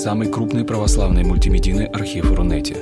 [0.00, 2.74] самый крупный православный мультимедийный архив Рунете.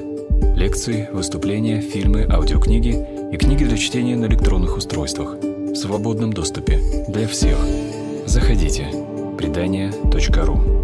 [0.54, 2.94] Лекции, выступления, фильмы, аудиокниги
[3.32, 7.58] и книги для чтения на электронных устройствах в свободном доступе для всех.
[8.25, 8.86] Заходите.
[9.36, 10.79] Предания.ру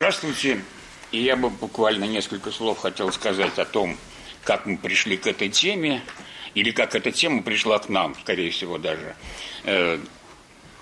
[0.00, 0.60] Здравствуйте.
[1.12, 3.96] И я бы буквально несколько слов хотел сказать о том,
[4.44, 6.02] как мы пришли к этой теме,
[6.54, 9.16] или как эта тема пришла к нам, скорее всего, даже.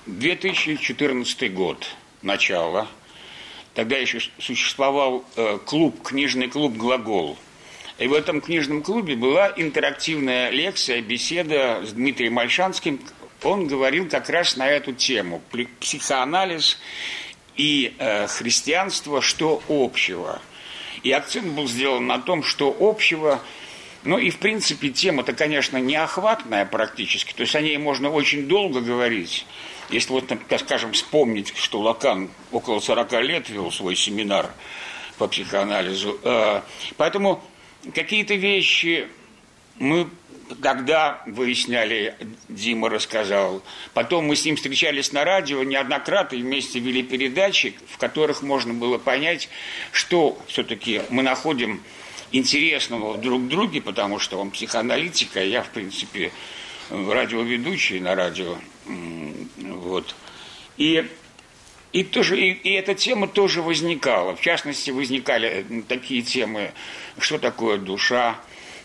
[0.06, 1.86] 2014 э, год,
[2.22, 2.88] начало.
[3.74, 7.38] Тогда еще существовал э, клуб, книжный клуб «Глагол».
[7.98, 13.00] И в этом книжном клубе была интерактивная лекция, беседа с Дмитрием Альшанским.
[13.42, 15.42] Он говорил как раз на эту тему.
[15.80, 16.78] Психоанализ
[17.56, 20.40] и э, христианство, что общего–
[21.02, 23.40] и акцент был сделан на том, что общего
[24.04, 28.80] ну и, в принципе, тема-то, конечно, неохватная практически, то есть о ней можно очень долго
[28.80, 29.46] говорить.
[29.90, 34.50] Если вот, скажем, вспомнить, что Лакан около 40 лет вел свой семинар
[35.18, 36.18] по психоанализу.
[36.24, 36.62] Э,
[36.96, 37.44] поэтому
[37.94, 39.08] какие-то вещи
[39.78, 40.08] мы
[40.60, 42.16] тогда выясняли,
[42.48, 43.62] Дима рассказал.
[43.94, 48.74] Потом мы с ним встречались на радио неоднократно и вместе вели передачи, в которых можно
[48.74, 49.48] было понять,
[49.92, 51.82] что все-таки мы находим
[52.32, 56.32] интересного друг друге, потому что он психоаналитик, а я, в принципе,
[56.90, 58.56] радиоведущий на радио.
[59.56, 60.14] Вот.
[60.76, 61.08] И
[61.92, 64.34] и, тоже, и, и эта тема тоже возникала.
[64.34, 66.72] В частности, возникали такие темы,
[67.18, 68.36] что такое душа,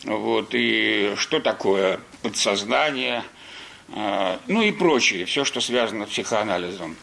[0.04, 3.24] вот, и что такое подсознание,
[3.94, 6.98] а, ну и прочее, все, что связано с психоанализом.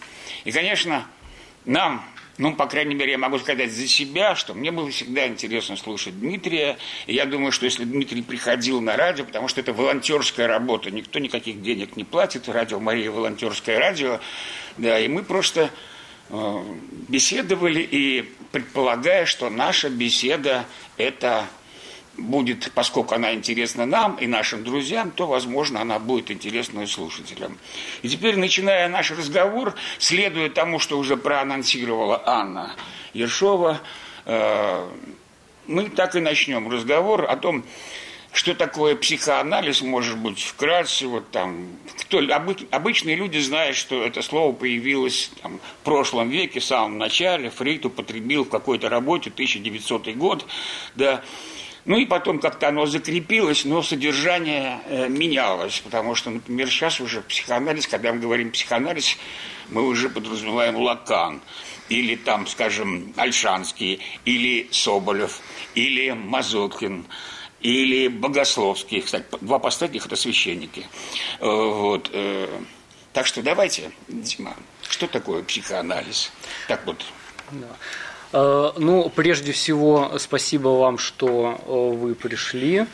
[0.45, 1.07] И, конечно,
[1.65, 2.05] нам,
[2.37, 6.19] ну, по крайней мере, я могу сказать за себя, что мне было всегда интересно слушать
[6.19, 6.79] Дмитрия.
[7.07, 11.21] И я думаю, что если Дмитрий приходил на радио, потому что это волонтерская работа, никто
[11.21, 14.21] никаких денег не платит, радио Мария волонтерское радио,
[14.79, 15.71] да, и мы просто
[16.31, 16.63] э,
[17.09, 20.65] беседовали и предполагая, что наша беседа–
[20.97, 21.47] это
[22.17, 27.59] будет, поскольку она интересна нам и нашим друзьям, то, возможно, она будет интересна и слушателям.
[28.03, 32.75] И теперь, начиная наш разговор, следуя тому, что уже проанонсировала Анна
[33.13, 33.81] Ершова,
[34.27, 34.89] э,
[35.67, 37.65] мы так и начнем разговор о том,
[38.35, 41.69] что такое психоанализ, может быть, вкратце, вот там,
[42.01, 42.21] кто,
[42.73, 47.87] обычные люди знают, что это слово появилось там, в прошлом веке, в самом начале, Фрейд
[47.87, 50.45] употребил в какой-то работе, 1900 год,
[50.97, 51.23] да,
[51.85, 57.21] ну и потом как-то оно закрепилось, но содержание э, менялось, потому что, например, сейчас уже
[57.23, 59.17] психоанализ, когда мы говорим психоанализ,
[59.69, 61.43] мы уже подразумеваем Лакан,
[61.89, 65.41] или там, скажем, Альшанский, или Соболев,
[65.75, 67.07] или Мазоткин,
[67.61, 69.01] или Богословский.
[69.01, 70.87] Кстати, два последних– это священники.
[71.41, 72.11] Э, вот.
[72.13, 72.49] Э,
[73.13, 74.57] так что давайте, Дима,
[74.89, 76.33] что такое психоанализ?
[76.67, 77.05] Так вот.
[77.53, 77.69] Да.
[78.35, 82.87] Э, ну, прежде всего, спасибо вам, что э, вы пришли.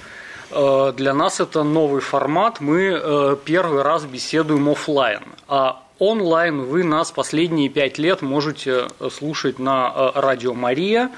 [0.50, 2.60] Э, для нас это новый формат.
[2.60, 5.22] Мы первый раз беседуем офлайн.
[5.48, 11.10] А онлайн вы нас последние пять лет можете слушать на радио Мария.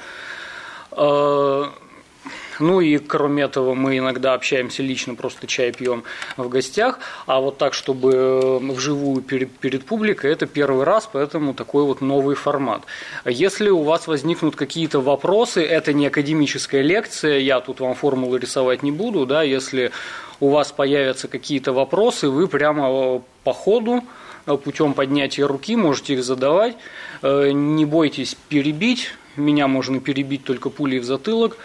[2.60, 6.04] Ну и кроме этого мы иногда общаемся лично, просто чай пьем
[6.36, 6.98] в гостях.
[7.26, 12.00] А вот так, чтобы э, вживую перед, перед публикой, это первый раз, поэтому такой вот
[12.00, 12.82] новый формат.
[13.24, 18.82] Если у вас возникнут какие-то вопросы, это не академическая лекция, я тут вам формулы рисовать
[18.82, 19.92] не буду, да, если
[20.40, 24.04] у вас появятся какие-то вопросы, вы прямо э, по ходу
[24.46, 26.76] э, путем поднятия руки можете их задавать.
[27.22, 31.56] Не бойтесь перебить, меня можно перебить только пулей в затылок.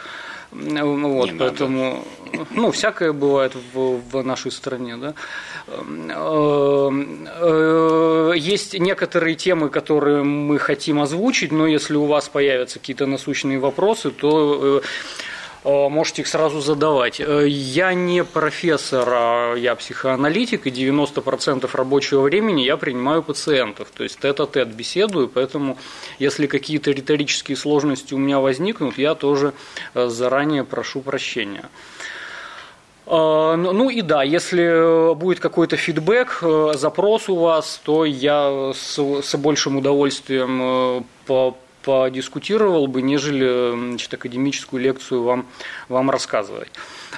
[0.52, 2.48] Вот, Не поэтому, надо.
[2.52, 5.14] ну, всякое бывает в, в нашей стране, да.
[5.68, 13.06] Эм, э, есть некоторые темы, которые мы хотим озвучить, но если у вас появятся какие-то
[13.06, 14.82] насущные вопросы, то э, Э,
[15.64, 17.20] можете их сразу задавать.
[17.20, 23.90] Э, я не профессор, а я психоаналитик, и 90% рабочего времени я принимаю пациентов.
[23.96, 25.78] То есть тет-а-тет беседую, поэтому
[26.20, 29.54] если какие-то риторические сложности у меня возникнут, я тоже
[29.94, 31.70] э, заранее прошу прощения.
[33.10, 36.44] Ну, ну и да, если будет какой-то фидбэк,
[36.74, 41.56] запрос у вас, то я с, с большим удовольствием по
[41.88, 45.46] подискутировал бы, нежели значит, академическую лекцию вам,
[45.88, 46.68] вам рассказывать.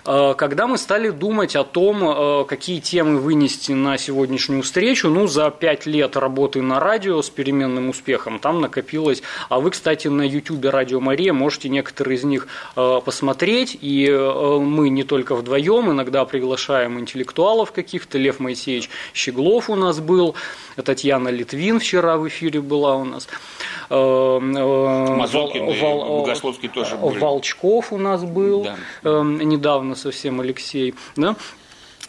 [0.09, 5.27] Э, когда мы стали думать о том, э, какие темы вынести на сегодняшнюю встречу, ну,
[5.27, 10.23] за пять лет работы на радио с переменным успехом там накопилось, а вы, кстати, на
[10.23, 16.25] YouTube Радио Мария можете некоторые из них э, посмотреть, и мы не только вдвоем, иногда
[16.25, 20.33] приглашаем интеллектуалов каких-то, Лев Моисеевич Щеглов у нас был,
[20.83, 23.27] Татьяна Литвин вчера в эфире была у нас.
[23.89, 26.21] Мазокин Вол...
[26.21, 27.09] Богословский тоже был.
[27.09, 28.67] Волчков у нас был
[29.03, 29.23] да.
[29.23, 30.95] недавно совсем Алексей.
[31.15, 31.35] Да?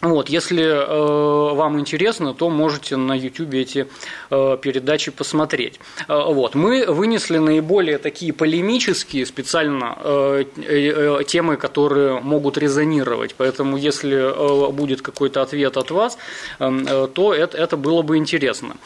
[0.01, 3.87] Вот, если э, вам интересно, то можете на YouTube эти
[4.31, 5.79] э, передачи посмотреть.
[6.07, 13.35] Э, вот, мы вынесли наиболее такие полемические специально э, э, темы, которые могут резонировать.
[13.37, 16.17] Поэтому, если э, будет какой-то ответ от вас,
[16.59, 18.77] э, э то это, это было бы интересно.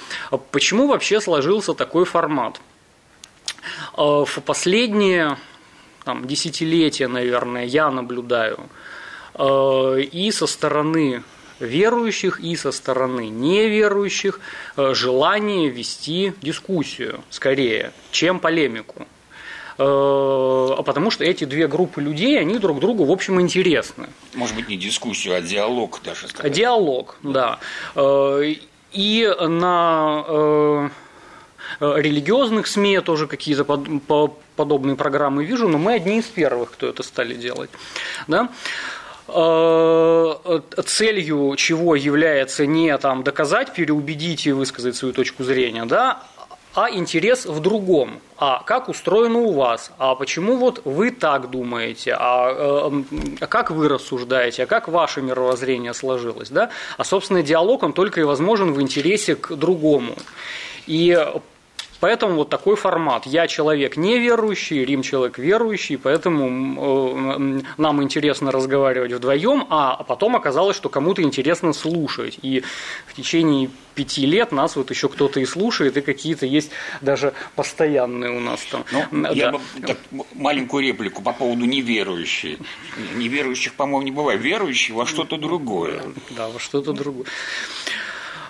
[0.52, 2.60] Почему вообще сложился такой формат?
[3.98, 5.38] Э, в последние
[6.04, 8.85] там, десятилетия, наверное, я наблюдаю– Э,
[9.38, 11.24] и со стороны
[11.60, 14.40] верующих и со стороны неверующих
[14.78, 19.08] э, желание вести дискуссию скорее, чем полемику.
[19.78, 24.08] Э, потому что эти две группы людей, они друг другу, в общем, интересны.
[24.34, 26.52] Может быть, не дискуссию, а диалог даже сказать.
[26.52, 27.60] Диалог, да.
[28.92, 30.92] И на
[31.82, 33.66] религиозных СМИ я тоже какие-то
[34.56, 37.70] подобные программы вижу, но мы одни из первых, кто это стали делать.
[38.28, 38.50] Да?
[39.28, 46.24] Э, целью чего является не там, доказать, переубедить и высказать свою точку зрения, да,
[46.76, 48.20] а интерес в другом.
[48.38, 49.92] А как устроено у вас?
[49.98, 52.16] А почему вот вы так думаете?
[52.20, 52.92] А,
[53.40, 54.64] а как вы рассуждаете?
[54.64, 56.50] А как ваше мировоззрение сложилось?
[56.50, 56.70] Да?
[56.98, 60.16] А, собственно, диалог, он только и возможен в интересе к другому.
[60.86, 61.18] И
[62.06, 63.26] Поэтому вот такой формат.
[63.26, 66.46] Я человек неверующий, Рим человек верующий, поэтому
[67.36, 72.38] э, нам интересно разговаривать вдвоем, а потом оказалось, что кому-то интересно слушать.
[72.44, 72.64] И
[73.08, 76.70] в течение пяти лет нас вот еще кто-то и слушает, и какие-то есть
[77.02, 78.86] даже постоянные у нас там.
[78.92, 79.32] Ну, да.
[79.32, 79.98] Я бы так,
[80.36, 82.60] маленькую реплику по поводу неверующих.
[83.16, 84.40] Неверующих, по-моему, не бывает.
[84.42, 86.04] Верующие во что-то другое.
[86.30, 87.26] Да, во что-то другое.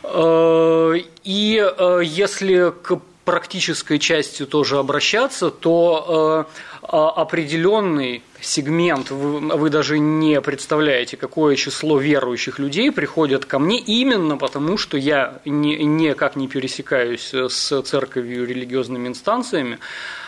[0.03, 6.47] Э, и э, если к практической частью тоже обращаться, то
[6.81, 13.79] э, определенный сегмент, вы, вы даже не представляете, какое число верующих людей приходят ко мне
[13.79, 19.79] именно потому, что я не, никак не пересекаюсь с церковью религиозными инстанциями,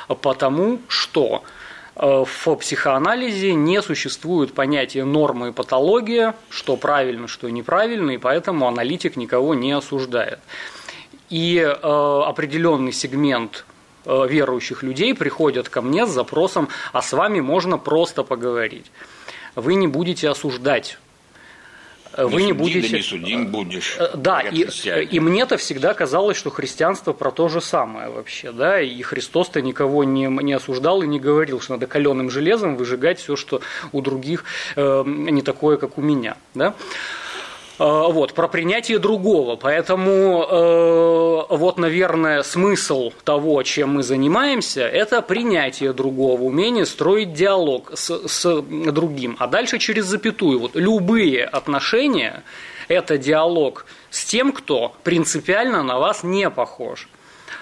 [0.08, 1.44] потому что
[1.96, 8.68] э, в психоанализе не существует понятия нормы и патология, что правильно, что неправильно, и поэтому
[8.68, 10.40] аналитик никого не осуждает
[11.29, 13.65] и э, определенный сегмент
[14.06, 18.91] э, верующих людей приходят ко мне с запросом, а с вами можно просто поговорить.
[19.56, 20.97] Вы не будете осуждать
[22.18, 22.89] вы не, не будете...
[22.89, 23.97] Да не судим будешь.
[24.00, 24.65] Э, да, и,
[25.12, 30.03] и мне-то всегда казалось, что христианство про то же самое вообще, да, и Христос-то никого
[30.03, 34.45] не, не осуждал и не говорил, что надо каленым железом выжигать все, что у других
[34.75, 36.69] э, не такое, как у меня, да.
[36.69, 37.26] Э,
[37.79, 39.56] вот, про принятие другого.
[39.56, 47.91] Поэтому э, вот, наверное, смысл того, чем мы занимаемся, это принятие другого, умение строить диалог
[47.94, 49.35] с, с другим.
[49.39, 50.59] А дальше через запятую.
[50.59, 52.44] Вот любые отношения–
[52.88, 57.07] это диалог с тем, кто принципиально на вас не похож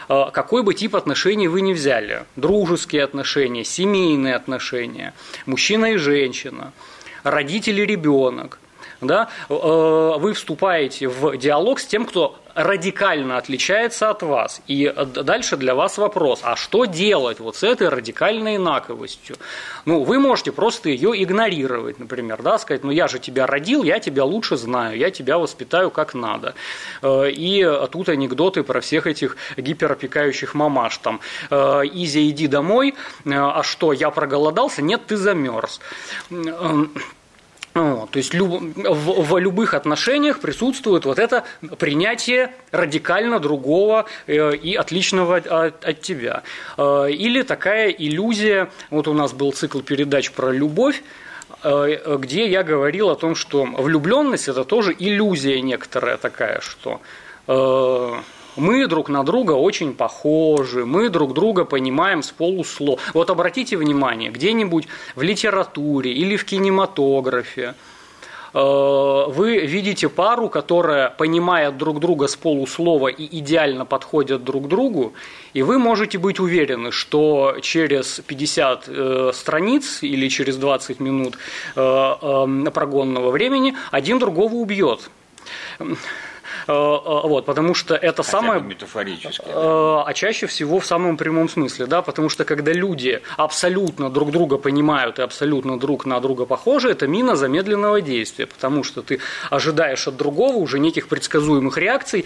[0.07, 2.23] э, какой бы тип отношений вы ни взяли.
[2.35, 5.13] Дружеские отношения, семейные отношения,
[5.45, 6.72] мужчина и женщина,
[7.24, 8.60] родители и ребенок,
[9.07, 14.62] да, э, вы вступаете в диалог с тем, кто радикально отличается от вас.
[14.67, 19.35] И дальше для вас вопрос, а что делать вот с этой радикальной инаковостью?
[19.83, 24.00] Ну, вы можете просто ее игнорировать, например, да, сказать, ну я же тебя родил, я
[24.00, 26.55] тебя лучше знаю, я тебя воспитаю как надо.
[27.01, 31.19] Э, и тут анекдоты про всех этих гиперопекающих мамаш, там,
[31.50, 32.95] «Э, Изя, иди домой,
[33.25, 34.81] а что, я проголодался?
[34.81, 35.81] Нет, ты замерз.
[37.75, 41.44] Вот, то есть люб, в, в любых отношениях присутствует вот это
[41.77, 46.44] принятие радикально другого э, и отличного от, от тебя.
[46.77, 51.03] Э, или такая иллюзия, вот у нас был цикл передач про любовь,
[51.63, 57.01] э, где я говорил о том, что влюбленность это тоже иллюзия некоторая такая, что
[57.48, 58.13] э,
[58.55, 63.00] мы друг на друга очень похожи, мы друг друга понимаем с полуслова.
[63.13, 67.75] Вот обратите внимание, где-нибудь в литературе или в кинематографе
[68.53, 75.13] вы видите пару, которая понимает друг друга с полуслова и идеально подходят друг другу,
[75.53, 81.38] и вы можете быть уверены, что через 50 страниц или через 20 минут
[81.74, 85.09] прогонного времени один другого убьет.
[86.67, 88.62] Э, э, вот, потому что это Хотя самое...
[88.62, 89.43] метафорически.
[89.45, 90.03] Э, да.
[90.03, 94.57] А чаще всего в самом прямом смысле, да, потому что когда люди абсолютно друг друга
[94.57, 99.19] понимают и абсолютно друг на друга похожи, это мина замедленного действия, потому что ты
[99.50, 102.25] ожидаешь от другого уже неких предсказуемых реакций,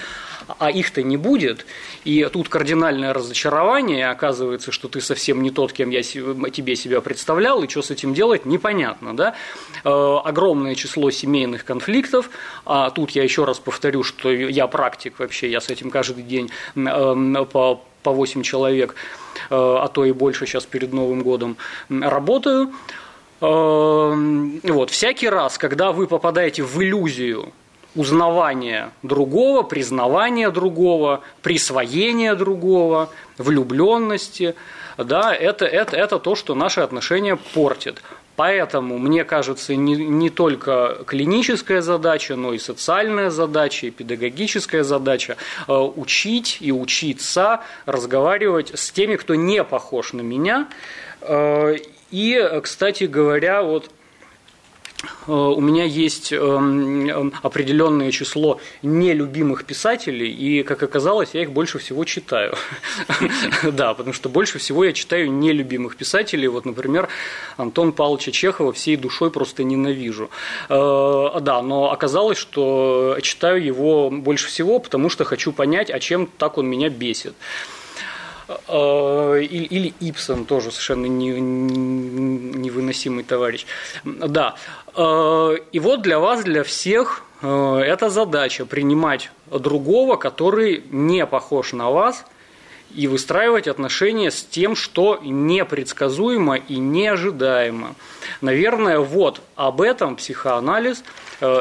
[0.57, 1.65] а их-то не будет,
[2.03, 7.63] и тут кардинальное разочарование, оказывается, что ты совсем не тот, кем я тебе себя представлял,
[7.63, 9.35] и что с этим делать, непонятно, да.
[9.83, 12.29] Огромное число семейных конфликтов,
[12.65, 16.23] а тут я еще раз повторю, что что я практик вообще, я с этим каждый
[16.23, 18.95] день эм, по, по 8 человек,
[19.49, 21.57] э, а то и больше сейчас перед Новым годом
[21.89, 22.71] работаю.
[23.41, 27.53] Эм, вот, всякий раз, когда вы попадаете в иллюзию
[27.95, 34.55] узнавания другого, признавания другого, присвоения другого, влюбленности,
[34.97, 38.01] да, это, это, это то, что наши отношения портит.
[38.35, 45.35] Поэтому, мне кажется, не, не только клиническая задача, но и социальная задача, и педагогическая задача
[45.67, 50.69] э, учить и учиться разговаривать с теми, кто не похож на меня.
[51.19, 51.75] Э,
[52.11, 53.91] и, кстати говоря, вот
[55.27, 61.79] у меня есть эм, эм, определенное число нелюбимых писателей, и, как оказалось, я их больше
[61.79, 62.55] всего читаю.
[63.63, 66.47] Да, потому что больше всего я читаю нелюбимых писателей.
[66.47, 67.07] Вот, например,
[67.57, 70.29] Антон Павловича Чехова всей душой просто ненавижу.
[70.69, 76.27] Э, да, но оказалось, что читаю его больше всего, потому что хочу понять, а чем
[76.27, 77.35] так он меня бесит.
[78.67, 83.65] Э, или, или Ипсон тоже совершенно не, невыносимый товарищ.
[84.03, 84.55] Да.
[84.95, 91.73] Э, и вот для вас, для всех э, эта задача принимать другого, который не похож
[91.73, 92.25] на вас,
[92.95, 97.93] и выстраивать отношения с тем, что непредсказуемо и неожидаемо.
[98.41, 101.03] Наверное, вот об этом психоанализ–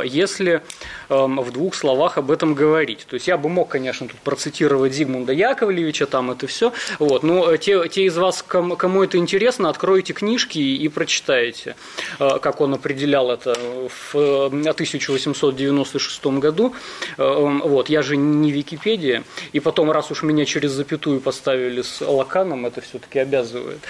[0.04, 0.62] если
[1.08, 3.06] в двух словах об этом говорить.
[3.08, 7.52] То есть я бы мог, конечно, тут процитировать Зигмунда Яковлевича, там это все, вот, но
[7.52, 11.76] э, те, те из вас, кому это интересно, откройте книжки и прочитайте,
[12.18, 13.56] э, как он определял это
[14.12, 16.74] в 1896 году.
[17.16, 22.00] Эм, вот, я же не Википедия, и потом, раз уж меня через запятую поставили с
[22.00, 23.80] Лаканом, это все-таки обязывает.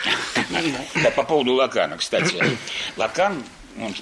[1.02, 2.42] Да, по поводу Лакана, кстати.
[2.96, 3.42] Лакан
[3.82, 3.94] он,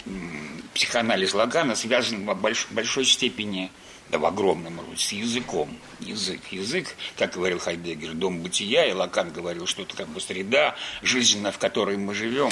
[0.75, 3.71] психоанализ Лагана связан в больш, большой степени,
[4.11, 5.77] да в огромном роде, с языком.
[6.01, 6.41] Язык.
[6.51, 11.53] Язык, как говорил Хайдеггер, дом бытия, и Лакан говорил, что это как бы среда жизненная,
[11.53, 12.51] в которой мы живем.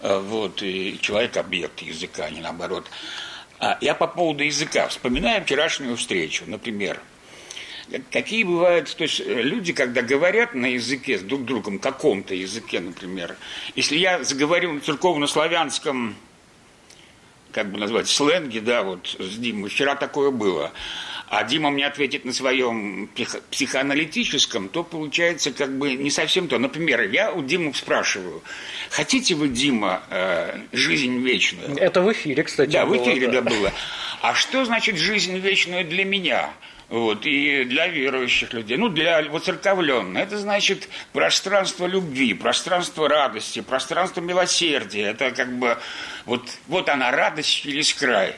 [0.00, 2.86] Э, вот, и человек– объект языка, а не наоборот.
[3.58, 4.88] А я по поводу языка.
[4.88, 7.00] Вспоминаю вчерашнюю встречу, например,
[8.10, 13.36] Какие бывают, то есть люди, когда говорят на языке с друг другом, каком-то языке, например,
[13.76, 16.16] если я заговорю на церковно-славянском
[17.54, 19.70] как бы назвать, сленги, да, вот с Димой.
[19.70, 20.72] Вчера такое было.
[21.28, 23.08] А Дима мне ответит на своем
[23.50, 26.58] психоаналитическом, то получается как бы не совсем то.
[26.58, 28.42] Например, я у Димы спрашиваю,
[28.90, 31.76] хотите вы, Дима, э, жизнь вечную?
[31.76, 32.72] Это в эфире, кстати.
[32.72, 33.40] Да, было, в эфире, да.
[33.40, 33.72] да, было.
[34.20, 36.50] А что значит жизнь вечную для меня?
[36.94, 40.22] Вот, и для верующих людей, ну, для воцерковленных.
[40.22, 45.06] Это значит пространство любви, пространство радости, пространство милосердия.
[45.06, 45.76] Это как бы,
[46.24, 48.36] вот, вот она, радость через край.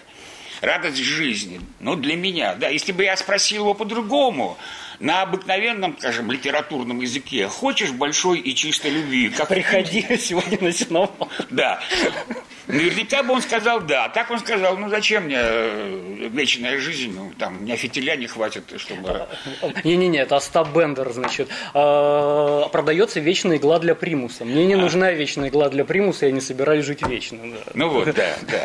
[0.62, 1.60] Радость жизни.
[1.80, 2.68] Ну, для меня, да.
[2.68, 4.56] Если бы я спросил его по-другому,
[5.00, 9.28] на обыкновенном, скажем, литературном языке, хочешь большой и чистой любви?
[9.30, 9.48] Как...
[9.48, 11.30] Приходи сегодня на сеновал.
[11.50, 11.80] Да.
[12.66, 14.08] Наверняка бы он сказал да.
[14.08, 18.64] Так он сказал, ну зачем мне э, вечная жизнь, ну там мне фитиля не хватит,
[18.76, 19.28] чтобы...
[19.84, 21.48] Не-не-не, это Остап Бендер, значит.
[21.74, 24.44] А, продается вечная игла для примуса.
[24.44, 24.78] Мне не а.
[24.78, 27.38] нужна вечная игла для примуса, я не собираюсь жить вечно.
[27.42, 27.72] Да.
[27.74, 28.64] Ну вот, да, да.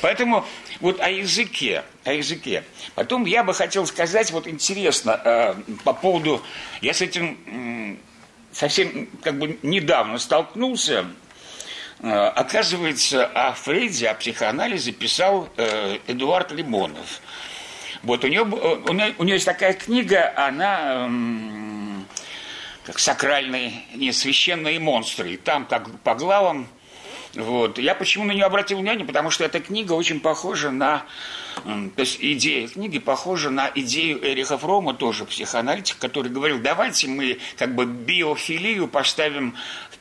[0.00, 0.46] Поэтому
[0.80, 2.64] вот о языке, о языке.
[2.94, 6.42] Потом я бы хотел сказать, вот интересно, по поводу,
[6.80, 7.98] я с этим
[8.52, 11.06] совсем как бы недавно столкнулся,
[12.02, 17.20] Э, оказывается, о Фрейде, о психоанализе писал э, Эдуард Лимонов.
[18.02, 18.44] Вот у него,
[18.92, 21.08] него, у него есть такая книга, она
[22.84, 25.34] как сакральные, не, священные монстры.
[25.34, 26.66] И там как по главам
[27.34, 27.78] вот.
[27.78, 29.06] Я почему на нее обратил внимание?
[29.06, 31.04] Потому что эта книга очень похожа на...
[31.64, 37.38] То есть идея книги похожа на идею Эриха Фрома, тоже психоаналитик, который говорил, давайте мы
[37.56, 39.54] как бы биофилию поставим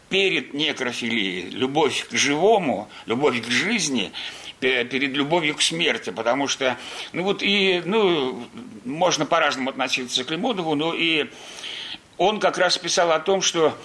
[0.09, 4.11] перед некрофилией, любовь к живому, любовь к жизни,
[4.59, 6.77] перед любовью к смерти, потому что,
[7.13, 8.47] ну вот и, ну,
[8.85, 11.29] можно по-разному относиться к Лимонову, но и
[12.17, 13.75] он как раз писал о том, что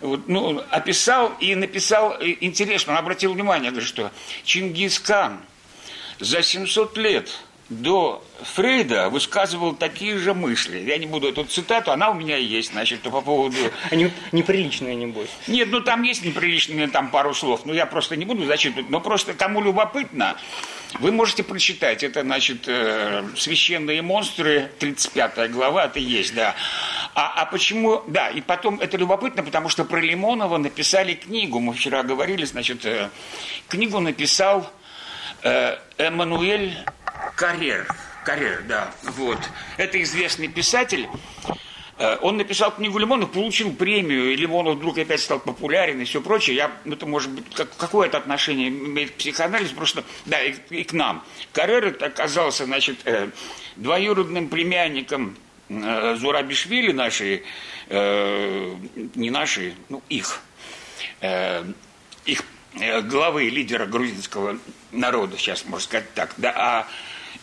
[0.00, 4.10] ну, описал и написал интересно, он обратил внимание, говорит, что
[4.44, 5.40] Чингисхан
[6.20, 7.30] за 700 лет
[7.68, 10.78] до Фрейда высказывал такие же мысли.
[10.78, 13.56] Я не буду эту цитату, она у меня есть, значит, по поводу...
[13.90, 15.30] Они неприличные, небось.
[15.46, 18.90] Нет, ну там есть неприличные там пару слов, но я просто не буду зачитывать.
[18.90, 20.36] Но просто кому любопытно,
[21.00, 22.02] вы можете прочитать.
[22.02, 26.54] Это, значит, э, «Священные монстры», 35 глава, это есть, да.
[27.14, 28.02] А, а почему...
[28.06, 31.60] Да, и потом это любопытно, потому что про Лимонова написали книгу.
[31.60, 33.08] Мы вчера говорили, значит, э,
[33.68, 34.70] книгу написал
[35.98, 36.84] Эммануэль
[37.36, 37.86] Карьер.
[38.24, 38.90] Карьер, да.
[39.02, 39.38] Вот.
[39.76, 41.08] Это известный писатель.
[41.98, 46.20] Э, он написал книгу Лимонов, получил премию, и Лимонов вдруг опять стал популярен и все
[46.20, 46.56] прочее.
[46.56, 50.84] Я, это может быть, как, какое это отношение имеет к психоанализу, просто, да, и, и
[50.84, 51.22] к нам.
[51.52, 53.30] Каррер оказался, значит, э,
[53.76, 55.36] двоюродным племянником
[55.68, 57.44] э, Зурабишвили нашей,
[57.88, 58.74] э,
[59.14, 60.40] не нашей, ну, их,
[61.20, 61.64] э,
[62.24, 62.53] их э,
[63.02, 64.58] главы, лидера грузинского
[64.92, 66.86] народа, сейчас можно сказать так, да, а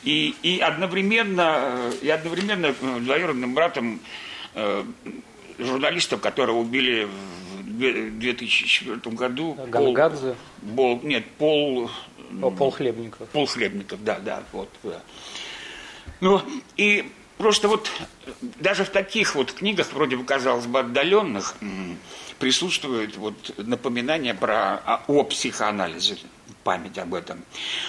[0.03, 3.99] и, и одновременно, и одновременно двоюродным братом
[4.55, 4.83] э,
[5.59, 7.07] журналистов, которого убили
[7.61, 9.57] в 2004 году.
[9.67, 10.35] Гангадзе?
[10.75, 11.89] Пол, пол, нет, Пол...
[12.57, 13.27] Пол Хлебников.
[13.29, 14.69] Пол Хлебников, да, да, вот.
[14.83, 15.01] Да.
[16.21, 16.41] Ну,
[16.77, 17.91] и просто вот
[18.59, 21.55] даже в таких вот книгах, вроде бы, казалось бы, отдаленных,
[22.41, 26.17] присутствует вот напоминание про, о, о психоанализе
[26.63, 27.43] память об этом.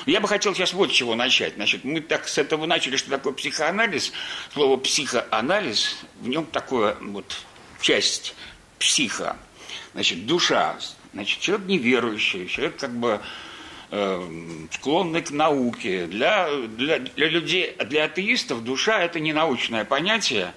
[0.05, 1.55] Я бы хотел сейчас вот с чего начать.
[1.55, 4.13] Значит, мы так с этого начали, что такое психоанализ.
[4.53, 7.39] Слово психоанализ, в нем такое вот
[7.81, 8.35] часть
[8.79, 9.39] психа.
[9.95, 10.77] Значит, душа.
[11.15, 13.23] Значит, человек неверующий, человек как бы
[13.91, 16.07] э, склонный к науке.
[16.07, 20.53] Для, для, для людей, для атеистов душа– это не научное понятие,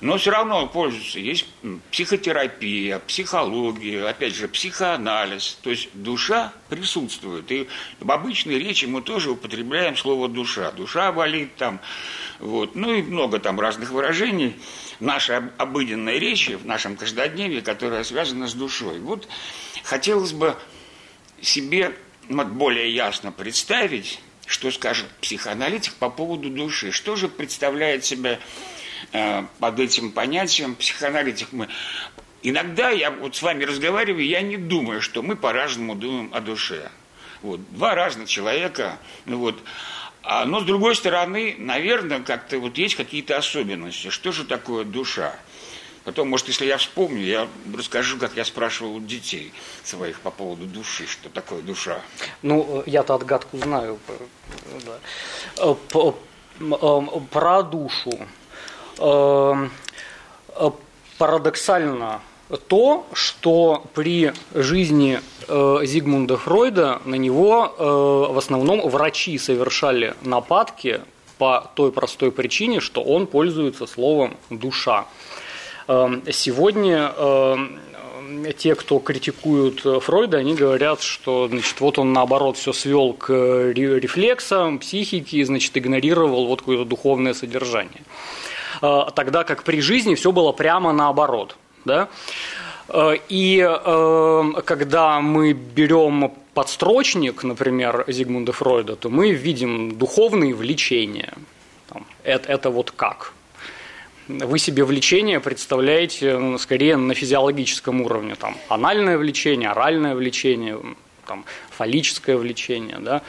[0.00, 1.18] но все равно пользуются.
[1.18, 1.46] Есть
[1.90, 5.58] психотерапия, психология, опять же, психоанализ.
[5.62, 7.50] То есть душа присутствует.
[7.50, 7.68] И
[8.00, 10.70] в обычной речи мы тоже употребляем слово душа.
[10.72, 11.80] Душа болит там,
[12.38, 12.74] вот.
[12.74, 14.56] ну и много там разных выражений
[15.00, 18.98] нашей обыденной речи, в нашем каждодневье, которая связана с душой.
[18.98, 19.28] Вот
[19.82, 20.56] хотелось бы
[21.40, 21.96] себе
[22.28, 26.92] вот, более ясно представить, что скажет психоаналитик по поводу души.
[26.92, 28.38] Что же представляет себя
[29.58, 31.68] под этим понятием психоаналитик мы.
[32.42, 36.90] Иногда я вот с вами разговариваю, я не думаю, что мы по-разному думаем о душе.
[37.42, 37.60] Вот.
[37.72, 39.56] Два разных человека, ну вот.
[40.22, 44.10] А, но с другой стороны, наверное, как-то вот есть какие-то особенности.
[44.10, 45.34] Что же такое душа?
[46.06, 51.04] Потом, может, если я вспомню, я расскажу, как я спрашивал детей своих по поводу души,
[51.08, 52.00] что такое душа.
[52.42, 53.98] Ну, я-то отгадку знаю.
[54.84, 54.98] Да.
[55.58, 55.74] Э,
[57.30, 58.18] про душу.
[58.98, 59.70] Эм,
[60.54, 60.70] э,
[61.18, 62.20] парадоксально
[62.68, 67.82] то, что при жизни э, Зигмунда Фройда на него э,
[68.32, 71.00] в основном врачи совершали нападки
[71.38, 75.06] по той простой причине, что он пользуется словом «душа».
[75.88, 77.78] Эм, сегодня эм,
[78.56, 84.78] те, кто критикуют Фройда, они говорят, что значит, вот он наоборот все свел к рефлексам,
[84.78, 88.02] психике, значит, игнорировал вот какое-то духовное содержание.
[88.80, 91.56] Тогда как при жизни все было прямо наоборот.
[91.84, 92.08] Да?
[92.88, 101.34] Э, и э, когда мы берем подстрочник, например, Зигмунда Фройда, то мы видим духовные влечения.
[102.24, 103.32] Это, это вот как?
[104.28, 108.34] Вы себе влечение представляете скорее на физиологическом уровне.
[108.34, 110.78] Там, анальное влечение, оральное влечение,
[111.26, 112.98] там, фаллическое влечение.
[112.98, 113.22] Да?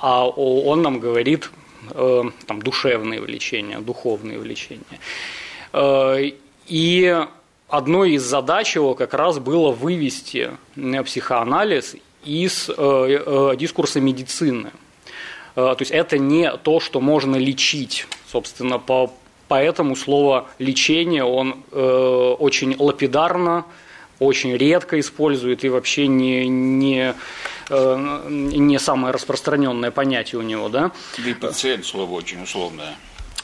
[0.00, 1.57] А он нам говорит Э,
[2.46, 4.82] там, душевные влечения, духовные влечения.
[5.72, 6.32] Э,
[6.66, 7.24] и
[7.68, 14.70] одной из задач его как раз было вывести психоанализ из э, дискурса медицины.
[15.54, 18.06] То есть это не то, что можно лечить.
[18.30, 19.12] Собственно, по,
[19.48, 23.64] поэтому слово лечение он очень лапидарно
[24.18, 27.14] очень редко использует и вообще не, не, э,
[27.70, 30.68] не самое распространенное понятие у него.
[30.68, 30.92] Да?
[31.18, 32.94] Да и пациент слово очень условное.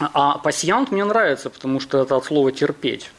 [0.01, 3.11] А пассиант мне нравится, потому что это от слова терпеть.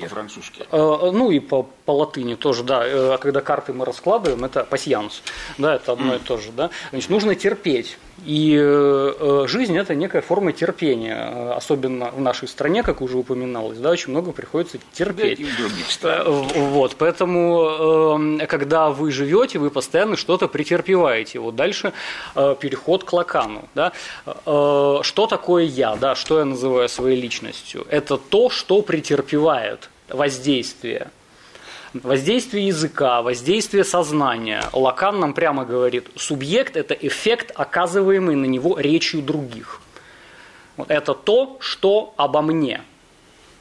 [0.00, 0.66] По-французски.
[0.72, 2.84] Э, ну и по, по латыни тоже, да.
[2.84, 5.22] Э, а когда карты мы раскладываем, это пассианс.
[5.58, 6.16] Да, это одно mm.
[6.16, 6.50] и то же.
[6.52, 6.70] Да?
[6.90, 7.96] Значит, нужно терпеть.
[8.24, 13.90] И э, жизнь– это некая форма терпения, особенно в нашей стране, как уже упоминалось, да,
[13.90, 15.40] очень много приходится терпеть.
[16.02, 16.24] Да.
[16.24, 21.38] Вот, поэтому, когда вы живете, вы постоянно что-то претерпеваете.
[21.38, 21.92] Вот дальше
[22.34, 23.68] переход к Лакану.
[23.74, 23.92] Да.
[24.44, 27.86] Что такое я, да, что я называю своей личностью?
[27.88, 31.10] Это то, что претерпевает воздействие
[31.92, 34.62] Воздействие языка, воздействие сознания.
[34.72, 39.80] Лакан нам прямо говорит, субъект– это эффект, оказываемый на него речью других.
[40.86, 42.82] Это то, что обо мне.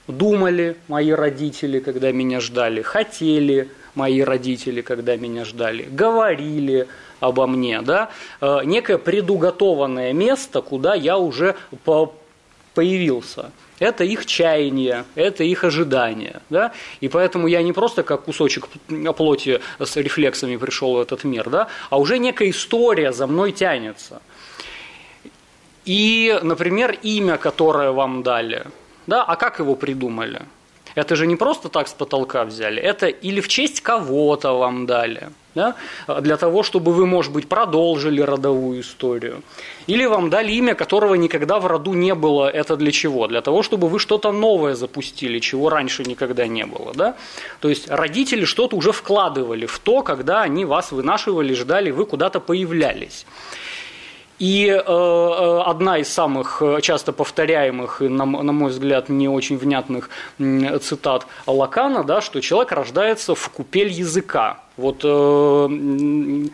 [0.08, 6.88] Думали мои родители, когда меня ждали, хотели мои родители, когда меня ждали, говорили
[7.20, 7.82] обо мне.
[7.82, 8.10] Да?
[8.42, 11.56] Э, некое предуготованное место, куда я уже
[12.76, 16.42] появился это их чаяние, это их ожидание.
[16.50, 16.72] Да?
[17.02, 18.68] И поэтому я не просто как кусочек
[19.18, 21.68] плоти с рефлексами пришел в этот мир, да?
[21.90, 24.22] а уже некая история за мной тянется.
[25.86, 28.66] И, например, имя, которое вам дали,
[29.08, 30.42] да, а как его придумали?
[31.00, 35.30] Это же не просто так с потолка взяли, это или в честь кого-то вам дали,
[35.56, 35.76] да,
[36.22, 39.42] для того, чтобы вы, может быть, продолжили родовую историю.
[39.88, 42.50] Или вам дали имя, которого никогда в роду не было.
[42.50, 43.28] Это для чего?
[43.28, 46.94] Для того, чтобы вы что-то новое запустили, чего раньше никогда не было.
[46.94, 47.16] Да?
[47.62, 52.42] То есть родители что-то уже вкладывали в то, когда они вас вынашивали, ждали, вы куда-то
[52.42, 53.26] появлялись.
[54.40, 59.58] И э, э, одна из самых э, часто повторяемых на, на мой взгляд, не очень
[59.58, 60.10] внятных
[60.82, 64.60] цитат Лакана, да, что человек рождается в купель языка.
[64.78, 65.08] Вот э,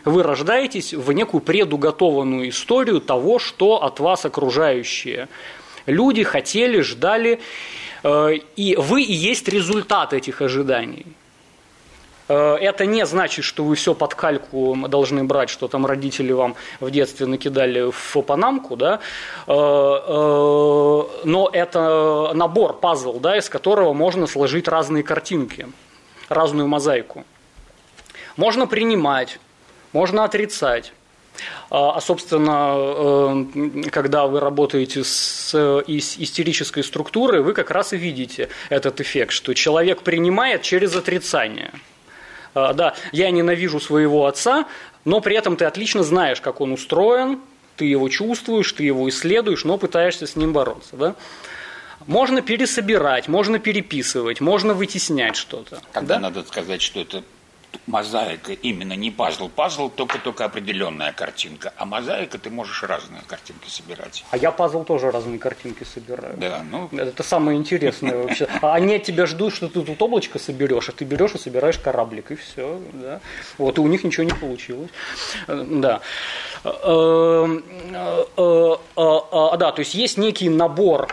[0.04, 5.28] вы рождаетесь в некую предуготованную историю того, что от вас окружающие
[5.86, 7.38] люди хотели, ждали,
[8.02, 11.06] э, и вы и есть результат этих ожиданий.
[12.28, 16.56] Э, это не значит, что вы все под кальку должны брать, что там родители вам
[16.80, 19.00] в детстве накидали в панамку, да?
[19.46, 25.68] Э, э, но это набор, пазл, да, из которого можно сложить разные картинки,
[26.28, 27.24] разную мозаику.
[28.36, 29.38] Можно принимать,
[29.92, 30.92] можно отрицать.
[31.68, 33.46] А, собственно,
[33.90, 35.54] когда вы работаете с
[35.86, 41.95] истерической структурой, вы как раз и видите этот эффект, что человек принимает через отрицание– а,
[42.56, 44.66] да, я ненавижу своего отца,
[45.04, 47.38] но при этом ты отлично знаешь, как он устроен,
[47.76, 50.96] ты его чувствуешь, ты его исследуешь, но пытаешься с ним бороться.
[50.96, 51.14] Да?
[52.06, 55.80] Можно пересобирать, можно переписывать, можно вытеснять что-то.
[55.92, 56.20] Тогда да?
[56.20, 57.22] надо сказать, что это
[57.86, 59.48] мозаика именно не пазл.
[59.48, 64.24] Пазл только только определенная картинка, а мозаика ты можешь разные картинки собирать.
[64.30, 66.36] А я пазл тоже разные картинки собираю.
[66.36, 66.88] Да, ну.
[66.96, 68.48] Это самое интересное вообще.
[68.62, 71.78] А они от тебя ждут, что ты тут облачко соберешь, а ты берешь и собираешь
[71.78, 72.80] кораблик, и все.
[72.92, 73.20] Да.
[73.58, 74.90] Вот, и у них ничего не получилось.
[75.46, 76.00] Да.
[76.64, 81.08] Эм, э, э, э, да, то есть есть некий набор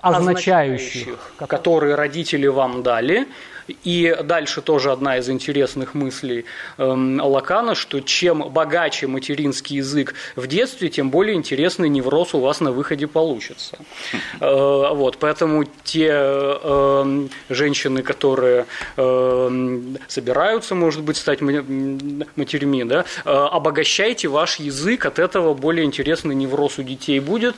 [0.00, 3.26] означающих, которые родители вам дали,
[3.68, 6.44] и дальше тоже одна из интересных мыслей
[6.78, 12.60] эм, Лакана, что чем богаче материнский язык в детстве, тем более интересный невроз у вас
[12.60, 13.78] на выходе получится.
[14.40, 23.30] Э, вот, поэтому те эм, женщины, которые эм, собираются, может быть, стать матерьми, да, э,
[23.30, 27.54] обогащайте ваш язык, от этого более интересный невроз у детей будет.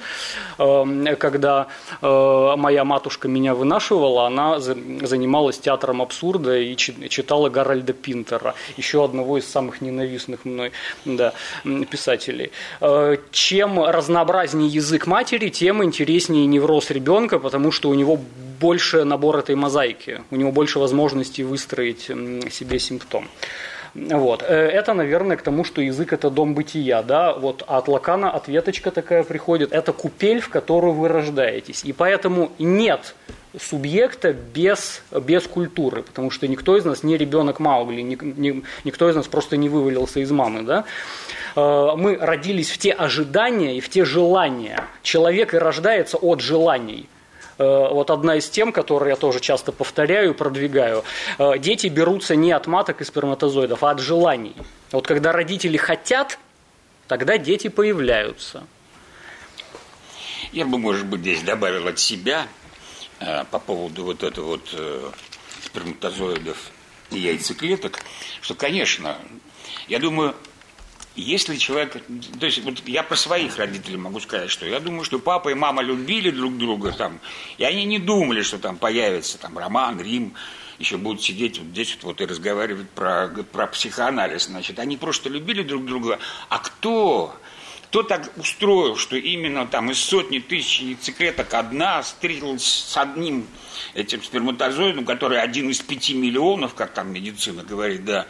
[0.57, 1.67] Когда
[2.03, 9.05] э, моя матушка меня вынашивала, она занималась театром театром абсурда и читала Гарольда Пинтера, еще
[9.05, 10.73] одного из самых ненавистных мной
[11.05, 11.33] да,
[11.91, 12.51] писателей.
[12.81, 18.19] Э, чем разнообразнее язык матери, тем интереснее невроз ребенка, потому что у него
[18.61, 22.11] больше набор этой мозаики, у него больше возможностей выстроить
[22.53, 23.29] себе симптом.
[24.11, 24.43] Вот.
[24.43, 27.03] Э, это, наверное, к тому, что язык– это дом бытия.
[27.03, 27.33] Да?
[27.33, 29.73] Вот от Лакана ответочка такая приходит.
[29.73, 31.85] Это купель, в которую вы рождаетесь.
[31.85, 33.15] И поэтому нет
[33.59, 39.09] субъекта без, без культуры, потому что никто из нас не ребенок Маугли, ни, ни, никто
[39.09, 40.63] из нас просто не вывалился из мамы.
[40.63, 40.85] Да?
[41.57, 44.85] Э, мы родились в те ожидания и в те желания.
[45.03, 47.09] Человек и рождается от желаний.
[47.59, 51.05] Э, вот одна из тем, которые я тоже часто повторяю продвигаю.
[51.39, 54.55] Э, дети берутся не от маток и сперматозоидов, а от желаний.
[54.93, 56.39] Вот когда родители хотят,
[57.07, 58.65] тогда дети появляются.
[60.53, 62.47] Я бы, может быть, здесь добавил от себя–
[63.21, 64.75] Э, по поводу вот этого вот
[65.65, 66.71] сперматозоидов
[67.11, 67.99] и яйцеклеток,
[68.41, 69.19] что, конечно,
[69.89, 70.37] я думаю,
[71.21, 71.97] если человек,
[72.39, 75.55] то есть вот я про своих родителей могу сказать, что я думаю, что папа и
[75.55, 77.21] мама любили друг друга там,
[77.59, 80.35] и они не думали, что там появится там роман, Рим,
[80.79, 85.29] еще будут сидеть вот здесь вот, вот и разговаривать про, про психоанализ, значит, они просто
[85.29, 87.35] любили друг друга, а кто
[87.89, 93.47] Кто так устроил, что именно там из сотни тысяч яйцеклеток одна встретилась с одним
[93.95, 98.27] этим сперматозоидом, который один из пяти миллионов, как там медицина говорит, да.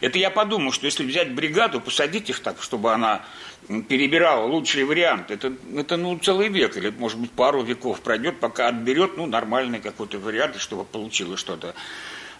[0.00, 3.22] Это я подумал, что если взять бригаду, посадить их так, чтобы она
[3.68, 8.68] перебирала лучшие варианты, это, это ну, целый век, или, может быть, пару веков пройдет, пока
[8.68, 11.74] отберет, ну, нормальный какой-то вариант, чтобы получилось что-то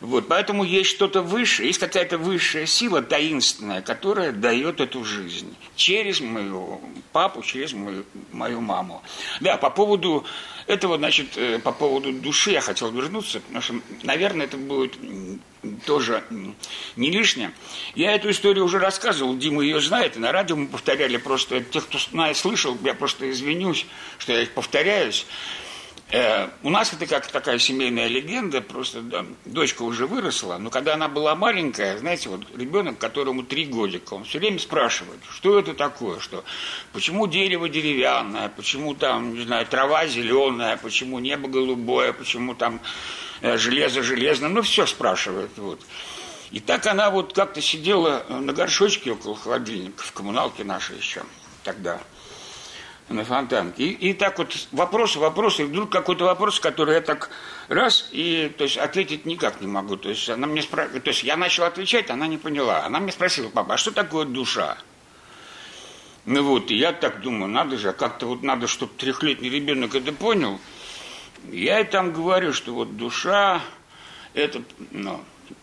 [0.03, 6.21] вот, поэтому есть что-то выше, есть какая-то высшая сила таинственная, которая дает эту жизнь через
[6.21, 6.81] моего
[7.13, 9.01] папу, через мою, мою маму.
[9.41, 10.27] Да, по поводу
[10.67, 14.99] этого, значит, э, по поводу души я хотел вернуться, потому что, наверное, это будет
[15.87, 16.25] тоже
[16.97, 17.53] не лишнее.
[17.95, 21.87] Я эту историю уже рассказывал, Дима ее знает, и на радио мы повторяли просто, тех,
[21.87, 21.99] кто
[22.35, 23.87] слышал, я просто извинюсь,
[24.19, 25.27] что я повторяюсь.
[26.13, 30.93] Э, у нас это как такая семейная легенда, просто да, дочка уже выросла, но когда
[30.93, 35.73] она была маленькая, знаете, вот ребенок, которому три годика, он все время спрашивает, что это
[35.73, 36.45] такое, что,
[36.93, 42.81] почему дерево деревянное, почему там, не знаю, трава зеленая, почему небо голубое, почему там
[43.41, 45.81] э, железо железное, ну все спрашивает, вот.
[46.51, 51.23] И так она вот как-то сидела на горшочке около холодильника в коммуналке нашей еще
[51.65, 52.03] тогда–
[53.09, 53.85] на фонтанке.
[53.85, 57.31] И, и так вот вопросы, вопросы, и вдруг какой-то вопрос, который я так
[57.69, 59.97] раз, и то есть ответить никак не могу.
[59.97, 60.89] То есть она мне спра...
[60.89, 62.85] то есть я начал отвечать, она не поняла.
[62.85, 64.79] Она мне спросила, папа, а что такое душа?
[66.25, 69.95] Ну вот, и я так думаю, надо же, а как-то вот надо, чтобы трехлетний ребенок
[69.95, 70.61] это понял.
[71.51, 73.61] Я и там говорю, что вот душа,
[74.33, 74.63] это,
[74.93, 75.21] ну,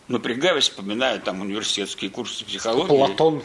[0.08, 2.88] напрягаюсь, вспоминаю там университетские курсы психологии.
[2.88, 3.42] Платон.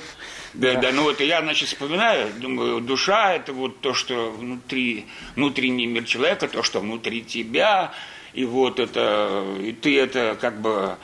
[0.55, 5.85] Да, да, ну вот я, значит, вспоминаю, думаю, душа– это вот то, что внутри, внутренний
[5.85, 7.91] мир человека, то, что внутри тебя,
[8.33, 10.95] и вот это, и ты это как бы,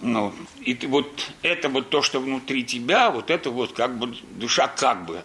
[0.00, 4.14] ну, и ты, вот это вот то, что внутри тебя, вот это вот как бы
[4.30, 5.24] душа как бы.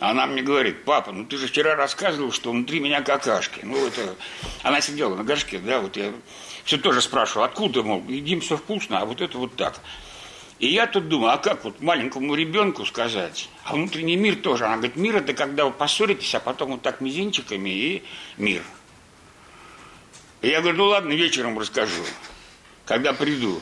[0.00, 3.60] Она мне говорит, папа, ну ты же вчера рассказывал, что внутри меня какашки.
[3.62, 4.16] Ну это,
[4.64, 6.12] она сидела на горшке, да, вот я
[6.64, 9.80] все тоже спрашивал, откуда, мол, едим все вкусно, а вот это вот так.
[10.58, 13.48] И я тут думаю, а как вот маленькому ребенку сказать?
[13.64, 14.66] А внутренний мир тоже.
[14.66, 18.02] Она говорит, мир это когда вы поссоритесь, а потом вот так мизинчиками и
[18.36, 18.62] мир.
[20.42, 22.02] И я говорю, ну ладно, вечером расскажу,
[22.86, 23.60] когда приду.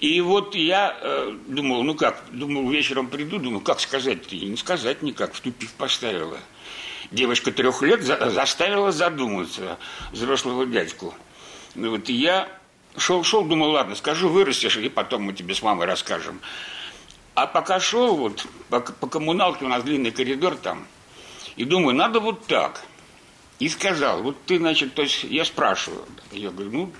[0.00, 4.36] И вот я э, думал, ну как, думал, вечером приду, думаю, как сказать-то?
[4.36, 6.38] И не сказать никак, в тупик поставила.
[7.10, 9.78] Девочка трех лет за, заставила задуматься
[10.12, 11.14] взрослого дядьку.
[11.74, 12.48] Ну вот я
[12.96, 16.40] шел, шел, думал, ладно, скажу, вырастешь, и потом мы тебе с мамой расскажем.
[17.34, 20.86] А пока шел, вот по, по коммуналке у нас длинный коридор там,
[21.56, 22.84] и думаю, надо вот так.
[23.58, 26.92] И сказал, вот ты, значит, то есть я спрашиваю, я говорю, ну,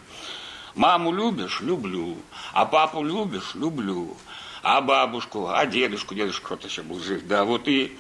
[0.75, 1.61] маму любишь?
[1.61, 2.17] Люблю.
[2.53, 3.55] А папу любишь?
[3.55, 4.17] Люблю.
[4.63, 7.99] А бабушку, а дедушку, дедушка кто-то еще был жив, да, вот и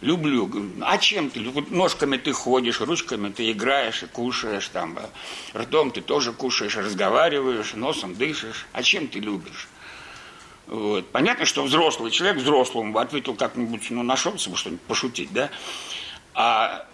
[0.00, 0.50] люблю.
[0.80, 1.42] А чем ты?
[1.50, 4.98] Вот ножками ты ходишь, ручками ты играешь и кушаешь, там,
[5.54, 8.66] ртом ты тоже кушаешь, разговариваешь, носом дышишь.
[8.72, 9.68] А чем ты любишь?
[10.66, 11.08] Вот.
[11.10, 15.50] Понятно, что взрослый человек взрослому ответил как-нибудь, ну, нашелся бы что-нибудь пошутить, да?
[16.34, 16.86] А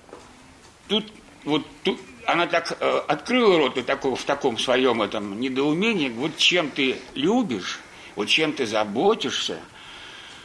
[0.89, 1.13] тут
[1.45, 6.37] вот тут она так э, открыла рот и такого, в таком своем этом недоумении, вот
[6.37, 7.81] чем ты любишь,
[8.17, 9.59] вот чем ты заботишься,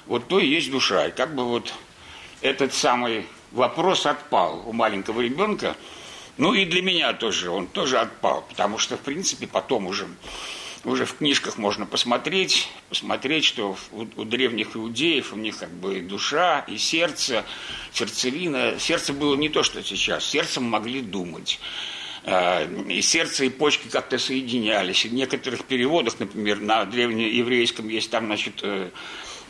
[0.08, 1.08] вот то и есть душа.
[1.08, 1.74] И как бы вот
[2.42, 5.76] этот самый вопрос отпал у маленького ребенка.
[6.38, 10.08] Ну и для меня тоже, он тоже отпал, потому что, в принципе, потом уже,
[10.86, 16.00] уже в книжках можно посмотреть, посмотреть, что у, у древних иудеев у них как бы
[16.00, 17.44] и душа, и сердце,
[17.92, 18.80] сердцевина.
[18.80, 21.60] Сердце было не то, что сейчас, сердцем могли думать.
[22.24, 25.04] А, и сердце, и почки как-то соединялись.
[25.06, 28.92] И в некоторых переводах, например, на древнееврейском есть там, значит, э,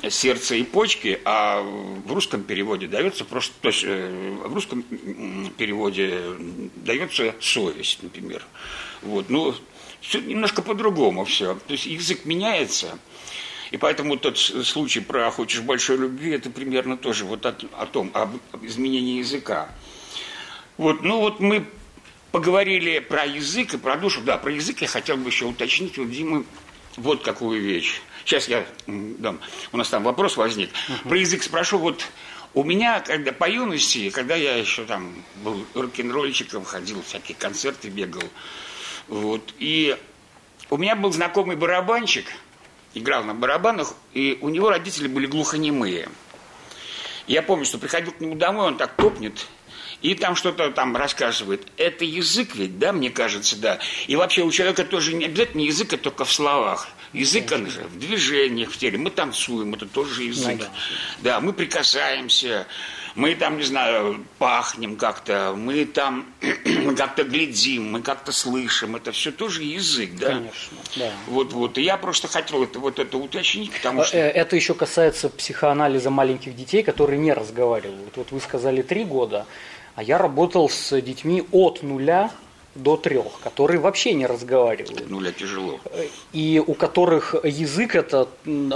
[0.10, 4.84] сердце и почки, а в русском переводе дается просто, то есть э, в русском
[5.58, 6.20] переводе
[6.76, 8.44] дается совесть, например.
[9.02, 9.54] Вот, ну,
[10.02, 11.56] все немножко по-другому все.
[11.56, 12.98] То есть язык меняется,
[13.72, 18.12] и поэтому тот случай про «хочешь большой любви» это примерно тоже вот о, о том,
[18.14, 19.70] об изменении языка.
[20.78, 21.66] Вот, ну вот мы
[22.32, 24.22] поговорили про язык и про душу.
[24.22, 26.46] Да, про язык я хотел бы еще уточнить у Димы
[26.96, 28.02] вот какую вещь.
[28.30, 29.39] Сейчас я дам.
[29.72, 30.70] У нас там вопрос возник.
[30.70, 31.10] Uh-huh.
[31.10, 31.80] Про язык спрошу.
[31.80, 32.06] Вот
[32.54, 38.22] у меня, когда по юности, когда я еще там был рок-н-ролльщиком, ходил, всякие концерты бегал,
[39.08, 39.98] вот, и
[40.70, 42.28] у меня был знакомый барабанщик,
[42.94, 46.08] играл на барабанах, и у него родители были глухонемые.
[47.26, 49.48] Я помню, что приходил к нему домой, он так топнет,
[50.04, 51.65] и там что-то там рассказывает.
[51.78, 53.80] Это язык ведь, да, мне кажется, да.
[54.06, 56.89] И вообще у человека тоже не обязательно язык, а только в словах.
[57.13, 58.98] Язык, он же в движениях, в теле.
[58.98, 60.58] Мы танцуем, это тоже язык.
[60.60, 60.69] Ну, да.
[61.19, 62.67] да, мы прикасаемся.
[63.15, 66.28] мы там, не знаю, пахнем как-то, мы там
[66.98, 68.95] как-то глядим, мы как-то слышим.
[68.95, 70.28] Это все тоже язык, да?
[70.28, 71.12] Конечно, да.
[71.28, 71.78] Вот, вот.
[71.80, 74.17] И я просто хотел это, вот это уточнить, потому что...
[74.17, 78.15] Э, это еще касается психоанализа маленьких детей, которые не разговаривают.
[78.17, 79.48] Вот вы сказали три года,
[79.95, 82.32] а я работал с детьми от нуля
[82.76, 85.10] до трех, которые вообще не разговаривают.
[85.10, 85.80] Нуля тяжело.
[86.34, 88.28] И у которых язык это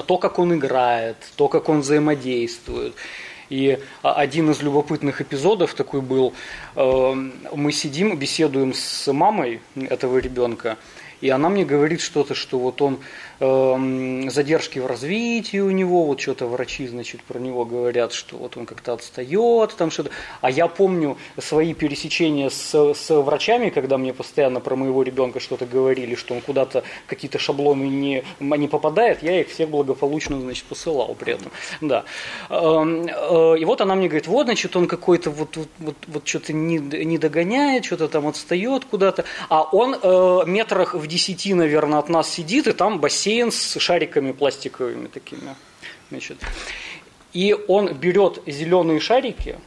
[0.07, 2.93] то, как он играет, то, как он взаимодействует.
[3.49, 6.33] И один из любопытных эпизодов такой был,
[6.75, 10.77] эм, мы сидим, беседуем с мамой этого ребенка,
[11.21, 12.99] и она мне говорит что-то, что вот он
[13.39, 18.65] задержки в развитии у него, вот что-то врачи, значит, про него говорят, что вот он
[18.65, 20.11] как-то отстает, там что-то.
[20.41, 25.65] А я помню свои пересечения с, с врачами, когда мне постоянно про моего ребенка что-то
[25.65, 31.15] говорили, что он куда-то какие-то шаблоны не, не попадает, я их всех благополучно, значит, посылал
[31.19, 31.51] при этом.
[31.81, 32.05] Да.
[32.49, 36.27] Эм, э, и вот она мне говорит, вот, значит, он какой-то вот, вот, вот, вот
[36.27, 41.99] что-то не, не догоняет, что-то там отстает куда-то, а он э, метрах в десяти, наверное,
[41.99, 45.55] от нас сидит, и там бассейн с шариками пластиковыми такими.
[46.09, 46.37] Значит.
[47.33, 49.59] И он берет зеленые шарики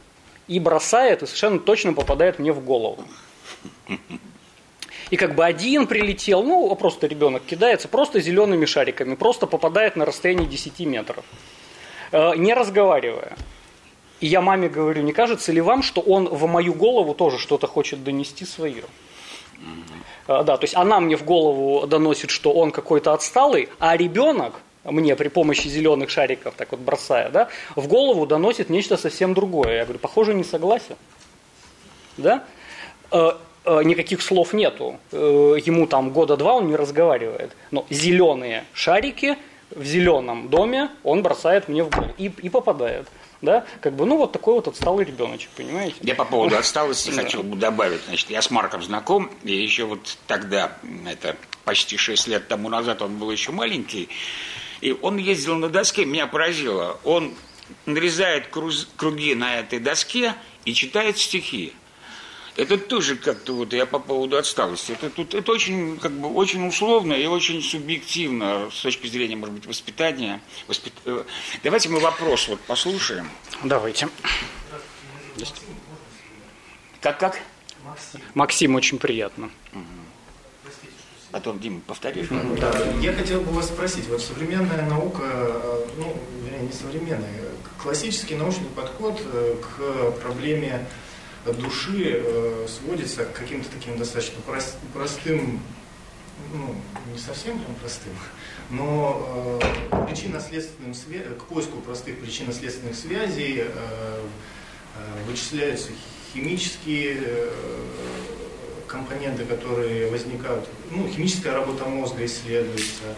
[0.47, 3.03] и бросает, и совершенно точно попадает мне в голову.
[5.09, 10.05] И как бы один прилетел, ну, просто ребенок кидается, просто зелеными шариками, просто попадает на
[10.05, 11.23] расстоянии 10 метров,
[12.11, 13.37] э, не разговаривая.
[14.19, 17.67] И я маме говорю, не кажется ли вам, что он в мою голову тоже что-то
[17.67, 18.83] хочет донести свое?
[20.27, 24.53] А, да, то есть она мне в голову доносит, что он какой-то отсталый, а ребенок
[24.83, 29.77] мне при помощи зеленых шариков, так вот бросая, да, в голову доносит нечто совсем другое.
[29.77, 30.95] Я говорю, похоже, не согласен.
[32.17, 32.43] Да?
[33.11, 33.31] Э,
[33.65, 34.97] э, никаких слов нету.
[35.11, 37.51] Э, ему там года два он не разговаривает.
[37.71, 39.37] Но зеленые шарики
[39.71, 43.07] в зеленом доме он бросает мне в голову и, и попадает
[43.41, 45.95] да, как бы, ну, вот такой вот отсталый ребеночек, понимаете?
[46.01, 50.17] Я по поводу отсталости хотел бы добавить, значит, я с Марком знаком, и еще вот
[50.27, 54.09] тогда, это почти 6 лет тому назад, он был еще маленький,
[54.81, 57.33] и он ездил на доске, меня поразило, он
[57.85, 60.33] нарезает круги на этой доске
[60.65, 61.73] и читает стихи.
[62.57, 64.91] Это тоже как-то вот я по поводу отсталости.
[64.93, 69.53] Это тут это очень как бы очень условно и очень субъективно с точки зрения, может
[69.53, 70.41] быть, воспитания.
[70.67, 70.93] Воспит...
[71.05, 71.23] Э,
[71.63, 73.29] давайте мы вопрос вот послушаем.
[73.63, 74.09] Давайте.
[76.99, 77.39] Как как?
[77.85, 78.21] Максим.
[78.33, 79.51] Максим очень приятно.
[79.73, 79.83] Угу.
[81.31, 82.27] Потом, Дима, повтори.
[82.59, 86.17] Да, я хотел бы вас спросить, вот современная наука, э, ну,
[86.59, 90.87] не современная, классический научный подход э, к проблеме
[91.45, 95.59] души э, сводится к каким-то таким достаточно прост, простым,
[96.53, 96.75] ну,
[97.11, 98.13] не совсем прям простым,
[98.69, 100.93] но э, причинно-следственным
[101.37, 104.23] к поиску простых причинно-следственных связей э, э,
[105.27, 105.89] вычисляются
[106.33, 107.51] химические э,
[108.87, 113.15] компоненты, которые возникают, ну, химическая работа мозга исследуется,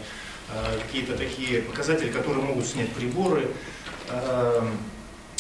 [0.50, 3.48] э, какие-то такие показатели, которые могут снять приборы.
[4.10, 4.68] Э,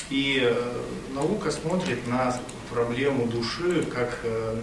[0.09, 0.81] и э,
[1.13, 4.61] наука смотрит на проблему души как э,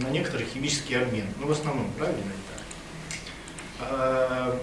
[0.00, 1.26] на некоторый химический обмен.
[1.40, 2.20] Ну, в основном, правильно
[3.80, 4.60] это?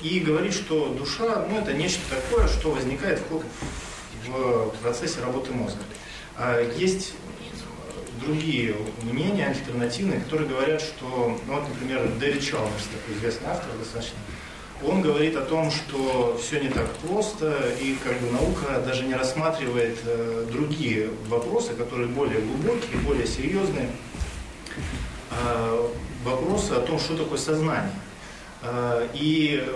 [0.00, 3.42] И говорит, что душа, ну, это нечто такое, что возникает в,
[4.28, 5.80] в процессе работы мозга.
[6.36, 7.14] А есть
[8.20, 14.18] другие мнения, альтернативные, которые говорят, что, ну, вот, например, Дэвид Чалмерс, такой известный автор достаточно,
[14.86, 19.14] он говорит о том, что все не так просто, и как бы наука даже не
[19.14, 23.88] рассматривает э, другие вопросы, которые более глубокие, более серьезные.
[25.30, 25.88] Э,
[26.24, 27.90] вопросы о том, что такое сознание.
[28.62, 29.66] Э, и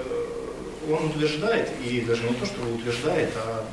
[0.90, 3.64] он утверждает, и даже не то, что утверждает, а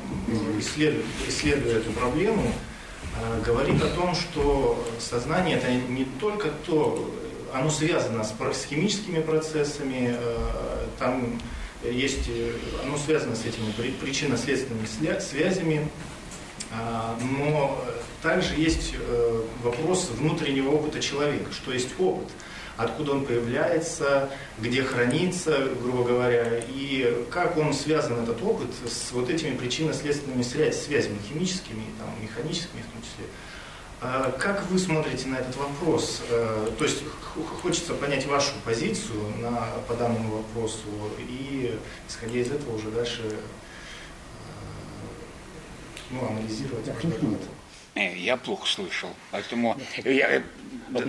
[0.58, 2.52] исследует, исследуя эту проблему,
[3.46, 7.10] говорит о том, что сознание это не только то,
[7.58, 11.40] оно связано с, с химическими процессами, э, там
[11.82, 12.52] есть, э,
[12.84, 14.86] оно связано с этими причинно-следственными
[15.20, 15.88] связями,
[16.72, 17.82] а, но
[18.22, 22.28] также есть э, вопрос внутреннего опыта человека, что есть опыт,
[22.76, 29.30] откуда он появляется, где хранится, грубо говоря, и как он связан, этот опыт, с вот
[29.30, 33.26] этими причинно-следственными связями, химическими, там, механическими в том числе.
[34.00, 36.22] А как вы смотрите на этот вопрос?
[36.28, 37.02] Э, то есть
[37.62, 40.84] хочется понять вашу позицию на, по данному вопросу
[41.18, 43.36] и, исходя из этого, уже дальше э,
[46.10, 46.86] ну, анализировать.
[47.94, 50.42] Э, я плохо слышал, поэтому я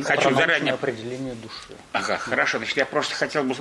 [0.04, 0.74] хочу заранее...
[0.74, 1.76] определение души.
[1.92, 2.58] Ага, хорошо.
[2.60, 3.54] Значит, я просто хотел бы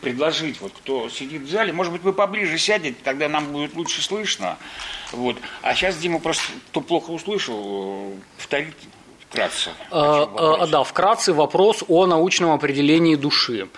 [0.00, 4.02] предложить, вот кто сидит в зале, может быть, вы поближе сядете, тогда нам будет лучше
[4.02, 4.56] слышно.
[5.12, 5.36] Вот.
[5.62, 8.74] А сейчас Дима просто, кто плохо услышал, повторит
[9.28, 9.70] вкратце.
[9.90, 13.68] А, да, вкратце вопрос о научном определении души.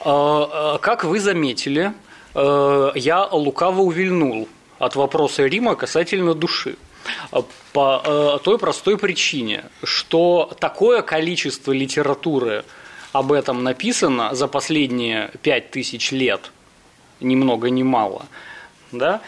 [0.00, 1.92] Как вы заметили,
[2.34, 4.48] я лукаво увильнул
[4.78, 6.76] от вопроса Рима касательно души.
[7.72, 12.64] По э, той простой причине, что такое количество литературы
[13.12, 16.52] об этом написано за последние пять тысяч лет,
[17.20, 18.26] ни много ни мало,
[18.92, 19.20] да?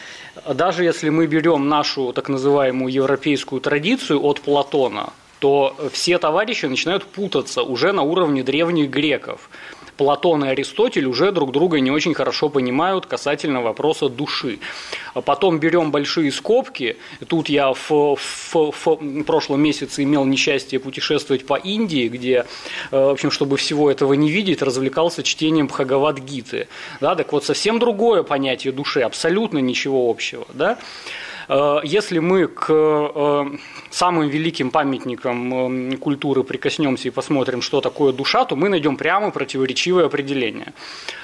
[0.54, 7.04] даже если мы берем нашу так называемую европейскую традицию от Платона, то все товарищи начинают
[7.04, 9.50] путаться уже на уровне древних греков.
[9.96, 14.58] Платон и Аристотель уже друг друга не очень хорошо понимают касательно вопроса души.
[15.24, 16.96] Потом берем большие скобки.
[17.28, 18.16] Тут я в, в,
[18.54, 22.46] в прошлом месяце имел несчастье путешествовать по Индии, где,
[22.90, 26.68] э, в общем, чтобы всего этого не видеть, развлекался чтением Бхагавад-гиты.
[27.00, 30.46] Да, так вот, совсем другое понятие души, абсолютно ничего общего.
[30.54, 30.78] Да?
[31.48, 33.44] Э, если мы к э,
[33.90, 40.06] самым великим памятникам культуры прикоснемся и посмотрим, что такое душа, то мы найдем прямо противоречивое
[40.06, 40.72] определение.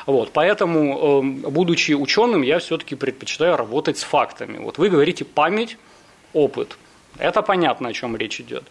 [0.07, 4.59] Вот, поэтому, будучи ученым, я все-таки предпочитаю работать с фактами.
[4.59, 5.77] Вот вы говорите память,
[6.33, 6.79] опыт.
[7.19, 8.64] Это понятно, о чем речь идет.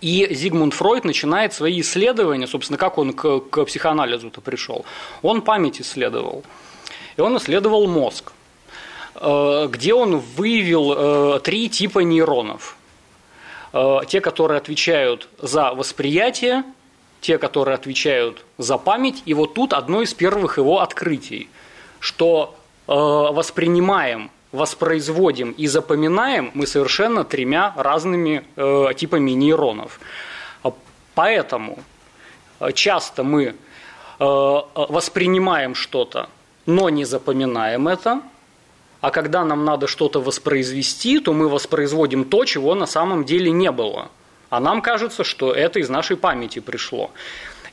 [0.00, 4.84] И Зигмунд Фройд начинает свои исследования, собственно, как он к, к психоанализу-то пришел.
[5.22, 6.44] Он память исследовал.
[7.16, 8.32] И он исследовал мозг.
[9.18, 10.92] Э, где он выявил
[11.36, 12.76] э, три типа нейронов.
[13.72, 16.64] Э, те, которые отвечают за восприятие,
[17.22, 19.22] те, которые отвечают за память.
[19.24, 21.48] И вот тут одно из первых его открытий,
[21.98, 22.54] что
[22.86, 28.44] воспринимаем, воспроизводим и запоминаем мы совершенно тремя разными
[28.94, 29.98] типами нейронов.
[31.16, 31.80] Поэтому
[32.74, 33.56] часто мы
[34.20, 36.28] воспринимаем что-то,
[36.64, 38.20] но не запоминаем это–
[39.00, 43.70] а когда нам надо что-то воспроизвести, то мы воспроизводим то, чего на самом деле не
[43.70, 44.10] было.
[44.48, 47.10] А нам кажется, что это из нашей памяти пришло.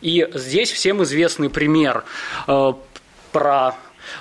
[0.01, 2.03] И здесь всем известный пример
[2.47, 2.73] э,
[3.31, 3.75] про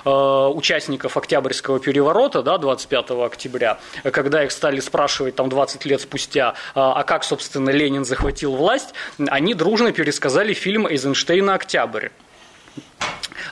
[0.05, 6.53] э, участников Октябрьского переворота, да, 25 октября, когда их стали спрашивать там 20 лет спустя,
[6.73, 8.93] а, а как, собственно, Ленин захватил власть,
[9.27, 12.09] они дружно пересказали фильм Эйзенштейна «Октябрь».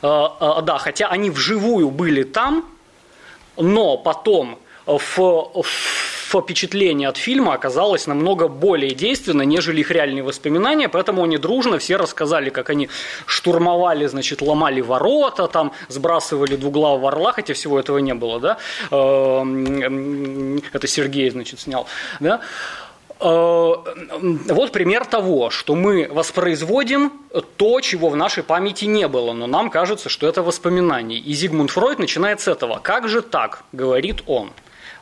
[0.01, 2.65] Э, э, да, хотя они вживую были там,
[3.61, 5.63] но потом в,
[6.39, 11.97] впечатление от фильма оказалось намного более действенно, нежели их реальные воспоминания, поэтому они дружно все
[11.97, 12.89] рассказали, как они
[13.25, 18.57] штурмовали, значит, ломали ворота, там, сбрасывали двуглавого орла, хотя всего этого не было, да,
[18.91, 21.87] эм, это Сергей, значит, снял,
[22.19, 22.41] да,
[23.21, 27.13] вот пример того, что мы воспроизводим
[27.57, 31.19] то, чего в нашей памяти не было, но нам кажется, что это воспоминание.
[31.19, 32.79] И Зигмунд Фройд начинает с этого.
[32.81, 34.51] Как же так, говорит он.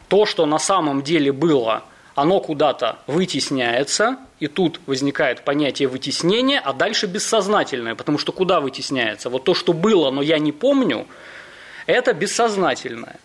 [0.10, 1.84] То, что на самом деле было,
[2.16, 9.30] оно куда-то вытесняется, и тут возникает понятие вытеснения, а дальше бессознательное, потому что куда вытесняется?
[9.30, 11.08] Вот то, что было, но я не помню,
[11.86, 13.18] это бессознательное.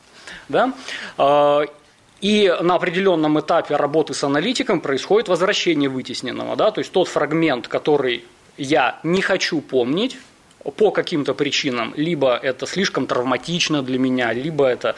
[0.48, 0.72] Да?
[2.24, 6.56] Э, и на определенном этапе работы с аналитиком происходит возвращение вытесненного.
[6.56, 6.70] Да?
[6.70, 8.24] То есть тот фрагмент, который
[8.56, 10.16] я не хочу помнить,
[10.78, 14.96] по каким-то причинам, либо это слишком травматично для меня, либо это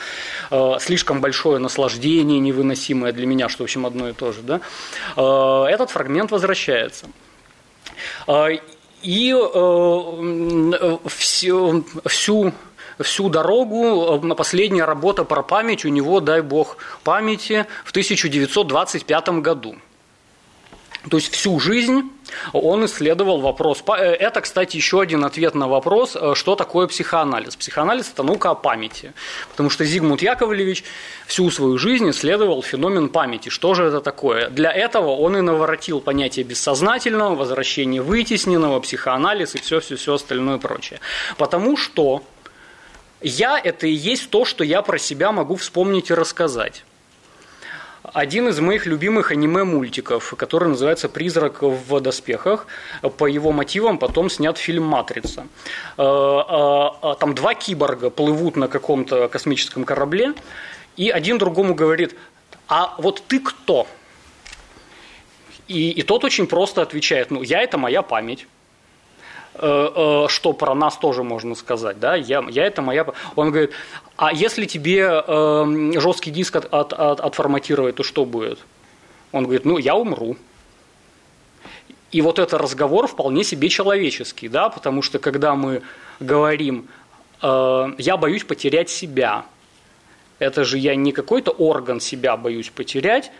[0.52, 4.60] э, слишком большое наслаждение, невыносимое для меня, что, в общем, одно и то же, да,
[5.16, 7.06] э, этот фрагмент возвращается.
[8.28, 8.58] Э,
[9.02, 12.52] и э, всю, всю
[13.00, 19.76] всю дорогу, на последняя работа про память у него, дай бог памяти, в 1925 году.
[21.10, 22.10] То есть всю жизнь
[22.52, 23.82] он исследовал вопрос.
[23.88, 27.56] Э, это, кстати, еще один ответ на вопрос, э, что такое психоанализ.
[27.56, 29.12] Психоанализ– это наука о памяти.
[29.50, 30.84] Потому что Зигмунд Яковлевич
[31.26, 33.50] всю свою жизнь исследовал феномен памяти.
[33.50, 34.48] Что же это такое?
[34.50, 41.00] Для этого он и наворотил понятие бессознательного, возвращения вытесненного, психоанализ и все-все-все остальное прочее.
[41.36, 42.22] Потому что
[43.20, 46.84] я– это и есть то, что я про себя могу вспомнить и рассказать.
[48.02, 52.66] Один из моих любимых аниме-мультиков, который называется «Призрак в доспехах».
[53.18, 55.46] По его мотивам потом снят фильм «Матрица».
[55.96, 60.34] Э, э, э, там два киборга плывут на каком-то космическом корабле,
[60.96, 62.14] и один другому говорит,
[62.68, 63.88] а вот ты кто?
[65.66, 68.46] И, и тот очень просто отвечает, ну, я– это моя память.
[69.58, 73.06] Э, э, что про нас тоже можно сказать, да, я, я это моя...
[73.36, 73.72] Он говорит,
[74.16, 78.58] а если тебе э, жесткий диск от, от, от, отформатировать, то что будет?
[79.32, 80.36] Он говорит, ну, я умру.
[82.12, 85.82] И вот это разговор вполне себе человеческий, да, потому что когда мы
[86.20, 86.88] говорим,
[87.40, 89.46] э, я боюсь потерять себя,
[90.38, 93.32] это же я не какой-то орган себя боюсь потерять,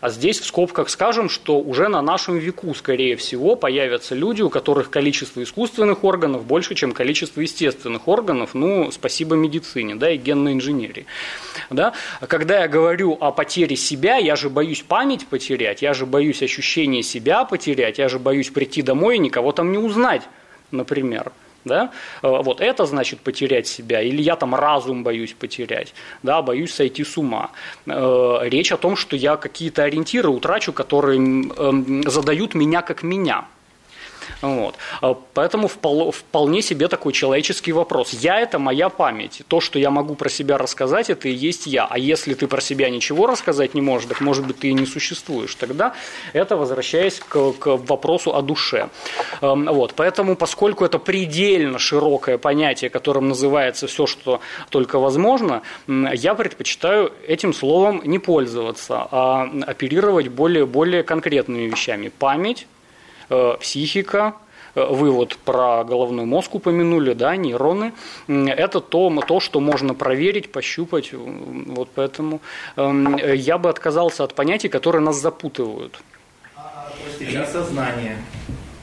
[0.00, 4.50] а здесь в скобках скажем, что уже на нашем веку, скорее всего, появятся люди, у
[4.50, 10.52] которых количество искусственных органов больше, чем количество естественных органов, ну, спасибо медицине, да, и генной
[10.52, 11.06] инженерии.
[11.70, 11.94] Да?
[12.26, 17.02] Когда я говорю о потере себя, я же боюсь память потерять, я же боюсь ощущение
[17.02, 20.22] себя потерять, я же боюсь прийти домой и никого там не узнать,
[20.70, 21.32] например.
[21.64, 21.90] Да?
[22.22, 27.04] Э, вот это значит потерять себя, или я там разум боюсь потерять, да, боюсь сойти
[27.04, 27.50] с ума.
[27.86, 33.46] Э, речь о том, что я какие-то ориентиры утрачу, которые эм, задают меня как меня.
[34.42, 34.76] Вот.
[35.00, 38.12] А поэтому вполне себе такой человеческий вопрос.
[38.12, 39.42] Я– это моя память.
[39.48, 41.86] То, что я могу про себя рассказать, это и есть я.
[41.86, 44.86] А если ты про себя ничего рассказать не можешь, так может быть ты и не
[44.86, 45.54] существуешь.
[45.54, 45.94] Тогда
[46.32, 48.88] это возвращаясь к, к вопросу о душе.
[49.40, 49.94] Эм, вот.
[49.96, 57.52] Поэтому, поскольку это предельно широкое понятие, которым называется все, что только возможно, я предпочитаю этим
[57.52, 62.12] словом не пользоваться, а оперировать более, более конкретными вещами.
[62.18, 62.66] Память,
[63.60, 64.34] психика,
[64.74, 67.92] э, вы вот про головной мозг упомянули, да, нейроны,
[68.26, 72.40] это то, то, что можно проверить, пощупать, вот поэтому
[72.76, 76.00] эм, я бы отказался от понятий, которые нас запутывают.
[76.56, 78.16] А, простите, а сознание?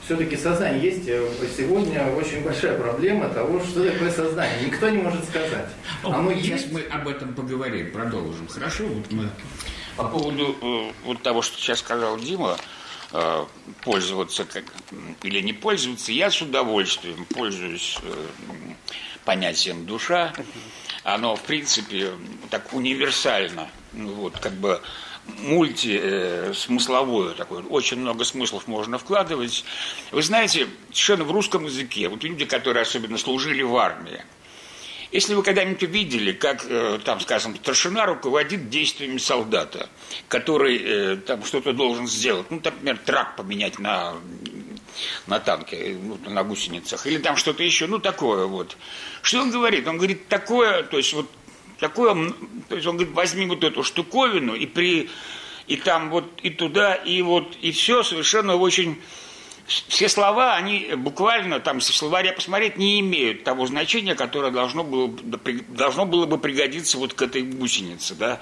[0.05, 1.07] Все-таки сознание есть.
[1.07, 1.27] Э,
[1.57, 4.67] сегодня очень большая проблема того, что такое сознание.
[4.67, 5.69] Никто не может сказать.
[6.03, 6.71] Оно Сейчас есть?
[6.71, 8.47] мы об этом поговорим, продолжим.
[8.47, 8.83] Хорошо?
[8.85, 9.29] Вот мы
[9.97, 12.57] по поводу э, вот того, что сейчас сказал Дима, Э,
[13.83, 14.65] пользоваться как,
[15.23, 18.27] или не пользоваться, я с удовольствием пользуюсь э,
[19.25, 20.33] понятием душа.
[21.03, 22.13] Оно, в принципе,
[22.49, 24.81] так универсально, ну, вот, как бы
[25.25, 29.65] мультисмысловое э, такое, очень много смыслов можно вкладывать.
[30.11, 34.23] Вы знаете, совершенно в русском языке, вот люди, которые особенно служили в армии,
[35.15, 39.89] если вы когда-нибудь увидели, как, э, там, скажем, старшина руководит действиями солдата,
[40.27, 44.15] который э, там что-то должен сделать, ну, например, трак поменять на,
[45.25, 48.75] на танке, ну, на гусеницах, или там что-то еще, ну, такое вот.
[49.21, 49.87] Что он говорит?
[49.87, 51.29] Он говорит, такое, то есть вот
[51.79, 52.33] такое,
[52.67, 55.09] то есть он говорит, возьми вот эту штуковину и при
[55.67, 59.01] и там вот и туда, и вот, и все совершенно очень
[59.65, 65.07] все слова, они буквально, там, если словаря посмотреть, не имеют того значения, которое должно было,
[65.69, 68.41] должно было бы пригодиться вот к этой гусенице, да,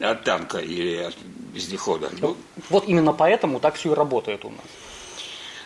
[0.00, 1.16] от танка или от
[1.52, 2.10] вездехода.
[2.20, 2.36] Ну,
[2.68, 4.64] вот именно поэтому так все и работает у нас.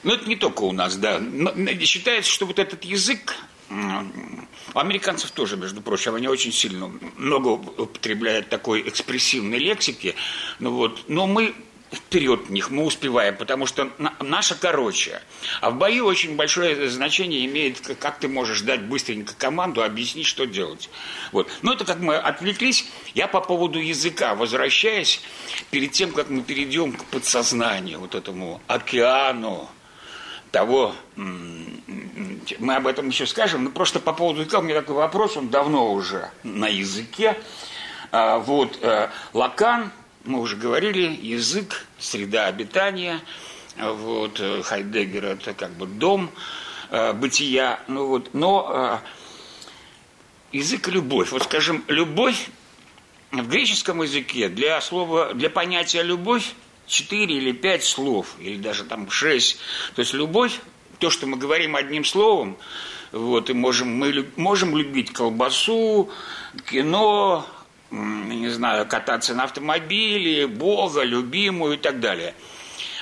[0.03, 1.19] Ну, это не только у нас, да.
[1.19, 3.35] Но считается, что вот этот язык,
[3.69, 10.15] у американцев тоже, между прочим, они очень сильно много употребляют такой экспрессивной лексики.
[10.61, 11.55] Ну, вот, но мы
[11.93, 15.23] вперед них мы успеваем, потому что наша короче.
[15.61, 20.47] А в бою очень большое значение имеет, как ты можешь дать быстренько команду, объяснить, что
[20.47, 20.91] делать.
[21.33, 21.49] Вот.
[21.63, 22.87] Но это как мы отвлеклись.
[23.15, 25.21] Я по поводу языка, возвращаясь,
[25.71, 29.69] перед тем, как мы перейдем к подсознанию, вот этому океану,
[30.51, 35.37] того, мы об этом еще скажем, но просто по поводу языка у меня такой вопрос,
[35.37, 37.39] он давно уже на языке.
[38.13, 39.93] А, вот, э, Лакан–
[40.27, 43.21] мы уже говорили, язык, среда обитания,
[43.79, 46.31] вот, э, Хайдеггер– это как бы дом
[46.91, 49.03] э, бытия, ну вот, но
[50.53, 51.31] э, язык– любовь.
[51.33, 52.49] Вот, скажем, любовь
[53.33, 56.55] в греческом языке для слова, для понятия любовь
[56.87, 59.59] четыре или пять слов, или даже там шесть.
[59.95, 60.61] То есть любовь,
[60.99, 62.57] то, что мы говорим одним словом,
[63.13, 66.11] вот, и можем, мы можем любить колбасу,
[66.71, 67.47] кино,
[67.91, 72.35] не знаю, кататься на автомобиле, Бога, любимую и так далее.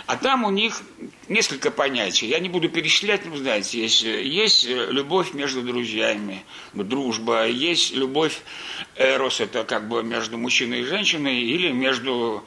[0.07, 0.83] А там у них
[1.29, 2.27] несколько понятий.
[2.27, 8.43] Я не буду перечислять, но знаете, есть, есть любовь между друзьями, дружба, есть любовь
[8.97, 12.45] эрос, это как бы между мужчиной и женщиной, или между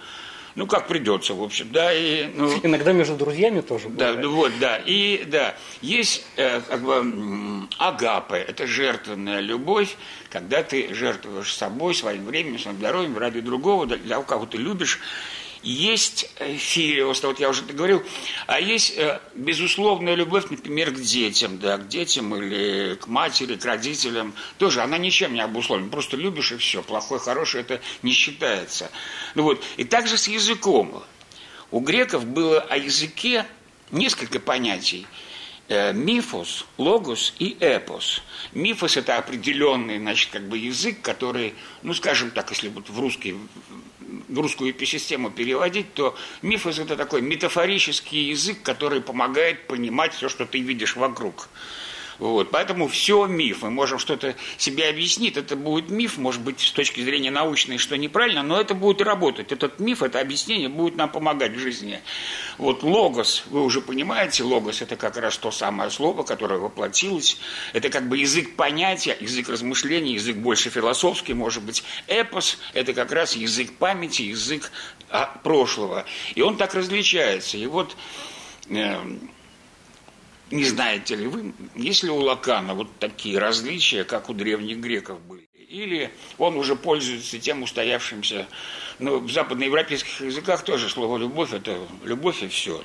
[0.58, 1.94] ну, как придется, в общем, да.
[1.94, 4.20] И, ну, Иногда между друзьями тоже бывает.
[4.20, 4.78] Да, вот, да.
[4.78, 9.96] И, да, есть, э, как бы, агапы, это жертвенная любовь,
[10.32, 15.00] когда ты жертвуешь собой, своим временем, своим здоровьем ради другого, для кого ты любишь
[15.68, 18.02] есть э, филиос, вот я уже говорил,
[18.48, 23.66] а есть э, безусловная любовь, например, к детям, да, к детям или к матери, к
[23.66, 24.34] родителям.
[24.58, 28.90] Тоже она ничем не обусловлена, просто любишь и все, плохой, хороший, это не считается.
[29.36, 31.04] Ну вот, и также с языком.
[31.70, 33.46] У греков было о языке
[33.92, 35.06] несколько понятий.
[35.68, 38.22] Э, мифос, логос и эпос.
[38.54, 41.54] Мифос– это определенный, значит, как бы язык, который,
[41.84, 43.36] ну, скажем так, если вот в русский
[44.28, 50.46] в русскую эписистему переводить, то мифос– это такой метафорический язык, который помогает понимать все, что
[50.46, 51.50] ты видишь вокруг.
[52.20, 52.52] Вот.
[52.52, 53.62] Поэтому все миф.
[53.62, 55.38] Мы можем что-то себе объяснить.
[55.38, 59.52] Это будет миф, может быть, с точки зрения научной, что неправильно, но это будет работать.
[59.52, 62.02] Этот миф, это объяснение будет нам помогать в жизни.
[62.58, 67.38] Вот логос, вы уже понимаете, логос– это как раз то самое слово, которое воплотилось.
[67.74, 71.84] Это как бы язык понятия, язык размышления, язык больше философский, может быть.
[72.08, 74.72] Эпос– это как раз язык памяти, язык
[75.10, 76.06] а, прошлого.
[76.36, 77.58] И он так различается.
[77.58, 77.96] И вот
[78.70, 78.98] э,
[80.52, 85.20] не знаете ли вы, есть ли у Лакана вот такие различия, как у древних греков
[85.22, 85.48] были?
[85.54, 88.48] Или он уже пользуется тем устоявшимся,
[89.00, 92.82] ну, в западноевропейских языках тоже слово «любовь»– это любовь и все.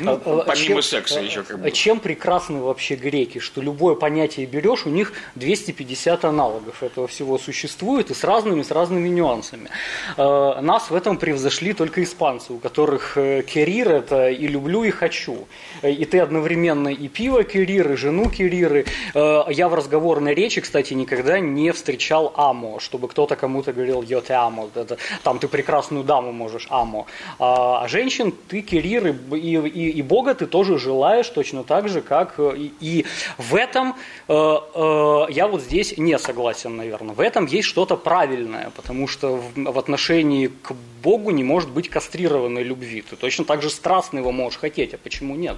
[0.00, 1.70] Ну, а, а, помимо чем, секса еще как бы.
[1.70, 8.10] Чем прекрасны вообще греки, что любое понятие берешь, у них 250 аналогов этого всего существует,
[8.10, 9.70] и с разными, с разными нюансами.
[10.18, 14.90] А, нас в этом превзошли только испанцы, у которых э, керир– это и люблю, и
[14.90, 15.48] хочу.
[15.82, 18.84] И ты одновременно и пиво керир, и жену кериры.
[19.14, 24.34] Я в разговорной речи, кстати, никогда не встречал амо, чтобы кто-то кому-то говорил «йо те
[24.74, 27.06] амо», это, там ты прекрасную даму можешь амо.
[27.38, 32.00] А женщин ты керир и и, и, и Бога ты тоже желаешь точно так же,
[32.00, 33.06] как э, и, и
[33.38, 33.94] в этом
[34.28, 37.14] э, э, я вот здесь не согласен, наверное.
[37.14, 41.88] В этом есть что-то правильное, потому что в, в отношении к Богу не может быть
[41.88, 43.02] кастрированной любви.
[43.02, 45.56] Ты точно так же страстно его можешь хотеть, а почему нет?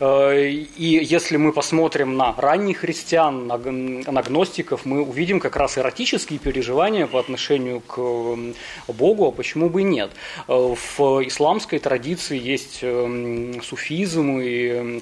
[0.00, 5.78] Э, и если мы посмотрим на ранних христиан, на, на гностиков, мы увидим как раз
[5.78, 7.96] эротические переживания по отношению к
[8.88, 10.10] Богу, а почему бы и нет.
[10.48, 12.80] Э, в исламской традиции есть
[13.64, 15.00] суфизм и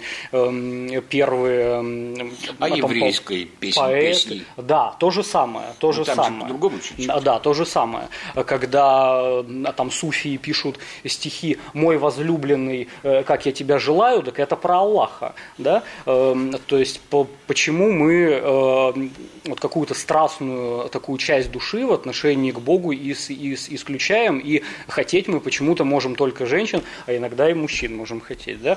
[1.09, 2.31] первые...
[2.59, 4.45] А еврейской песни, песни?
[4.57, 5.67] Да, то же самое.
[5.79, 6.43] То ну, же там самое.
[6.43, 7.23] по-другому чуть-чуть.
[7.23, 8.09] Да, то же самое.
[8.35, 9.43] Когда
[9.77, 15.35] там суфии пишут стихи «Мой возлюбленный, э, как я тебя желаю», так это про Аллаха.
[15.59, 15.83] Да?
[16.07, 19.13] Эм, то есть по, почему мы эм,
[19.45, 25.29] вот какую-то страстную такую часть души в отношении к Богу ис, ис, исключаем, и хотеть
[25.29, 28.63] мы почему-то можем только женщин, а иногда и мужчин можем хотеть.
[28.63, 28.73] Да?
[28.73, 28.77] Э,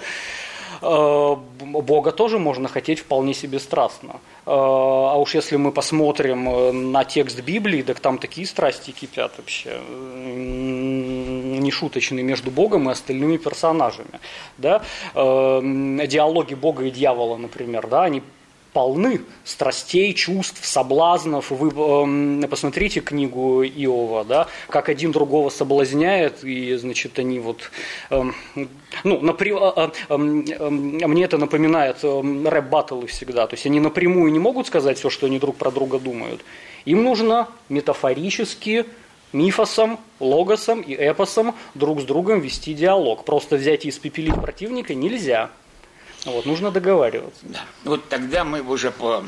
[0.84, 4.19] Бога тоже можно хотеть вполне себе страстно.
[4.45, 9.31] Э, а уж если мы посмотрим э, на текст Библии, так там такие страсти кипят
[9.38, 9.79] вообще
[11.59, 14.19] нешуточные между Богом и остальными персонажами.
[14.57, 14.81] Да?
[15.13, 18.21] Диалоги Бога и дьявола, например, да, они
[18.74, 21.51] полны страстей, чувств, соблазнов.
[21.51, 27.71] Вы э, посмотрите книгу Иова, да, как один другого соблазняет, и, значит, они вот...
[28.09, 28.24] Э,
[29.03, 29.53] ну, напри...
[29.53, 33.47] э, э, мне это напоминает рэп-баттлы всегда.
[33.47, 36.43] То есть они напрямую не могут сказать все, что они друг про друга думают.
[36.86, 38.86] Им нужно метафорически
[39.32, 43.26] мифосом, логосом и эпосом друг с другом вести диалог.
[43.26, 45.49] Просто взять и испепелить противника нельзя.
[46.26, 47.41] Вот, нужно договариваться.
[47.43, 47.65] Да.
[47.84, 49.24] Вот тогда мы уже по...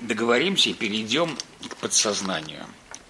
[0.00, 1.36] договоримся и перейдем
[1.68, 2.64] к подсознанию.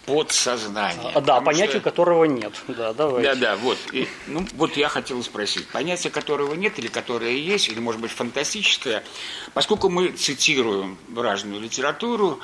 [0.06, 1.12] Подсознание.
[1.14, 1.90] А, да, понятию что...
[1.90, 2.52] которого нет.
[2.68, 3.34] Да, давайте.
[3.34, 3.78] Да, да, вот.
[3.92, 5.68] И, ну, вот я хотел спросить.
[5.68, 9.04] Понятие которого нет или которое есть, или, может быть, фантастическое,
[9.52, 12.40] поскольку мы цитируем разную литературу,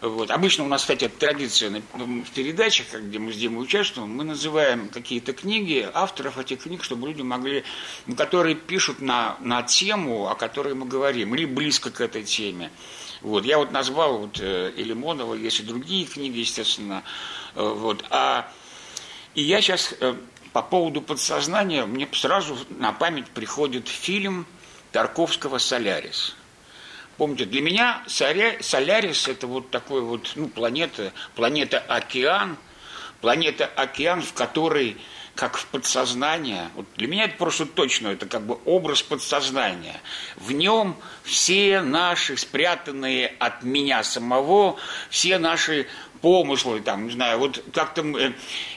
[0.00, 0.30] вот.
[0.30, 4.88] Обычно у нас, кстати, это традиция в передачах, где мы с Димой участвуем, мы называем
[4.88, 7.64] какие-то книги, авторов этих книг, чтобы люди могли,
[8.06, 12.70] ну, которые пишут на, на тему, о которой мы говорим, или близко к этой теме.
[13.22, 13.44] Вот.
[13.44, 17.02] Я вот назвал вот, э, и Лимонова, есть и другие книги, естественно.
[17.56, 18.04] Э, вот.
[18.10, 18.48] А,
[19.34, 20.14] и я сейчас э,
[20.52, 24.46] по поводу подсознания, мне сразу на память приходит фильм
[24.92, 26.36] Тарковского «Солярис».
[27.18, 32.56] Помните, для меня Солярис– это вот такой вот, ну, планета, планета-океан,
[33.20, 34.96] планета-океан, в которой,
[35.34, 40.00] как в подсознание, вот для меня это просто точно, это как бы образ подсознания.
[40.36, 44.76] В нем все наши спрятанные от меня самого,
[45.10, 45.88] все наши
[46.20, 48.04] помыслы, там, не знаю, вот как-то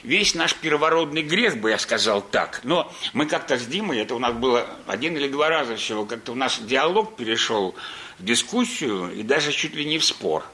[0.02, 4.18] весь наш первородный грех, бы я сказал так, но мы как-то с Димой, это у
[4.18, 7.76] нас было один или два раза всего, как-то у нас диалог перешел
[8.22, 10.44] в дискуссию и даже чуть ли не в спор.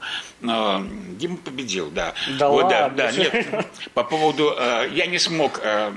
[0.41, 2.13] Но Дима победил, да.
[2.39, 2.89] Да, вот, ладно.
[2.97, 5.93] да, да, нет, по поводу, э, я не смог э,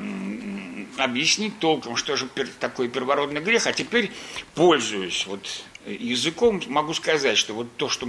[0.99, 2.29] объяснить толком, что же
[2.61, 4.13] такое первородный грех, а теперь
[4.55, 5.49] пользуюсь вот
[5.87, 8.07] языком, могу сказать, что вот то, что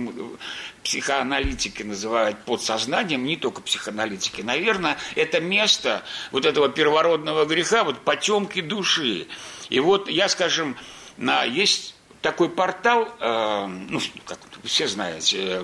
[0.84, 8.62] психоаналитики называют подсознанием, не только психоаналитики, наверное, это место вот этого первородного греха, вот потемки
[8.62, 9.28] души.
[9.70, 10.76] И вот я, скажем,
[11.18, 11.93] на, есть
[12.24, 15.64] такой портал, э, ну, как все знаете, э,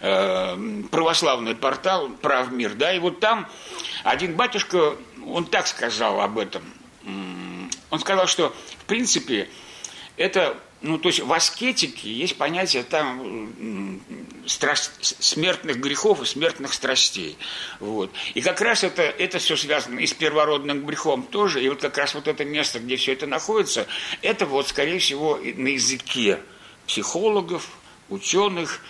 [0.00, 3.48] э, православный портал «Прав мир», да, и вот там
[4.02, 6.62] один батюшка, он так сказал об этом.
[7.90, 9.48] Он сказал, что, в принципе,
[10.16, 14.00] это ну, то есть в аскетике есть понятие там
[14.46, 17.36] страсть, смертных грехов и смертных страстей.
[17.80, 18.12] Вот.
[18.34, 21.62] И как раз это, это все связано и с первородным грехом тоже.
[21.62, 23.86] И вот как раз вот это место, где все это находится,
[24.22, 26.40] это вот, скорее всего, на языке
[26.86, 27.68] психологов,
[28.08, 28.80] ученых,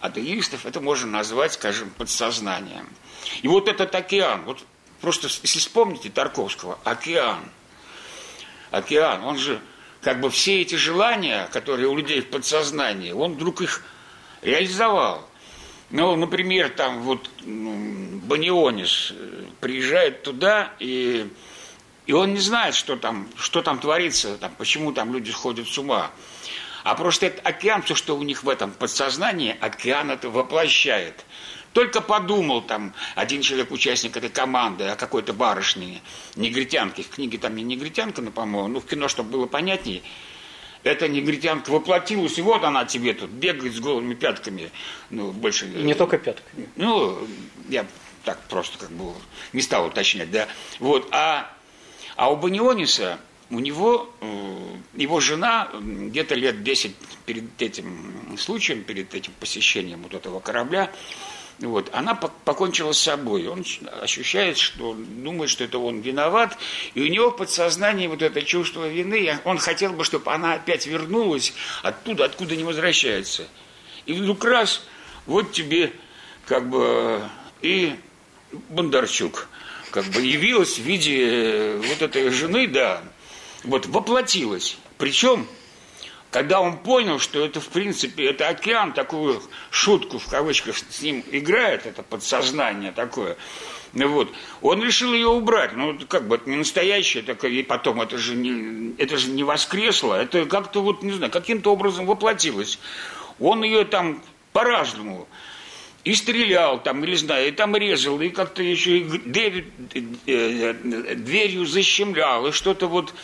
[0.00, 2.88] атеистов, это можно назвать, скажем, подсознанием.
[3.42, 4.62] И вот этот океан, вот
[5.00, 7.40] просто если вспомните Тарковского, океан,
[8.70, 9.60] океан, он же
[10.08, 13.82] как бы все эти желания, которые у людей в подсознании, он вдруг их
[14.40, 15.28] реализовал.
[15.90, 21.30] Ну, например, там вот ну, Банионис э, приезжает туда, и,
[22.06, 25.76] и он не знает, что там, что там творится, там, почему там люди сходят с
[25.76, 26.10] ума.
[26.84, 31.26] А просто этот океан, все, что у них в этом подсознании, океан это воплощает.
[31.78, 36.02] Только подумал там один человек, участник этой команды, о какой-то барышне,
[36.34, 37.04] негритянке.
[37.04, 40.02] В книге там не негритянка, но, по-моему, ну, в кино, чтобы было понятнее.
[40.82, 44.72] Эта негритянка воплотилась, и вот она тебе тут бегает с голыми пятками.
[45.10, 45.66] Ну, больше...
[45.66, 46.68] Не только пятками.
[46.74, 47.16] Ну,
[47.68, 47.86] я
[48.24, 49.12] так просто как бы
[49.52, 50.48] не стал уточнять, да.
[50.80, 51.48] Вот, а,
[52.16, 53.20] а у Баниониса,
[53.50, 60.14] у него, э, его жена где-то лет 10 перед этим случаем, перед этим посещением вот
[60.14, 60.90] этого корабля,
[61.60, 63.48] вот, она покончила с собой.
[63.48, 63.64] Он
[64.00, 66.56] ощущает, что думает, что это он виноват,
[66.94, 70.86] и у него в подсознании вот это чувство вины, он хотел бы, чтобы она опять
[70.86, 71.52] вернулась
[71.82, 73.48] оттуда, откуда не возвращается.
[74.06, 74.86] И вдруг раз,
[75.26, 75.92] вот тебе
[76.46, 77.28] как бы
[77.60, 77.94] и
[78.68, 79.48] Бондарчук
[79.90, 83.02] как бы явилась в виде вот этой жены, да,
[83.64, 84.78] вот воплотилась.
[84.96, 85.46] Причем
[86.30, 91.24] когда он понял, что это, в принципе, это океан, такую шутку, в кавычках, с ним
[91.30, 93.36] играет, это подсознание такое,
[93.94, 95.74] ну вот, он решил ее убрать.
[95.74, 99.42] Ну, как бы, это не настоящее, такое, и потом это же не, это же не
[99.42, 102.78] воскресло, это как-то вот, не знаю, каким-то образом воплотилось.
[103.40, 104.22] Он ее там
[104.52, 105.26] по-разному
[106.04, 111.14] и стрелял там, или знаю, и там резал, и как-то еще и дверь, э, э,
[111.14, 113.14] дверью защемлял, и что-то вот...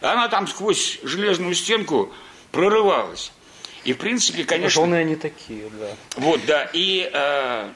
[0.00, 2.12] Она там сквозь железную стенку
[2.52, 3.32] прорывалась.
[3.84, 4.82] И, в принципе, конечно...
[4.82, 5.88] Жены они такие, да.
[6.16, 6.70] Вот, да.
[6.72, 7.72] И, э,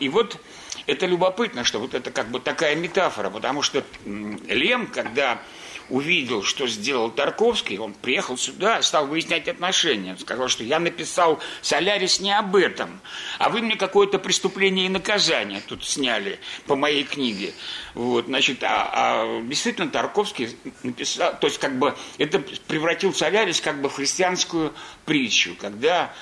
[0.00, 0.40] и вот
[0.86, 5.40] это любопытно, что вот это как бы такая метафора, потому что Лем, когда
[5.88, 10.12] увидел, что сделал Тарковский, он приехал сюда, стал выяснять отношения.
[10.12, 13.00] Он сказал, что я написал «Солярис» не об этом,
[13.38, 17.52] а вы мне какое-то преступление и наказание тут сняли по моей книге.
[17.94, 23.80] Вот, значит, а, а действительно Тарковский написал, то есть как бы это превратил «Солярис» как
[23.80, 24.72] бы в христианскую
[25.04, 26.12] притчу, когда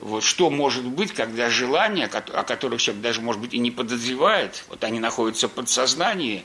[0.00, 4.64] вот что может быть, когда желания, о которых человек даже, может быть, и не подозревает,
[4.68, 6.44] вот они находятся в подсознании,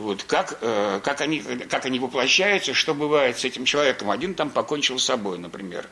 [0.00, 4.10] вот как, э, как, они, как они воплощаются, что бывает с этим человеком.
[4.10, 5.88] Один там покончил с собой, например,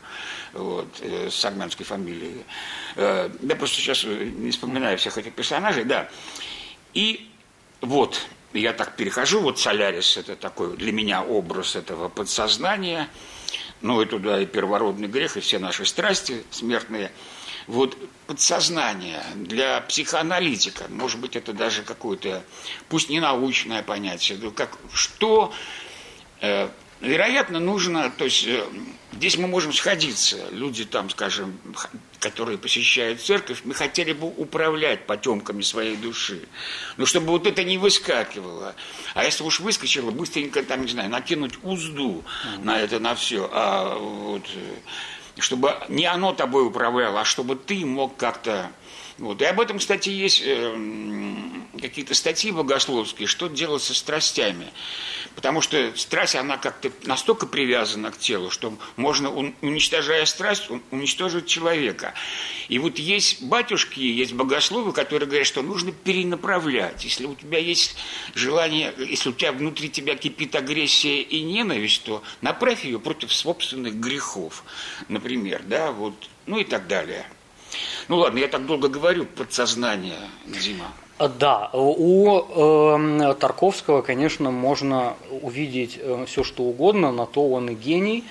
[0.52, 2.44] вот, э, с армянской фамилией.
[2.96, 6.08] Э, я просто сейчас не вспоминаю всех этих персонажей, да.
[6.94, 7.30] И
[7.80, 8.20] вот,
[8.52, 13.08] я так перехожу, вот Солярис, это такой для меня образ этого подсознания–
[13.80, 17.12] ну и туда и первородный грех, и все наши страсти смертные.
[17.68, 17.96] Вот
[18.26, 22.42] подсознание для психоаналитика, может быть, это даже какое-то,
[22.88, 25.52] пусть не научное понятие, как, что
[26.40, 26.68] э,
[27.00, 28.64] Вероятно, нужно, то есть э,
[29.12, 30.36] здесь мы можем сходиться.
[30.50, 31.56] Люди там, скажем,
[32.18, 36.48] которые посещают церковь, мы хотели бы управлять потемками своей души.
[36.96, 38.74] Но чтобы вот это не выскакивало.
[39.14, 42.64] А если уж выскочило, быстренько там, не знаю, накинуть узду mm-hmm.
[42.64, 43.48] на это, на все.
[43.52, 44.74] А вот, э,
[45.40, 48.70] чтобы не оно тобой управляло, а чтобы ты мог как-то
[49.18, 49.42] вот.
[49.42, 50.76] И об этом, кстати, есть э,
[51.80, 54.68] какие-то статьи богословские, что делать со страстями.
[55.34, 62.14] Потому что страсть, она как-то настолько привязана к телу, что можно, уничтожая страсть, уничтожить человека.
[62.68, 67.02] И вот есть батюшки, есть богословы, которые говорят, что нужно перенаправлять.
[67.02, 67.96] Если у тебя есть
[68.34, 73.96] желание, если у тебя внутри тебя кипит агрессия и ненависть, то направь ее против собственных
[73.96, 74.62] грехов,
[75.08, 76.14] например, да, вот,
[76.46, 77.26] ну и так далее.
[78.08, 80.86] Ну ладно, я так долго говорю, подсознание, Дима.
[81.18, 87.74] Да, у э, Тарковского, конечно, можно увидеть э, все, что угодно, на то он и
[87.74, 88.24] гений.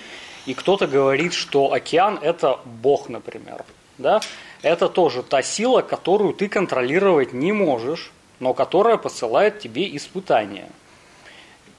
[0.45, 3.65] И кто-то говорит, что океан– это Бог, например.
[3.97, 4.21] Да?
[4.61, 10.69] Это тоже та сила, которую ты контролировать не можешь, но которая посылает тебе испытания.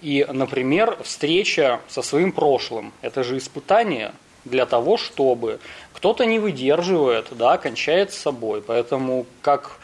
[0.02, 4.12] И, например, встреча со своим прошлым– это же испытание
[4.44, 5.58] для того, чтобы
[5.92, 8.62] кто-то не выдерживает, да, кончает с собой.
[8.62, 9.78] Поэтому как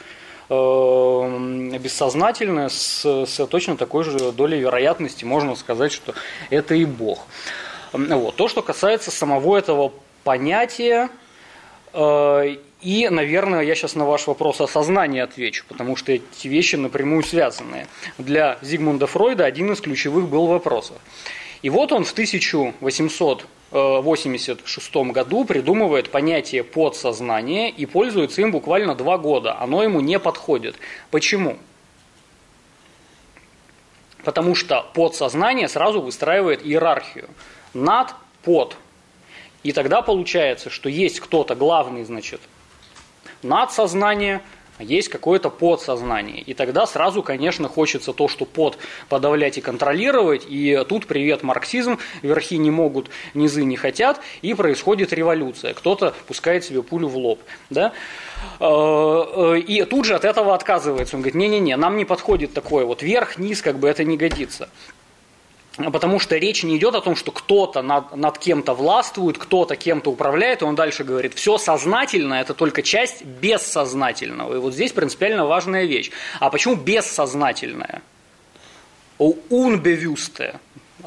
[0.49, 6.15] э, бессознательное с, с точно такой же долей вероятности можно сказать, что
[6.51, 7.27] это и Бог.
[7.93, 8.37] Вот.
[8.37, 9.93] То, что касается самого этого
[10.25, 11.09] понятия,
[11.93, 16.77] э, и, наверное, я сейчас на ваш вопрос о сознании отвечу, потому что эти вещи
[16.77, 17.87] напрямую связаны.
[18.19, 20.99] Для Зигмунда Фройда один из ключевых был вопросов.
[21.65, 29.59] И вот он в 1886 году придумывает понятие подсознание и пользуется им буквально два года.
[29.59, 30.77] Оно ему не подходит.
[31.11, 31.57] Почему?
[34.25, 37.31] Потому что подсознание сразу выстраивает иерархию.
[37.73, 38.77] Над, под.
[39.63, 42.43] И тогда получается, что есть кто-то главный, значит,
[43.43, 44.43] надсознание,
[44.79, 46.41] есть какое-то подсознание.
[46.41, 50.45] И тогда сразу, конечно, хочется то, что под подавлять и контролировать.
[50.49, 55.75] И тут привет марксизм, верхи не могут, низы не хотят, и происходит революция.
[55.75, 57.41] Кто-то пускает себе пулю в лоб.
[57.71, 57.93] Да?
[58.61, 61.17] Э, э, и тут же от этого отказывается.
[61.17, 62.85] Он говорит, не-не-не, нам не подходит такое.
[62.85, 64.69] Вот верх-низ, как бы это не годится.
[65.77, 70.11] Потому что речь не идет о том, что кто-то над, над кем-то властвует, кто-то кем-то
[70.11, 74.55] управляет, и он дальше говорит, все сознательно– это только часть бессознательного.
[74.55, 76.11] И вот здесь принципиально важная вещь.
[76.39, 78.03] А почему бессознательное?
[79.19, 80.61] Unbewusste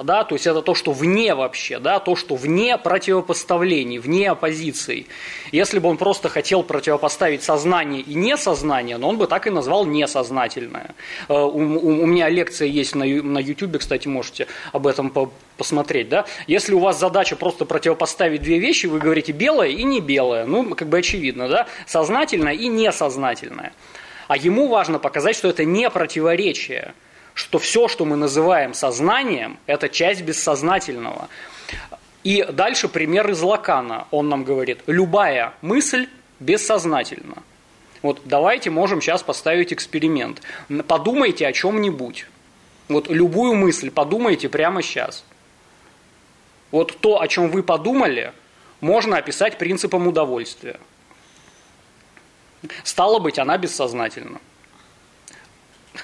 [0.04, 5.08] да, то есть это то, что вне вообще, да, то, что вне противопоставлений, вне оппозиций.
[5.52, 9.86] Если бы он просто хотел противопоставить сознание и несознание, но он бы так и назвал
[9.86, 10.96] несознательное.
[11.30, 15.32] Э, у, у, у меня лекция есть на, на YouTube, кстати, можете об этом по,
[15.58, 16.26] посмотреть, да.
[16.48, 20.76] Если у вас задача просто противопоставить две вещи, вы говорите белое и не белое, ну,
[20.76, 23.74] как бы очевидно, да, сознательное и несознательное.
[24.28, 26.94] А ему важно показать, что это не противоречие–
[27.38, 31.30] что все, что мы называем сознанием, это часть бессознательного.
[32.24, 34.08] И дальше пример из Лакана.
[34.10, 36.10] Он нам говорит, любая мысль
[36.40, 37.44] бессознательна.
[38.02, 40.42] Вот давайте можем сейчас поставить эксперимент.
[40.88, 42.26] Подумайте о чем-нибудь.
[42.90, 45.24] Вот любую мысль подумайте прямо сейчас.
[46.72, 48.34] Вот то, о чем вы подумали,
[48.82, 50.80] можно описать принципом удовольствия.
[52.84, 54.40] Стало быть, она бессознательна.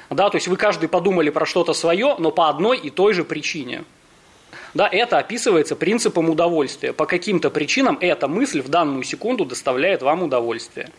[0.09, 3.23] Да, то есть вы каждый подумали про что-то свое, но по одной и той же
[3.23, 3.83] причине.
[4.73, 6.93] Да, это описывается принципом удовольствия.
[6.93, 10.89] По каким-то причинам эта мысль в данную секунду доставляет вам удовольствие.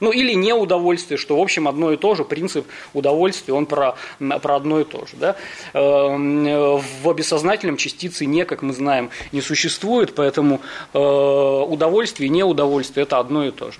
[0.00, 4.56] Ну или неудовольствие, что в общем одно и то же, принцип удовольствия, он про, про
[4.56, 5.12] одно и то же.
[5.14, 5.36] Да?
[5.74, 10.60] Эм, в бессознательном частице не, как мы знаем, не существует, поэтому
[10.92, 13.78] э, удовольствие и неудовольствие это одно и то же.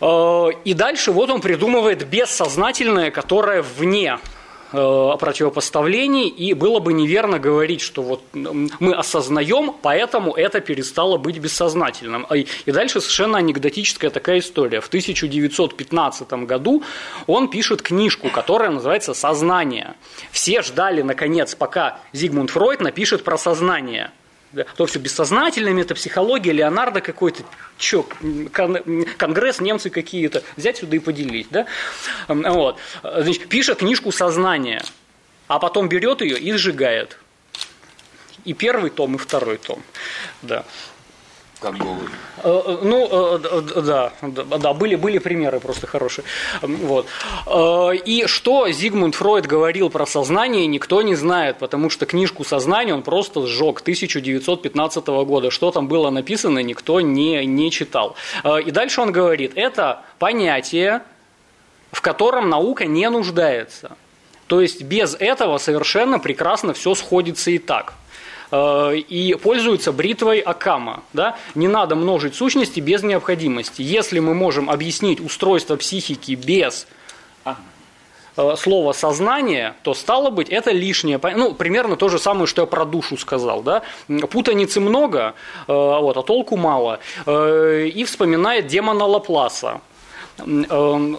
[0.00, 4.18] Э, и дальше вот он придумывает бессознательное, которое вне
[4.72, 11.38] э, противопоставлений, и было бы неверно говорить, что вот мы осознаем, поэтому это перестало быть
[11.38, 12.26] бессознательным.
[12.32, 14.80] И дальше совершенно анекдотическая такая история.
[14.80, 16.82] В 1915 году
[17.26, 19.94] он пишет книжку, которая называется «Сознание».
[20.30, 24.10] Все ждали, наконец, пока Зигмунд Фройд напишет про сознание–
[24.64, 27.42] то все бессознательная метапсихология, Леонардо какой-то,
[27.78, 28.02] что,
[29.16, 31.66] конгресс, немцы какие-то, взять сюда и поделить, да?
[32.28, 32.78] Вот.
[33.02, 34.82] Значит, пишет книжку «Сознание»,
[35.48, 37.18] а потом берет ее и сжигает.
[38.44, 39.82] И первый том, и второй том,
[40.42, 40.64] да.
[41.60, 42.06] Как голый.
[42.44, 46.24] Э, э, ну, э, да, да, были, были примеры просто хорошие.
[46.60, 47.06] Вот.
[48.04, 53.02] И что Зигмунд Фройд говорил про сознание, никто не знает, потому что книжку «Сознание» он
[53.02, 55.50] просто сжег 1915 года.
[55.50, 58.16] Что там было написано, никто не, не читал.
[58.44, 61.02] И дальше он говорит, это понятие,
[61.90, 63.96] в котором наука не нуждается.
[64.46, 67.94] То есть без этого совершенно прекрасно все сходится и так–
[68.52, 71.02] и пользуются бритвой Акама.
[71.12, 71.36] Да?
[71.54, 73.82] Не надо множить сущности без необходимости.
[73.82, 76.86] Если мы можем объяснить устройство психики без
[77.44, 77.56] а,
[78.36, 81.20] э, слова сознание, то стало быть, это лишнее.
[81.34, 83.62] Ну, примерно то же самое, что я про душу сказал.
[83.62, 83.82] Да?
[84.30, 85.34] Путаницы много,
[85.66, 87.00] э, вот, а толку мало.
[87.26, 89.80] И вспоминает демона Лапласа.
[90.38, 91.16] Эм,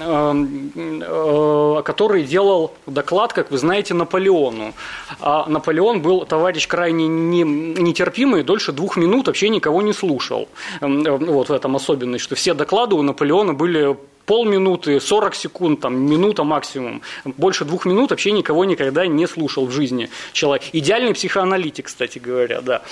[0.00, 4.74] эм, э, который делал доклад, как вы знаете, Наполеону.
[5.20, 10.48] А Наполеон был товарищ крайне нетерпимый, дольше двух минут вообще никого не слушал.
[10.80, 13.96] Вот в этом особенность, что все доклады у Наполеона были
[14.26, 17.02] полминуты, 40 секунд, там, минута максимум.
[17.24, 20.62] Больше двух минут вообще никого никогда не слушал в жизни человек.
[20.72, 22.82] Идеальный психоаналитик, кстати говоря, да.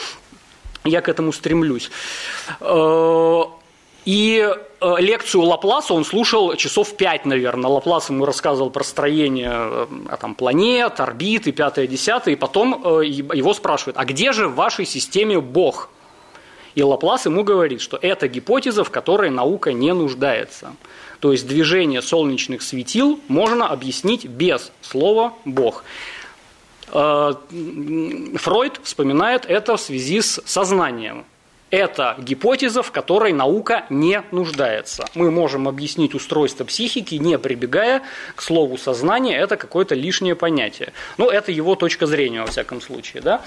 [0.84, 1.90] Я к этому стремлюсь.
[4.08, 7.70] И э, лекцию Лапласа он слушал часов пять, наверное.
[7.70, 9.86] Лаплас ему рассказывал про строение э,
[10.18, 12.32] там, планет, орбиты, пятое, десятое.
[12.32, 15.90] И потом э, его спрашивают, а где же в вашей системе Бог?
[16.74, 20.74] И Лаплас ему говорит, что это гипотеза, в которой наука не нуждается.
[21.20, 25.84] То есть движение солнечных светил можно объяснить без слова «бог».
[26.90, 31.26] Фройд вспоминает это в связи с сознанием.
[31.70, 35.04] Это гипотеза, в которой наука не нуждается.
[35.14, 38.02] Мы можем объяснить устройство психики, не прибегая
[38.34, 40.92] к слову сознание, это какое-то лишнее понятие.
[41.18, 43.22] Но это его точка зрения, во всяком случае.
[43.22, 43.42] Да?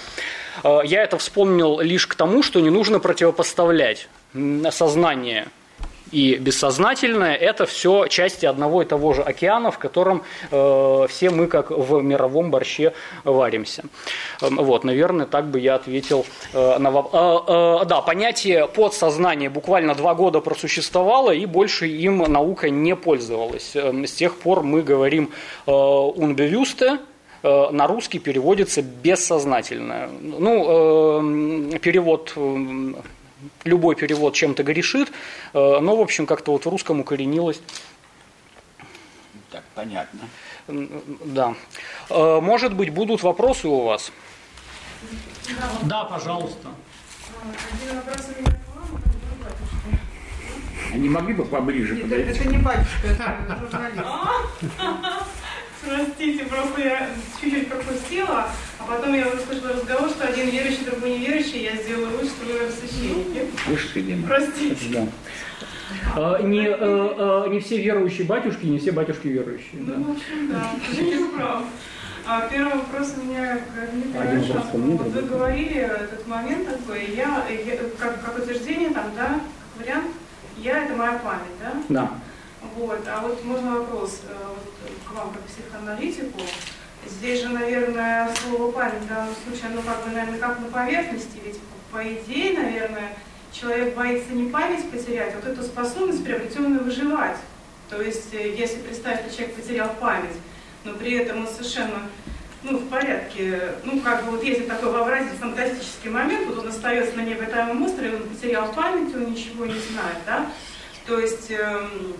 [0.63, 4.07] Э, я это вспомнил лишь к тому, что не нужно противопоставлять
[4.69, 5.47] сознание
[6.11, 11.47] и бессознательное– это все части одного и того же океана, в котором э, все мы,
[11.47, 12.93] как в мировом борще,
[13.23, 13.83] варимся.
[14.41, 17.43] Э, вот, наверное, так бы я ответил э, на вопрос.
[17.47, 23.75] Э, э, да, понятие подсознания буквально два года просуществовало, и больше им наука не пользовалась.
[23.75, 25.31] Эм, с тех пор мы говорим
[25.65, 25.71] э,
[27.43, 30.09] э, на русский переводится бессознательное.
[30.21, 32.93] Ну, э, перевод э,
[33.63, 35.09] любой перевод чем-то грешит,
[35.53, 37.61] э, но, в общем, как-то вот в русском укоренилось.
[39.51, 40.21] Так, понятно.
[40.67, 41.55] Да.
[42.09, 44.11] Э, может быть, будут вопросы у вас?
[45.83, 46.69] Да, пожалуйста.
[47.43, 49.01] Один вопрос у меня к вам,
[51.01, 52.29] не могли бы поближе Нет, подойти?
[52.29, 54.05] Это не батюшка, это журналист.
[55.83, 57.09] Простите, просто я
[57.41, 58.47] чуть-чуть пропустила,
[58.79, 62.71] а потом я услышала разговор, что один верующий, другой неверующий, я сделала вывод, что вы
[62.71, 63.45] священники.
[64.01, 64.27] Дима.
[64.27, 64.89] Простите.
[64.89, 65.07] Да.
[66.15, 69.81] А, не, а, а, не все верующие батюшки, не все батюшки верующие.
[69.81, 69.99] Ну, да.
[69.99, 71.63] в общем, да, ты прав.
[72.27, 77.77] А первый вопрос у меня к Дмитрию Вот вы говорили этот момент такой, я, я
[77.97, 79.41] как, как утверждение там, да,
[79.73, 80.11] как вариант,
[80.57, 81.73] я это моя память, да?
[81.89, 82.11] Да.
[82.75, 86.39] Вот, а вот можно вопрос э, вот, к вам как психоаналитику.
[87.07, 91.39] Здесь же, наверное, слово память в данном случае, оно как бы, наверное, как на поверхности,
[91.43, 91.59] ведь
[91.91, 93.17] по идее, наверное,
[93.51, 97.37] человек боится не память потерять, а вот эту способность приобретенную выживать.
[97.89, 100.37] То есть, э, если представить, что человек потерял память,
[100.83, 102.03] но при этом он совершенно
[102.63, 107.17] ну, в порядке, ну, как бы вот если такой вообразить фантастический момент, вот он остается
[107.17, 110.51] на необитаемом острове, он потерял память, он ничего не знает, да,
[111.07, 112.13] то есть, эм,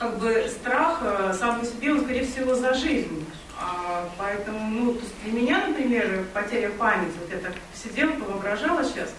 [0.00, 3.26] как бы страх э, сам по себе, он, скорее всего, за жизнь.
[3.60, 8.82] А, поэтому, ну, то есть для меня, например, потеря памяти, вот я так сидела, воображала
[8.82, 9.10] сейчас,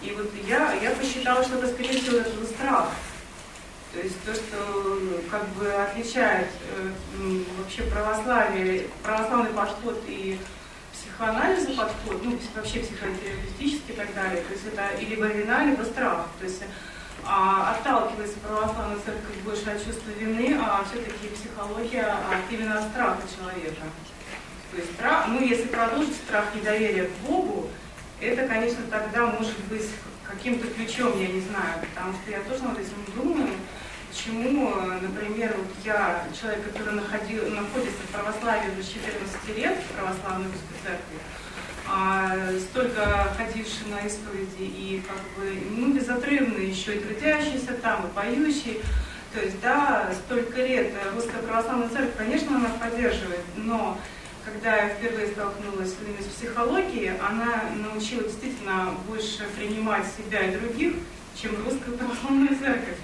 [0.00, 2.90] и вот я, я посчитала, что это, скорее всего, это страх.
[3.92, 5.00] То есть то, что
[5.32, 6.90] как бы отличает э,
[7.58, 10.38] вообще православие, православный подход и
[10.92, 14.44] психоанализа подход, ну, вообще психотерапевтический и так далее.
[14.44, 16.28] То есть это либо вина, либо страх.
[16.38, 16.62] То есть
[17.26, 23.82] а, отталкивается православная церковь больше от чувства вины, а все-таки психология от именно страха человека.
[24.70, 27.68] То есть страх, ну если продолжить страх недоверия к Богу,
[28.20, 29.88] это, конечно, тогда может быть
[30.22, 33.48] каким-то ключом, я не знаю, потому что я тоже над этим думаю,
[34.10, 40.46] почему, например, вот я, человек, который находил, находится в православии уже 14 лет, в православной
[40.46, 41.18] русской церкви,
[41.92, 42.36] а,
[42.70, 48.80] столько ходивший на исповеди и как бы, ну, безотрывно еще и трудящийся там, и поющий.
[49.34, 53.98] То есть, да, столько лет Русская Православная Церковь, конечно, она поддерживает, но
[54.44, 60.94] когда я впервые столкнулась с психологией, она научила действительно больше принимать себя и других,
[61.40, 62.98] чем Русская Православная Церковь.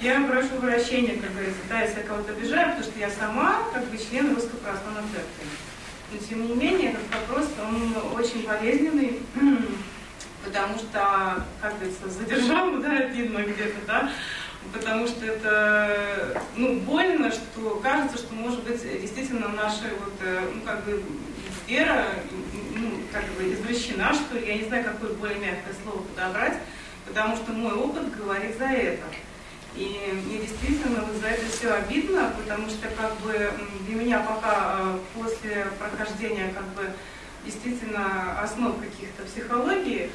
[0.00, 3.84] Я прошу прощения, как говорится, да, если я кого-то обижаю, потому что я сама как
[3.86, 5.46] бы член Русской Православной Церкви.
[6.12, 6.73] Но тем не менее,
[7.66, 9.20] он очень болезненный,
[10.44, 14.10] потому что, как говорится, задержал, да, обидно где-то, да,
[14.72, 20.60] потому что это, ну, больно, что кажется, что, может быть, действительно наша вот, э, ну,
[20.62, 21.02] как бы,
[21.66, 22.06] вера,
[22.76, 26.58] ну, как бы, извращена, что ли, я не знаю, какое более мягкое слово подобрать,
[27.06, 29.04] потому что мой опыт говорит за это.
[29.76, 33.50] И мне действительно вот за это все обидно, потому что как бы
[33.86, 36.92] для меня пока э, после прохождения как бы
[37.44, 40.10] действительно основ каких-то психологии,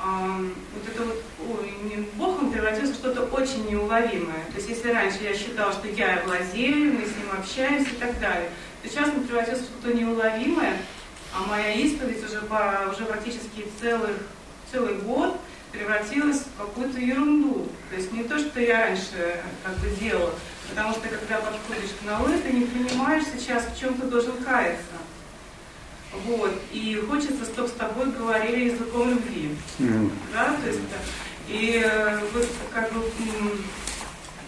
[0.00, 4.44] вот это вот ой, Богом превратился что-то очень неуловимое.
[4.50, 8.20] То есть если раньше я считала, что я владею, мы с ним общаемся и так
[8.20, 8.50] далее,
[8.82, 10.76] то сейчас он превратился в что-то неуловимое,
[11.32, 14.16] а моя исповедь уже, по, уже практически целых,
[14.70, 15.38] целый год–
[15.74, 17.66] превратилась в какую-то ерунду.
[17.90, 20.32] То есть не то, что я раньше как бы делала,
[20.70, 24.84] потому что когда подходишь к науке, ты не понимаешь сейчас, в чем ты должен каяться.
[26.26, 26.52] Вот.
[26.72, 29.50] И хочется, чтобы с тобой говорили языком любви.
[29.78, 30.10] Mm-hmm.
[30.32, 30.56] Да?
[30.62, 30.80] То есть,
[31.48, 33.00] И э, вот как бы,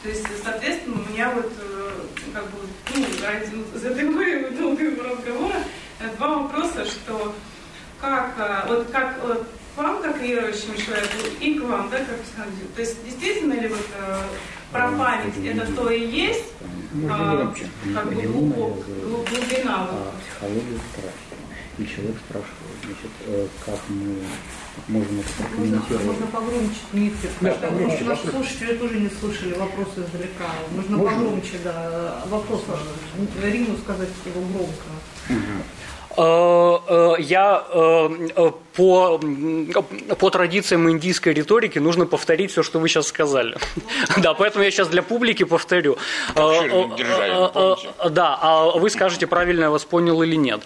[0.02, 1.90] то есть, соответственно, у меня вот э,
[2.32, 2.58] как бы,
[2.94, 5.56] ну, ради вот, этого долгого разговора
[6.16, 7.34] два вопроса, что
[8.00, 12.68] как, вот как вот, к вам, как верующему человеку, и к вам, да, как психологию.
[12.74, 13.86] То есть, действительно ли вот
[14.72, 16.44] про память это то и есть,
[17.08, 17.52] а,
[17.94, 19.88] как бы глубина?
[19.90, 21.26] А психологию страшно.
[21.79, 24.16] И человек спрашивает, значит, э, как мы
[24.89, 26.07] можем это прокомментировать.
[26.07, 30.51] Можно погромче, Дмитрий, потому да, что погромче, наши слушатели тоже не слушали вопросы издалека.
[30.74, 31.18] Можно, Можно?
[31.18, 32.24] погромче, да.
[32.29, 32.64] Вопрос
[33.43, 34.89] Рину сказать его громко.
[35.29, 35.62] Угу.
[36.16, 39.20] Э, э, я э, по,
[40.18, 43.56] по традициям индийской риторики нужно повторить все, что вы сейчас сказали.
[44.16, 45.98] Да, поэтому я сейчас для публики повторю.
[46.34, 50.60] Да, а вы скажете, правильно я вас понял или нет.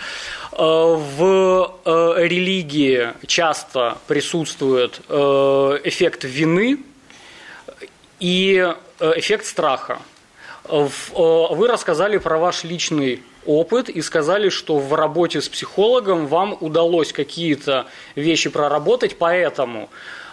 [0.52, 6.78] В религии часто присутствует эффект вины
[8.20, 9.98] и эффект страха.
[10.68, 17.12] Вы рассказали про ваш личный опыт и сказали, что в работе с психологом вам удалось
[17.12, 19.88] какие-то вещи проработать, поэтому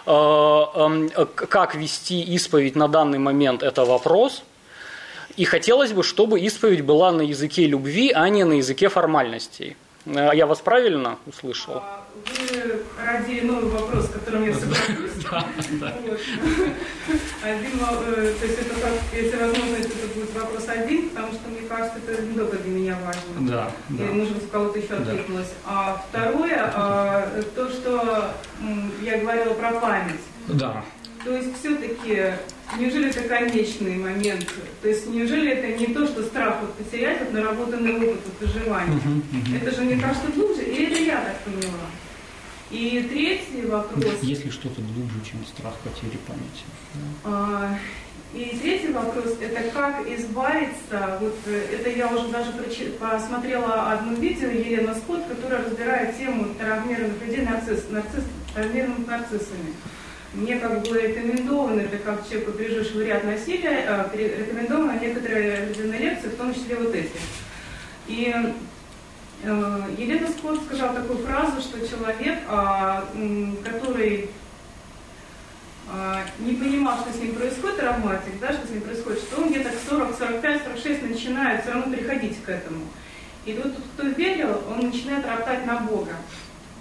[0.06, 4.42] э, э, как вести исповедь на данный момент– это вопрос.
[5.36, 9.76] И хотелось бы, чтобы исповедь была на языке любви, а не на языке формальностей.
[10.06, 11.82] Э, я вас правильно услышал?
[12.28, 15.24] Вы родили новый вопрос, с которым я соглашусь.
[15.30, 15.46] Да.
[17.42, 21.68] Один, э, то есть это как, если возможно, это будет вопрос один, потому что мне
[21.68, 23.50] кажется, это не только для меня важно.
[23.50, 23.70] Да.
[23.90, 25.52] И нужно, чтобы кого-то еще откликнулось.
[25.66, 28.34] А второе, а, то, что
[29.02, 30.20] я говорила про память.
[30.48, 30.82] Да.
[31.24, 32.32] То есть все-таки
[32.76, 34.46] Неужели это конечный момент?
[34.82, 38.92] То есть неужели это не то, что страх вот потерять вот наработанный опыт вот, выживания?
[38.92, 39.56] Uh-huh, uh-huh.
[39.56, 41.88] Это же, мне кажется, глубже, или я так поняла?
[42.70, 44.04] И третий вопрос...
[44.22, 46.64] Есть ли что-то глубже, чем страх потери памяти?
[47.24, 47.78] А,
[48.34, 52.52] и третий вопрос, это как избавиться, вот это я уже даже
[53.00, 59.72] посмотрела одно видео Елена Скотт, которая разбирает тему травмированных людей нарцисс, нарцисс, травмированных нарциссами.
[60.34, 66.36] Мне как бы рекомендовано, это как человеку, пережившего ряд насилия, а, рекомендованы некоторые лекции, в
[66.36, 67.16] том числе вот эти.
[68.08, 68.52] И э,
[69.42, 73.08] Елена Скотт сказала такую фразу, что человек, а,
[73.64, 74.30] который
[75.90, 79.50] а, не понимал, что с ним происходит, травматик, да, что с ним происходит, что он
[79.50, 82.80] где-то к 40, 45, 46 начинает все равно приходить к этому.
[83.46, 86.16] И вот тот, кто верил, он начинает роптать на Бога.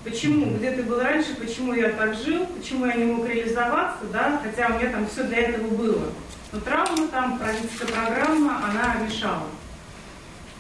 [0.04, 0.58] Почему?
[0.58, 4.68] Где ты был раньше, почему я так жил, почему я не мог реализоваться, да, хотя
[4.68, 6.08] у меня там все для этого было.
[6.52, 9.48] Но травма там, родительская программа, она мешала.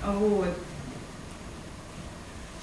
[0.06, 0.56] Вот.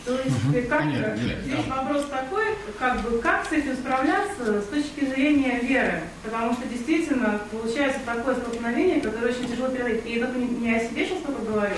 [0.05, 0.68] То есть, угу.
[0.68, 1.16] как, Понятно.
[1.16, 1.76] здесь да.
[1.76, 2.44] вопрос такой,
[2.78, 6.02] как бы, как с этим справляться с точки зрения веры?
[6.22, 10.05] Потому что действительно получается такое столкновение, которое очень тяжело преодолеть.
[10.05, 11.76] И я только не, не о себе сейчас только говорю,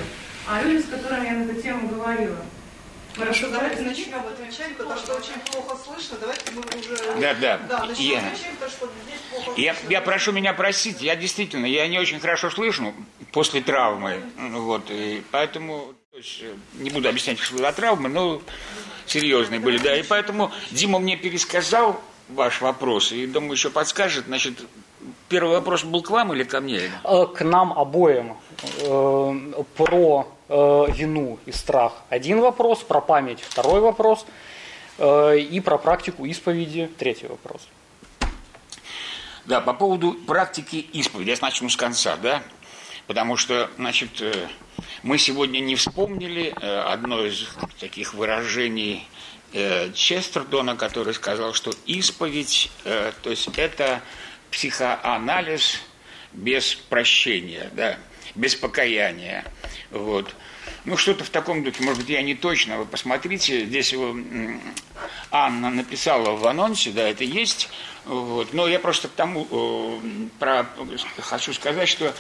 [0.48, 2.38] а о людях, с которыми я на эту тему говорила.
[3.16, 6.18] Хорошо, давайте начнем отвечать, потому что очень плохо слышно.
[6.20, 7.20] Давайте мы уже...
[7.20, 7.58] Да, да.
[7.68, 9.92] да начнем я, отвечать, потому что здесь плохо я, слышно.
[9.92, 12.92] Я прошу меня простить, я действительно, я не очень хорошо слышу
[13.32, 14.22] после травмы.
[14.36, 15.94] Вот, и поэтому
[16.74, 18.40] не буду объяснять, что была травма, но
[19.06, 19.96] серьезные были, да.
[19.96, 24.54] И поэтому Дима мне пересказал ваш вопрос, и думаю, еще подскажет, значит,
[25.28, 26.90] первый вопрос был к вам или ко мне?
[27.04, 28.36] Э, к нам обоим.
[28.80, 34.26] Э, про э, вину и страх один вопрос, про память второй вопрос,
[34.98, 37.68] э, и про практику исповеди третий вопрос.
[39.44, 42.42] Да, по поводу практики исповеди, я начну с конца, да,
[43.06, 44.48] потому что, значит, э,
[45.02, 47.48] мы сегодня не вспомнили э, одно из
[47.78, 49.06] таких выражений
[49.52, 54.02] э, Честердона, который сказал, что исповедь, то есть это
[54.50, 55.80] психоанализ
[56.32, 57.98] без прощения, да,
[58.34, 59.44] без покаяния.
[59.90, 60.34] Вот.
[60.84, 64.16] Ну, что-то в таком духе, может быть, я не точно, вы посмотрите, здесь его
[65.30, 67.68] Анна написала в анонсе, да, это есть,
[68.04, 68.52] вот.
[68.52, 70.00] но я просто к тому
[70.38, 70.66] про,
[71.18, 72.14] хочу сказать, что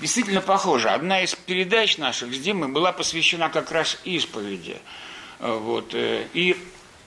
[0.00, 0.90] действительно похоже.
[0.90, 4.78] Одна из передач наших с Димой была посвящена как раз исповеди.
[5.38, 5.94] Вот.
[5.94, 6.56] Э, и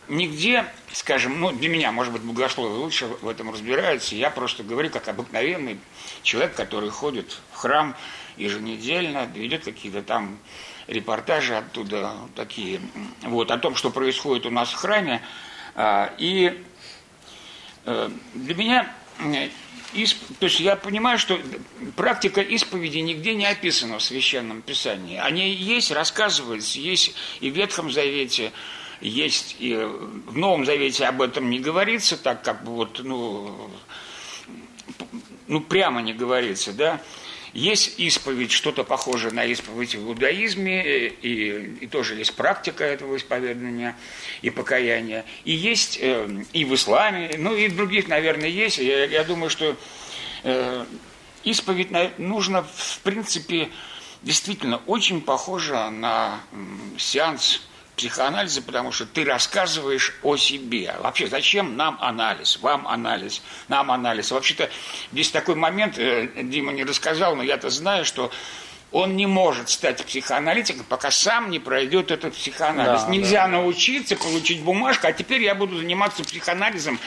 [0.08, 4.90] нигде, скажем, ну, для меня, может быть, богословы лучше в этом разбираются, я просто говорю
[4.90, 5.80] как обыкновенный
[6.24, 7.96] человек, который ходит в храм
[8.38, 10.38] еженедельно, ведет какие-то там
[10.88, 12.82] репортажи оттуда, такие,
[13.22, 15.22] вот, о том, что происходит у нас в храме.
[15.76, 16.62] А, и
[17.86, 18.94] э, для меня
[20.40, 21.40] то есть я понимаю, что
[21.96, 25.18] практика исповеди нигде не описана в Священном Писании.
[25.18, 28.54] Они есть, рассказываются, есть и в Ветхом Завете,
[29.02, 33.70] есть и в Новом Завете об этом не говорится, так как бы вот, ну,
[35.48, 37.02] ну, прямо не говорится, да,
[37.54, 43.18] есть исповедь, что-то похожее на исповедь в иудаизме, э, и, и тоже есть практика этого
[43.18, 43.98] исповедания
[44.42, 45.26] и покаяния.
[45.44, 48.78] И есть э, и в исламе, ну и других, наверное, есть.
[48.78, 49.76] Я, я думаю, что
[50.44, 50.86] э,
[51.44, 53.70] исповедь нужно, в принципе,
[54.22, 56.40] действительно очень похожа на
[56.98, 57.62] сеанс
[58.02, 60.96] психоанализа, потому что ты рассказываешь о себе.
[61.02, 64.32] Вообще, зачем нам анализ, вам анализ, нам анализ?
[64.32, 64.72] Вообще-то
[65.12, 68.32] здесь такой момент, э, Дима не рассказал, но я-то знаю, что
[68.92, 73.04] он не может стать психоаналитиком, пока сам не пройдет этот психоанализ.
[73.04, 73.50] Да, Нельзя да.
[73.50, 77.00] научиться, получить бумажку, а теперь я буду заниматься психоанализом,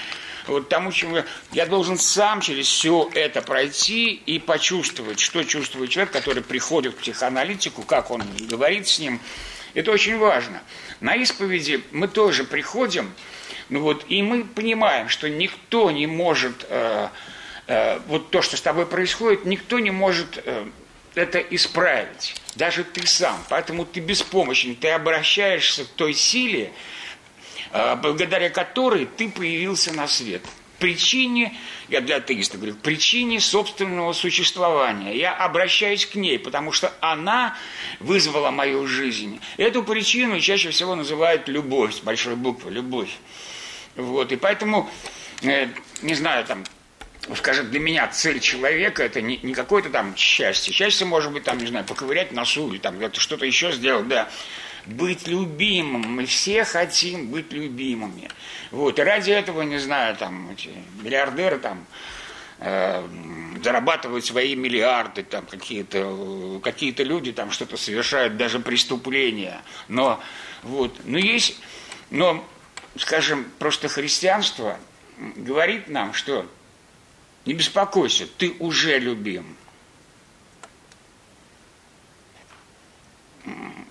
[0.47, 5.91] вот тому, чему я, я должен сам через все это пройти и почувствовать, что чувствует
[5.91, 9.21] человек, который приходит к психоаналитику, как он говорит с ним.
[9.75, 10.63] Это очень важно.
[11.01, 13.13] На исповеди мы тоже приходим,
[13.69, 17.09] ну вот, и мы понимаем, что никто не может, э,
[17.67, 20.67] э, вот то, что с тобой происходит, никто не может э,
[21.15, 23.43] это исправить, даже ты сам.
[23.49, 26.73] Поэтому ты беспомощен, ты обращаешься к той силе,
[27.73, 30.43] э, благодаря которой ты появился на свет
[30.85, 31.57] причине,
[31.89, 35.17] я для атеиста говорю, причине собственного существования.
[35.17, 37.57] Я обращаюсь к ней, потому что она
[38.01, 39.41] вызвала мою жизнь.
[39.57, 43.09] Эту причину чаще всего называют любовь, с большой буквы, любовь.
[43.97, 44.91] Вот, и поэтому,
[45.41, 45.69] э,
[46.03, 46.65] не знаю, там,
[47.35, 50.71] скажем, для меня цель человека это не, не какое-то там счастье.
[50.71, 54.29] Счастье может быть, там, не знаю, поковырять носу или там что-то еще сделать, да
[54.87, 56.03] быть любимым.
[56.03, 58.29] Мы все хотим быть любимыми.
[58.71, 58.99] Вот.
[58.99, 60.71] И ради этого, не знаю, там, эти
[61.03, 61.87] миллиардеры там,
[62.59, 63.07] э,
[63.63, 69.61] зарабатывают свои миллиарды, там какие-то какие люди там что-то совершают, даже преступления.
[69.89, 70.21] Но,
[70.63, 71.59] вот, но есть,
[72.11, 72.45] но,
[72.97, 74.79] скажем, просто христианство
[75.19, 76.47] говорит нам, что
[77.47, 79.57] не беспокойся, ты уже любим.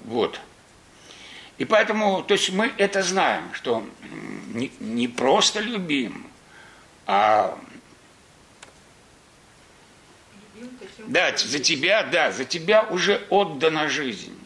[0.06, 0.40] Вот.
[1.58, 3.86] И поэтому, то есть мы это знаем, что
[4.80, 6.28] не, просто любим,
[7.06, 7.58] а
[11.00, 14.38] да, за тебя, да, за тебя уже отдана жизнь,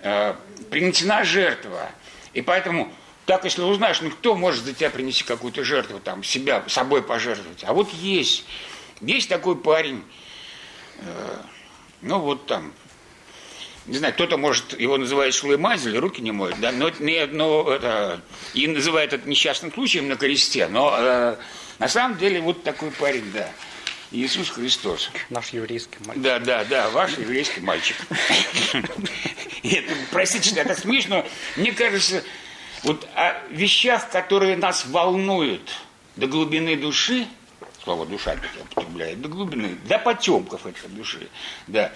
[0.00, 0.34] э,
[0.70, 1.90] принесена жертва.
[2.34, 2.92] И поэтому,
[3.26, 7.64] так если узнаешь, ну кто может за тебя принести какую-то жертву, там, себя, собой пожертвовать?
[7.64, 8.44] А вот есть,
[9.00, 10.04] есть такой парень,
[10.98, 11.36] э,
[12.02, 12.72] ну вот там,
[13.88, 18.20] не знаю, кто-то может его называть шлымазель, руки не моет, да, но, не, но это,
[18.54, 21.36] и называет это несчастным случаем на кресте, но э,
[21.78, 23.48] на самом деле вот такой парень, да.
[24.10, 25.10] Иисус Христос.
[25.28, 26.22] Наш еврейский мальчик.
[26.22, 27.96] Да, да, да, ваш еврейский мальчик.
[30.10, 32.22] Простите, что это смешно, мне кажется,
[32.84, 35.70] вот о вещах, которые нас волнуют
[36.16, 37.26] до глубины души,
[37.84, 38.36] слово душа
[38.72, 41.28] употребляет, до глубины, до потемков этой души,
[41.66, 41.92] да,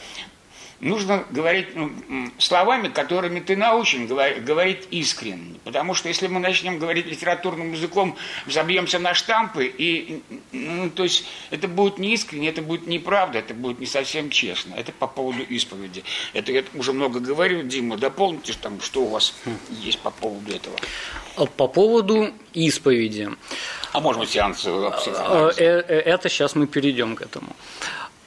[0.82, 1.90] нужно говорить ну,
[2.38, 5.59] словами, которыми ты научен говорить искренне.
[5.64, 11.24] Потому что если мы начнем говорить литературным языком, забьемся на штампы, и, ну, то есть
[11.50, 14.74] это будет не искренне, это будет неправда, это будет не совсем честно.
[14.74, 16.02] Это по поводу исповеди.
[16.34, 19.34] Это я уже много говорю, Дима, дополните, там, что у вас
[19.70, 20.76] есть по поводу этого.
[21.36, 23.30] А по поводу исповеди.
[23.92, 27.54] А может быть, сеанс а, э, э, Это сейчас мы перейдем к этому.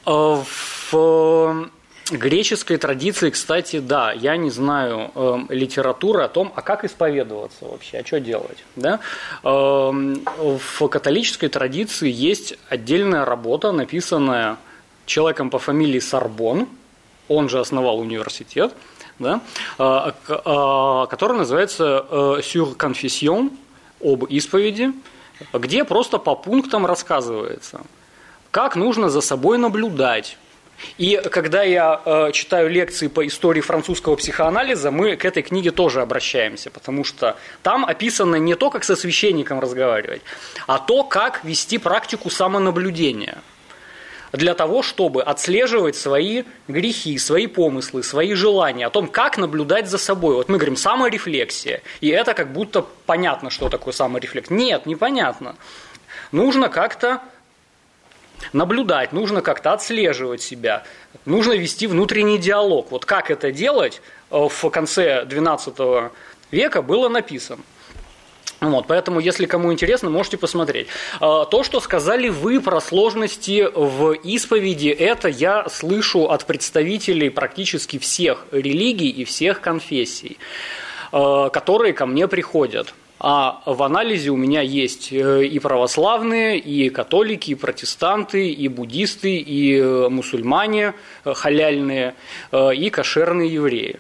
[0.06, 1.69] В
[2.11, 7.99] греческой традиции, кстати, да, я не знаю э, литературы о том, а как исповедоваться вообще,
[7.99, 8.64] а что делать.
[8.76, 8.99] Да?
[9.44, 14.57] Э, в католической традиции есть отдельная работа, написанная
[15.06, 16.68] человеком по фамилии Сорбон,
[17.27, 18.73] он же основал университет,
[19.19, 19.41] да,
[19.80, 23.52] э, э, который называется э, «Sur confession»
[24.03, 24.94] об исповеди,
[25.53, 27.82] где просто по пунктам рассказывается,
[28.52, 30.38] как нужно за собой наблюдать,
[30.97, 36.02] и когда я э, читаю лекции по истории французского психоанализа, мы к этой книге тоже
[36.02, 40.22] обращаемся, потому что там описано не то, как со священником разговаривать,
[40.68, 43.38] а то, как вести практику самонаблюдения
[44.31, 49.97] для того, чтобы отслеживать свои грехи, свои помыслы, свои желания, о том, как наблюдать за
[49.97, 50.35] собой.
[50.35, 54.56] Вот мы говорим саморефлексия, и это как будто понятно, что такое саморефлексия.
[54.56, 55.56] Нет, непонятно.
[56.31, 57.22] Нужно как-то
[58.53, 60.84] наблюдать, нужно как-то отслеживать себя,
[61.26, 62.91] нужно вести внутренний диалог.
[62.91, 64.02] Вот как это делать
[64.32, 66.12] э, в конце XII
[66.52, 67.64] века было написано.
[68.62, 70.88] Вот, поэтому, если кому интересно, можете посмотреть.
[71.22, 77.99] Э, то, что сказали вы про сложности в исповеди, это я слышу от представителей практически
[77.99, 80.38] всех религий и всех конфессий,
[81.12, 82.94] э, которые ко мне приходят.
[83.27, 89.38] А в анализе у меня есть э, и православные, и католики, и протестанты, и буддисты,
[89.38, 90.93] и э, мусульмане
[91.23, 92.14] э, халяльные,
[92.53, 93.99] и кошерные евреи.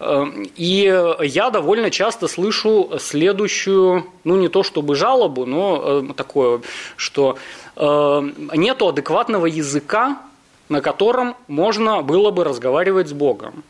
[0.00, 6.62] И я довольно часто слышу следующую, ну не то чтобы жалобу, но такое,
[6.96, 7.36] что
[7.76, 10.22] нету адекватного языка,
[10.68, 13.64] на котором можно было бы разговаривать с Богом.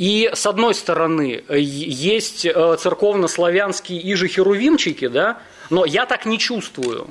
[0.00, 6.38] И с одной стороны, э, есть э, церковно-славянские иже херувимчики, да, но я так не
[6.38, 7.08] чувствую.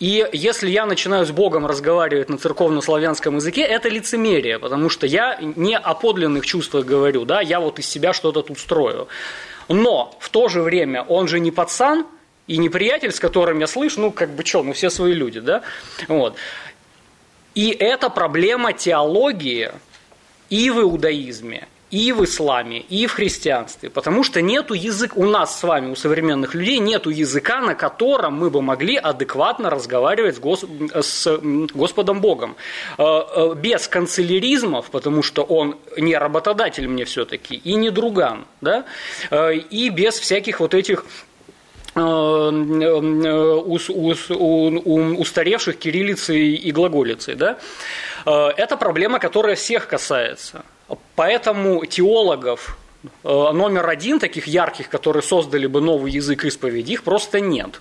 [0.00, 5.38] И если я начинаю с Богом разговаривать на церковно-славянском языке, это лицемерие, потому что я
[5.42, 9.08] не о подлинных чувствах говорю, да, я вот из себя что-то тут строю.
[9.68, 12.06] Но в то же время он же не пацан
[12.46, 15.40] и не приятель, с которым я слышу, ну как бы что, ну все свои люди,
[15.40, 15.60] да,
[16.08, 16.36] вот.
[17.54, 19.72] И это проблема теологии
[20.48, 25.60] и в иудаизме, и в исламе, и в христианстве, потому что нету языка, у нас
[25.60, 30.38] с вами, у современных людей, нету языка, на котором мы бы могли адекватно разговаривать с,
[30.38, 30.64] Гос,
[30.94, 31.38] с
[31.74, 32.56] Господом Богом.
[32.96, 38.86] Э, э, без канцеляризмов, потому что он не работодатель мне все-таки, и не друган, да?
[39.30, 41.04] Э, и без всяких вот этих
[45.18, 47.34] устаревших кириллицей и глаголицей.
[47.34, 47.58] Да?
[48.24, 50.64] Это проблема, которая всех касается.
[51.16, 53.08] Поэтому теологов э,
[53.52, 57.80] номер один, таких ярких, которые создали бы новый язык исповеди, их просто нет.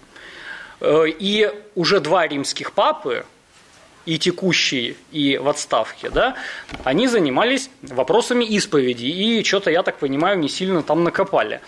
[0.80, 3.26] Э, и уже два римских папы,
[4.06, 6.36] и текущий, и в отставке, да,
[6.84, 11.62] они занимались вопросами исповеди, и что-то, я так понимаю, не сильно там накопали.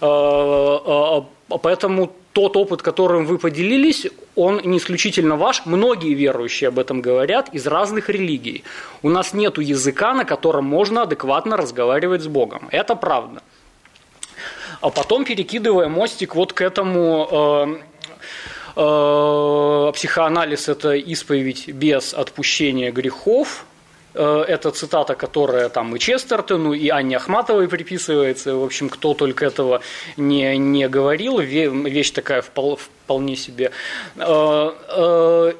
[0.00, 4.06] Э, поэтому тот опыт, которым вы поделились,
[4.36, 5.66] он не исключительно ваш.
[5.66, 8.64] Многие верующие об этом говорят из разных религий.
[9.02, 12.68] У нас нет языка, на котором можно адекватно разговаривать с Богом.
[12.70, 13.42] Это правда.
[14.80, 23.64] А потом перекидывая мостик вот к этому э, э, психоанализ– это исповедь без отпущения грехов,
[24.14, 28.54] это цитата, которая там и Честертону, и Анне Ахматовой приписывается.
[28.54, 29.80] В общем, кто только этого
[30.16, 33.70] не, не говорил, вещь такая вполне себе.
[34.16, 35.52] Э, э,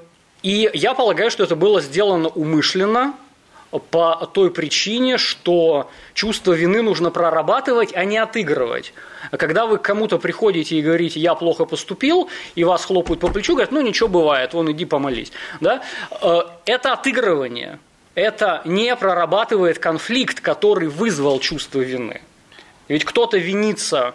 [0.43, 3.15] и я полагаю, что это было сделано умышленно,
[3.91, 8.93] по той причине, что чувство вины нужно прорабатывать, а не отыгрывать.
[9.31, 13.55] Когда вы к кому-то приходите и говорите, я плохо поступил, и вас хлопают по плечу,
[13.55, 15.33] говорят, ну ничего бывает, вон иди помолись.
[15.61, 15.83] Да?
[16.67, 17.79] Это отыгрывание
[18.15, 22.21] это не прорабатывает конфликт, который вызвал чувство вины.
[22.89, 24.15] Ведь кто-то винится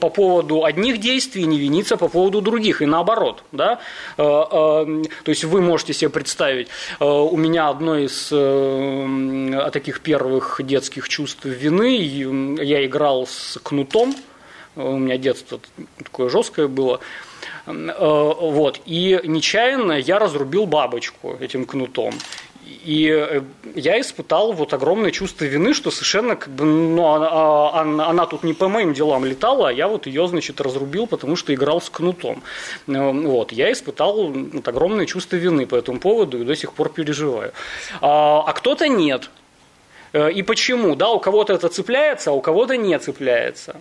[0.00, 3.42] по поводу одних действий, не винится по поводу других, и наоборот.
[3.52, 3.80] Да?
[4.16, 6.68] Э, э, то есть вы можете себе представить,
[7.00, 8.28] э, у меня одно из
[9.72, 11.96] таких первых детских чувств вины,
[12.62, 14.14] я играл с кнутом,
[14.76, 15.58] у меня детство
[15.98, 17.00] такое жесткое было,
[17.66, 22.14] вот, и нечаянно я разрубил бабочку этим кнутом.
[22.66, 23.42] И э,
[23.76, 28.26] я испытал вот огромное чувство вины, что совершенно как бы, ну, она, а, она, она
[28.26, 31.80] тут не по моим делам летала, а я вот ее, значит, разрубил, потому что играл
[31.80, 32.42] с кнутом.
[32.88, 33.52] Э, вот.
[33.52, 37.52] Я испытал вот, огромное чувство вины по этому поводу и до сих пор переживаю.
[38.00, 39.30] А, а кто-то нет.
[40.12, 40.96] Э, и почему?
[40.96, 43.76] Да, у кого-то это цепляется, а у кого-то не цепляется.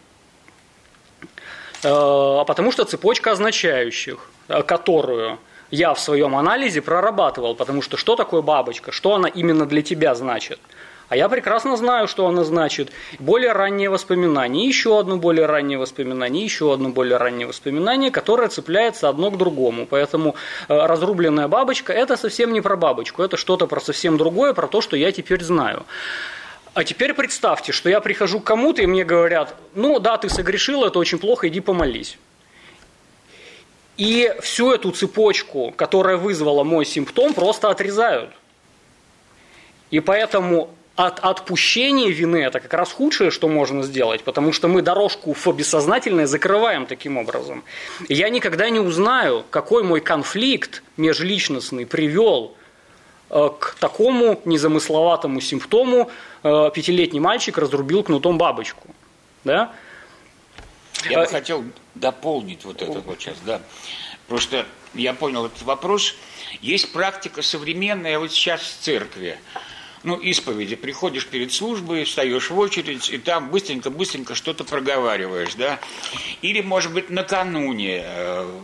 [1.84, 5.38] А потому что цепочка означающих, которую
[5.76, 10.16] я в своем анализе прорабатывал, потому что что такое бабочка, что она именно для тебя
[10.16, 10.60] значит.
[11.08, 12.92] А я прекрасно знаю, что она значит.
[13.20, 19.08] Более раннее воспоминание, еще одно более раннее воспоминание, еще одно более раннее воспоминание, которое цепляется
[19.08, 19.86] одно к другому.
[19.86, 20.36] Поэтому
[20.68, 24.82] э, разрубленная бабочка– это совсем не про бабочку, это что-то про совсем другое, про то,
[24.82, 25.86] что я теперь знаю.
[26.74, 30.84] А теперь представьте, что я прихожу к кому-то, и мне говорят, ну да, ты согрешил,
[30.84, 32.18] это очень плохо, иди помолись.
[33.98, 38.32] И всю эту цепочку, которая вызвала мой симптом, просто отрезают.
[39.92, 44.82] И поэтому от отпущения вины это как раз худшее, что можно сделать, потому что мы
[44.82, 47.64] дорожку в бессознательное закрываем таким образом.
[48.08, 52.56] Я никогда не узнаю, какой мой конфликт межличностный привел
[53.30, 56.10] э, к такому незамысловатому симптому
[56.44, 58.88] э, пятилетний мальчик разрубил кнутом бабочку.
[59.44, 59.74] Да?
[61.10, 61.64] Я бы а, хотел
[61.94, 63.62] дополнить вот это вот сейчас, да.
[64.28, 66.16] Просто я понял этот вопрос.
[66.62, 69.38] Есть практика современная вот сейчас в церкви.
[70.04, 70.76] Ну, исповеди.
[70.76, 75.80] Приходишь перед службой, встаешь в очередь, и там быстренько-быстренько что-то проговариваешь, да.
[76.44, 78.62] Или, может быть, накануне, э,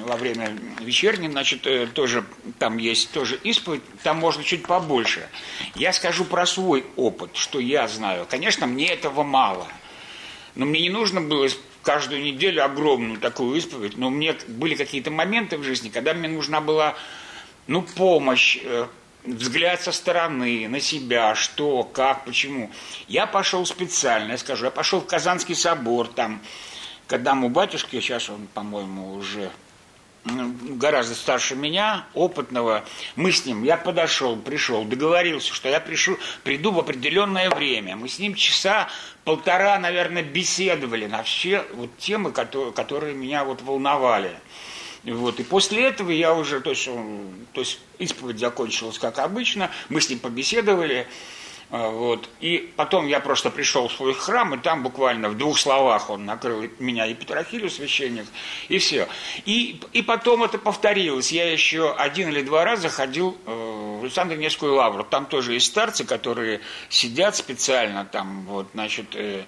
[0.00, 2.24] во время вечерней, значит, э, тоже
[2.58, 5.28] там есть тоже исповедь, там можно чуть побольше.
[5.76, 8.26] Я скажу про свой опыт, что я знаю.
[8.28, 9.68] Конечно, мне этого мало–
[10.56, 11.48] Но мне не нужно было
[11.82, 16.60] каждую неделю огромную такую исповедь, но мне были какие-то моменты в жизни, когда мне нужна
[16.60, 16.96] была
[17.68, 18.86] ну, помощь, э,
[19.24, 22.70] взгляд со стороны на себя, что, как, почему.
[23.06, 26.42] Я пошел специально, я скажу, я пошел в Казанский собор, там,
[27.06, 29.50] когда у батюшки, сейчас он, по-моему, уже
[30.26, 32.84] гораздо старше меня, опытного,
[33.14, 37.96] мы с ним, я подошел, пришел, договорился, что я пришу, приду в определенное время.
[37.96, 38.88] Мы с ним часа
[39.24, 44.36] полтора, наверное, беседовали на все вот темы, которые, которые меня вот волновали.
[45.04, 45.38] Вот.
[45.38, 46.84] И после этого я уже, то есть,
[47.52, 51.06] то есть исповедь закончилась как обычно, мы с ним побеседовали,
[51.70, 52.28] вот.
[52.40, 56.24] И потом я просто пришел в свой храм, и там буквально в двух словах он
[56.24, 58.26] накрыл меня и Петрохилю, священник,
[58.68, 59.08] и все.
[59.46, 61.32] И, и потом это повторилось.
[61.32, 65.02] Я еще один или два раза ходил э, в Александр Невскую лавру.
[65.02, 69.44] Там тоже есть старцы, которые сидят специально там, вот, значит, э,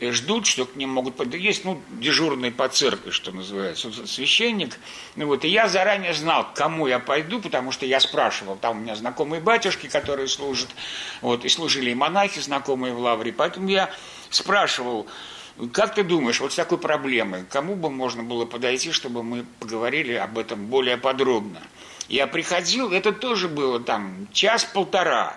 [0.00, 1.34] и ждут, что к ним могут.
[1.34, 4.78] Есть, ну, дежурный по церкви, что называется, священник.
[5.14, 8.56] Ну, вот, и я заранее знал, к кому я пойду, потому что я спрашивал.
[8.56, 10.70] Там у меня знакомые батюшки, которые служат,
[11.20, 13.32] вот, и служили и монахи, знакомые в лавре.
[13.32, 13.90] Поэтому я
[14.30, 15.06] спрашивал,
[15.72, 20.14] как ты думаешь, вот с такой проблемой, кому бы можно было подойти, чтобы мы поговорили
[20.14, 21.60] об этом более подробно?
[22.08, 25.36] Я приходил, это тоже было там час-полтора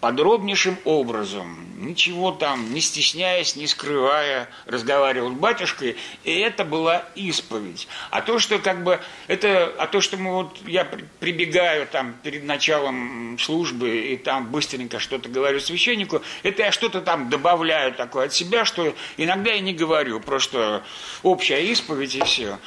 [0.00, 7.88] подробнейшим образом, ничего там, не стесняясь, не скрывая, разговаривал с батюшкой, и это была исповедь.
[8.10, 12.44] А то, что как бы, это, а то, что мы вот, я прибегаю там перед
[12.44, 18.34] началом службы и там быстренько что-то говорю священнику, это я что-то там добавляю такое от
[18.34, 20.84] себя, что иногда я не говорю, просто
[21.22, 22.58] общая исповедь и все.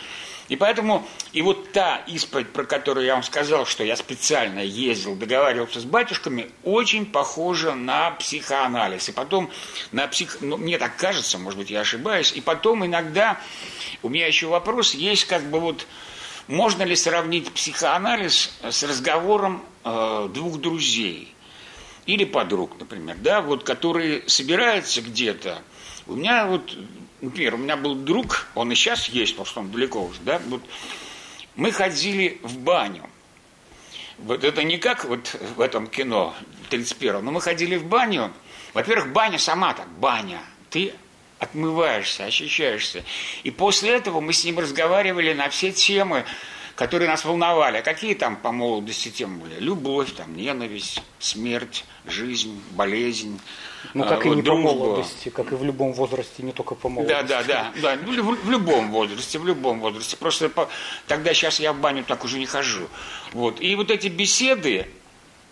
[0.51, 5.15] И поэтому, и вот та исповедь, про которую я вам сказал, что я специально ездил,
[5.15, 9.07] договаривался с батюшками, очень похожа на психоанализ.
[9.07, 9.49] И потом
[9.93, 10.41] на псих...
[10.41, 12.33] Ну, мне так кажется, может быть, я ошибаюсь.
[12.33, 13.39] И потом иногда,
[14.03, 15.87] у меня еще вопрос, есть как бы вот,
[16.47, 21.33] можно ли сравнить психоанализ с разговором э, двух друзей?
[22.07, 25.61] Или подруг, например, да, вот, которые собираются где-то.
[26.07, 26.75] У меня вот
[27.21, 30.41] например, у меня был друг, он и сейчас есть, потому что он далеко уже, да,
[30.47, 30.61] вот,
[31.55, 33.09] мы ходили в баню.
[34.19, 36.35] Вот это не как вот в этом кино
[36.69, 38.31] 31 но мы ходили в баню.
[38.73, 40.41] Во-первых, баня сама так, баня.
[40.69, 40.93] Ты
[41.39, 43.03] отмываешься, очищаешься.
[43.43, 46.23] И после этого мы с ним разговаривали на все темы,
[46.75, 47.77] которые нас волновали.
[47.77, 49.59] А какие там по молодости темы были?
[49.59, 53.39] Любовь, там, ненависть, смерть, жизнь, болезнь,
[53.93, 54.69] ну, как и не дружба.
[54.69, 57.27] по молодости, как и в любом возрасте, не только по молодости.
[57.27, 57.97] Да, да, да, да.
[58.05, 60.17] Ну, в, в любом возрасте, в любом возрасте.
[60.17, 60.69] Просто по...
[61.07, 62.87] тогда сейчас я в баню так уже не хожу.
[63.33, 63.61] Вот.
[63.61, 64.87] И вот эти беседы,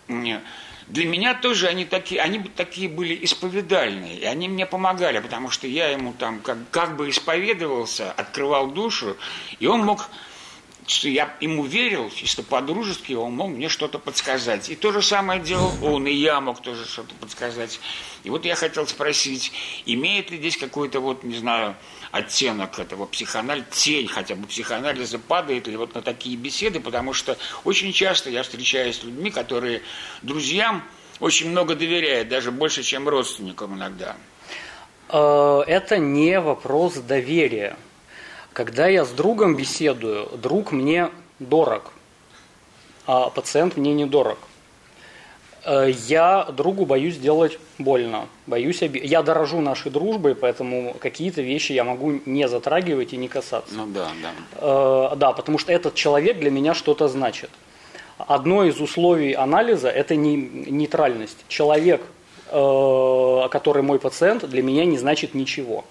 [0.08, 5.66] для меня тоже они такие, они такие были исповедальные, и они мне помогали, потому что
[5.66, 9.16] я ему там как, как бы исповедовался, открывал душу,
[9.60, 10.08] и он мог
[10.90, 14.68] что я ему верил, чисто по-дружески, он мог мне что-то подсказать.
[14.70, 17.78] И то же самое делал он, и я мог тоже что-то подсказать.
[18.24, 19.52] И вот я хотел спросить,
[19.86, 21.76] имеет ли здесь какой-то, вот, не знаю,
[22.10, 27.38] оттенок этого психоанализа, тень хотя бы психоанализа падает ли вот на такие беседы, потому что
[27.62, 29.82] очень часто я встречаюсь с людьми, которые
[30.22, 30.82] друзьям
[31.20, 34.16] очень много доверяют, даже больше, чем родственникам иногда.
[35.08, 37.76] Э, это не вопрос доверия.
[38.60, 41.08] Когда я с другом беседую, друг мне
[41.38, 41.92] дорог,
[43.06, 44.36] а пациент мне не дорог.
[45.64, 49.00] Э, я другу боюсь делать больно, боюсь оби...
[49.02, 53.74] Я дорожу нашей дружбой, поэтому какие-то вещи я могу не затрагивать и не касаться.
[53.74, 54.32] Ну да, да.
[54.56, 57.48] Э, да, потому что этот человек для меня что-то значит.
[58.18, 61.46] Одно из условий анализа– это не, нейтральность.
[61.48, 62.02] Человек,
[62.50, 65.86] э, который мой пациент, для меня не значит ничего.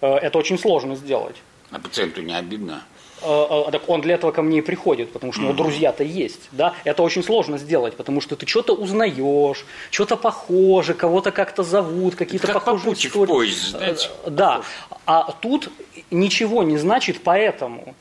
[0.00, 1.36] Э, это очень сложно сделать.
[1.70, 2.84] А пациенту не обидно?
[3.22, 6.04] Э, э, так он для этого ко мне и приходит, потому что у него друзья-то
[6.04, 6.48] есть.
[6.52, 6.74] Да?
[6.84, 12.46] Это очень сложно сделать, потому что ты что-то узнаешь, что-то похоже, кого-то как-то зовут, какие-то
[12.46, 13.24] как похожие истории.
[13.24, 14.62] В поезд, знаете, да.
[15.06, 15.70] А тут
[16.10, 17.94] ничего не значит поэтому.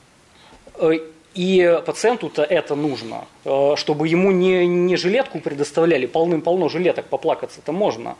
[1.33, 3.25] И пациенту-то это нужно,
[3.75, 8.15] чтобы ему не, не жилетку предоставляли, полным-полно жилеток поплакаться-то можно.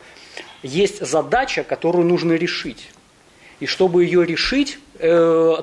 [0.62, 2.90] Есть задача, которую нужно решить.
[3.60, 4.85] И чтобы ее решить, э,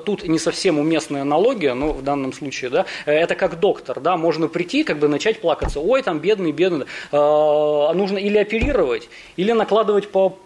[0.04, 4.16] тут не совсем уместная аналогия, но в данном случае, да, э, это как доктор, да,
[4.16, 9.52] можно прийти, как бы начать плакаться, ой, там бедный, бедный, э, нужно или оперировать, или
[9.52, 10.38] накладывать по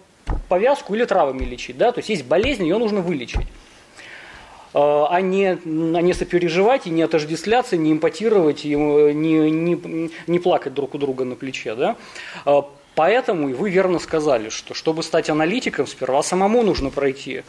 [0.48, 3.46] повязку, или травами лечить, да, то есть есть болезнь, ее нужно вылечить
[4.74, 5.56] а не, а
[6.02, 11.24] не сопереживать и не отождествляться, не импотировать, и не, не, не плакать друг у друга
[11.24, 11.74] на плече.
[11.74, 11.96] Да?
[12.98, 17.44] Поэтому и вы верно сказали, что чтобы стать аналитиком, сперва самому нужно пройти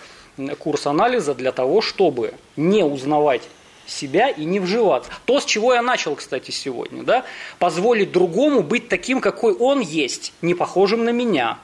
[0.60, 3.42] курс анализа для того, чтобы не узнавать
[3.88, 5.10] себя и не вживаться.
[5.26, 7.26] То, с чего я начал, кстати, сегодня, да?
[7.58, 11.58] позволить другому быть таким, какой он есть, не похожим на меня.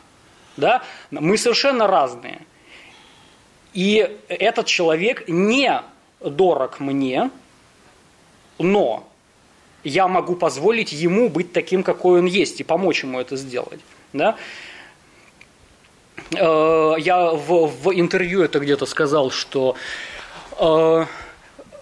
[0.58, 0.82] Да?
[1.12, 2.40] Мы совершенно разные.
[3.76, 5.80] И этот человек не
[6.22, 7.30] дорог мне,
[8.58, 9.08] но
[9.86, 13.80] я могу позволить ему быть таким, какой он есть, и помочь ему это сделать.
[14.14, 14.36] Да?
[16.32, 19.76] Э, я в, в интервью это где-то сказал, что
[20.60, 21.06] э,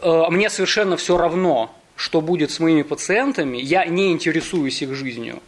[0.01, 5.41] э, мне совершенно все равно, что будет с моими пациентами, я не интересуюсь их жизнью.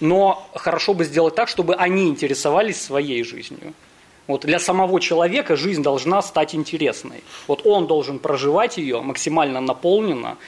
[0.00, 3.74] Но хорошо бы сделать так, чтобы они интересовались своей жизнью.
[4.26, 7.22] Вот для самого человека жизнь должна стать интересной.
[7.46, 10.38] Вот он должен проживать ее максимально наполненно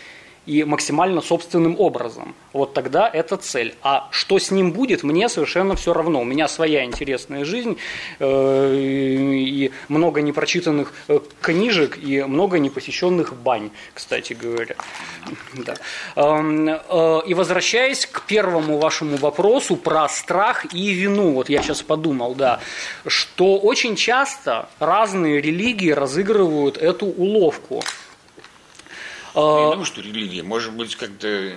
[0.46, 2.34] и максимально собственным образом.
[2.52, 3.74] Вот тогда это цель.
[3.82, 6.20] А что с ним будет, мне совершенно все равно.
[6.20, 7.76] У меня своя интересная жизнь
[8.20, 14.76] э, и много непрочитанных э, книжек и много непосещенных бань, кстати говоря.
[15.54, 15.74] Да.
[16.14, 21.82] Э, э, и возвращаясь к первому вашему вопросу про страх и вину, вот я сейчас
[21.82, 22.60] подумал, да,
[23.06, 27.82] что очень часто разные религии разыгрывают эту уловку.
[29.36, 31.52] Не думаю, что религия, может быть, как-то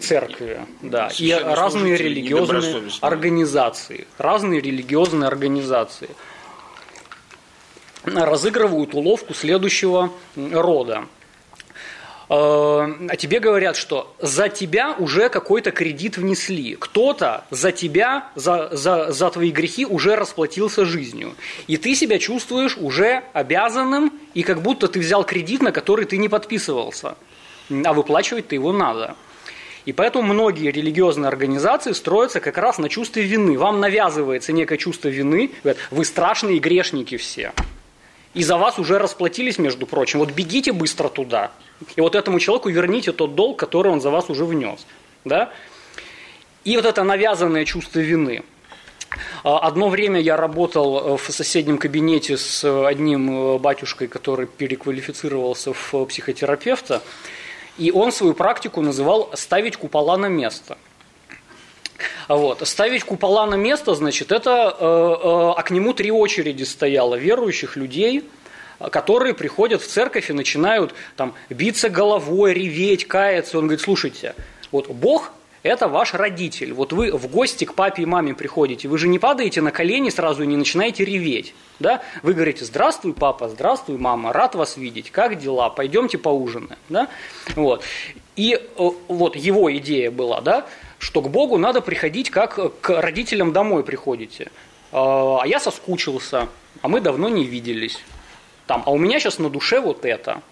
[0.00, 6.08] церкви, да, и разные религиозные организации, разные религиозные организации
[8.04, 11.04] разыгрывают уловку следующего рода.
[12.28, 12.34] Э,
[13.08, 16.76] а тебе говорят, что за тебя уже какой-то кредит внесли.
[16.78, 21.34] Кто-то за тебя, за, за, за твои грехи уже расплатился жизнью.
[21.66, 26.16] И ты себя чувствуешь уже обязанным, и как будто ты взял кредит, на который ты
[26.16, 27.16] не подписывался.
[27.70, 29.16] А выплачивать ты его надо.
[29.84, 33.58] И поэтому многие религиозные организации строятся как раз на чувстве вины.
[33.58, 37.52] Вам навязывается некое чувство вины, говорят, вы страшные грешники все.
[38.34, 40.18] И за вас уже расплатились, между прочим.
[40.18, 41.50] Вот бегите быстро туда.
[41.96, 44.86] И вот этому человеку верните тот долг, который он за вас уже внес.
[45.24, 45.52] Да?
[46.64, 48.42] И вот это навязанное чувство вины.
[49.44, 56.04] А, одно время я работал в соседнем кабинете с одним э, батюшкой, который переквалифицировался в
[56.06, 57.02] психотерапевта,
[57.78, 60.78] и он свою практику называл «ставить купола на место».
[62.28, 62.66] Вот.
[62.66, 67.76] Ставить купола на место, значит, это, э, э, а к нему три очереди стояло верующих
[67.76, 68.24] людей,
[68.90, 73.58] которые приходят в церковь и начинают там биться головой, реветь, каяться.
[73.58, 74.34] Он говорит, слушайте,
[74.70, 76.72] вот Бог это ваш родитель.
[76.72, 80.10] Вот вы в гости к папе и маме приходите, вы же не падаете на колени
[80.10, 81.54] сразу и не начинаете реветь.
[81.78, 82.02] Да?
[82.22, 86.78] Вы говорите, здравствуй, папа, здравствуй, мама, рад вас видеть, как дела, пойдемте поужинаем.
[86.88, 87.08] Да?
[87.54, 87.82] Вот.
[88.34, 90.66] И э, вот его идея была, да,
[91.02, 94.52] что к Богу надо приходить, как к родителям домой приходите.
[94.92, 96.48] А, а я соскучился,
[96.80, 97.98] а мы давно не виделись.
[98.68, 100.42] Там, а у меня сейчас на душе вот это,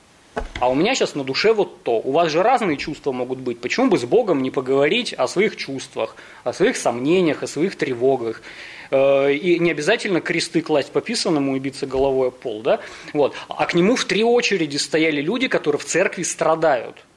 [0.59, 2.01] а у меня сейчас на душе вот то.
[2.01, 3.60] У вас же разные чувства могут быть.
[3.60, 8.43] Почему бы с Богом не поговорить о своих чувствах, о своих сомнениях, о своих тревогах?
[8.90, 12.81] Э, и не обязательно кресты класть по писанному и биться головой о пол, да?
[13.12, 13.36] Вот.
[13.47, 16.97] А к нему в три очереди стояли люди, которые в церкви страдают–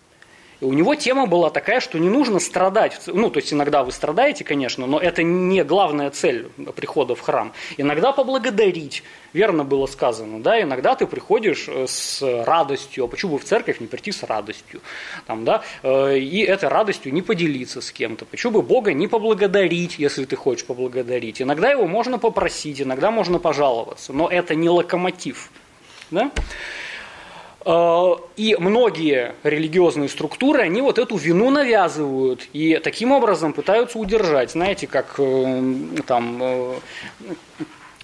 [0.63, 2.99] у него тема была такая, что не нужно страдать.
[3.07, 7.53] Ну, то есть иногда вы страдаете, конечно, но это не главная цель прихода в храм.
[7.77, 9.03] Иногда поблагодарить,
[9.33, 13.79] верно было сказано, да, иногда ты приходишь э, с радостью, а почему бы в церковь
[13.79, 14.81] не прийти с радостью,
[15.25, 19.99] там, да, э, и этой радостью не поделиться с кем-то, почему бы Бога не поблагодарить,
[19.99, 21.41] если ты хочешь поблагодарить.
[21.41, 25.49] Иногда его можно попросить, иногда можно пожаловаться, но это не локомотив,
[26.11, 26.31] да.
[27.65, 34.51] Э, и многие религиозные структуры, они вот эту вину навязывают и таким образом пытаются удержать.
[34.51, 35.73] Знаете, как э,
[36.05, 36.73] там э,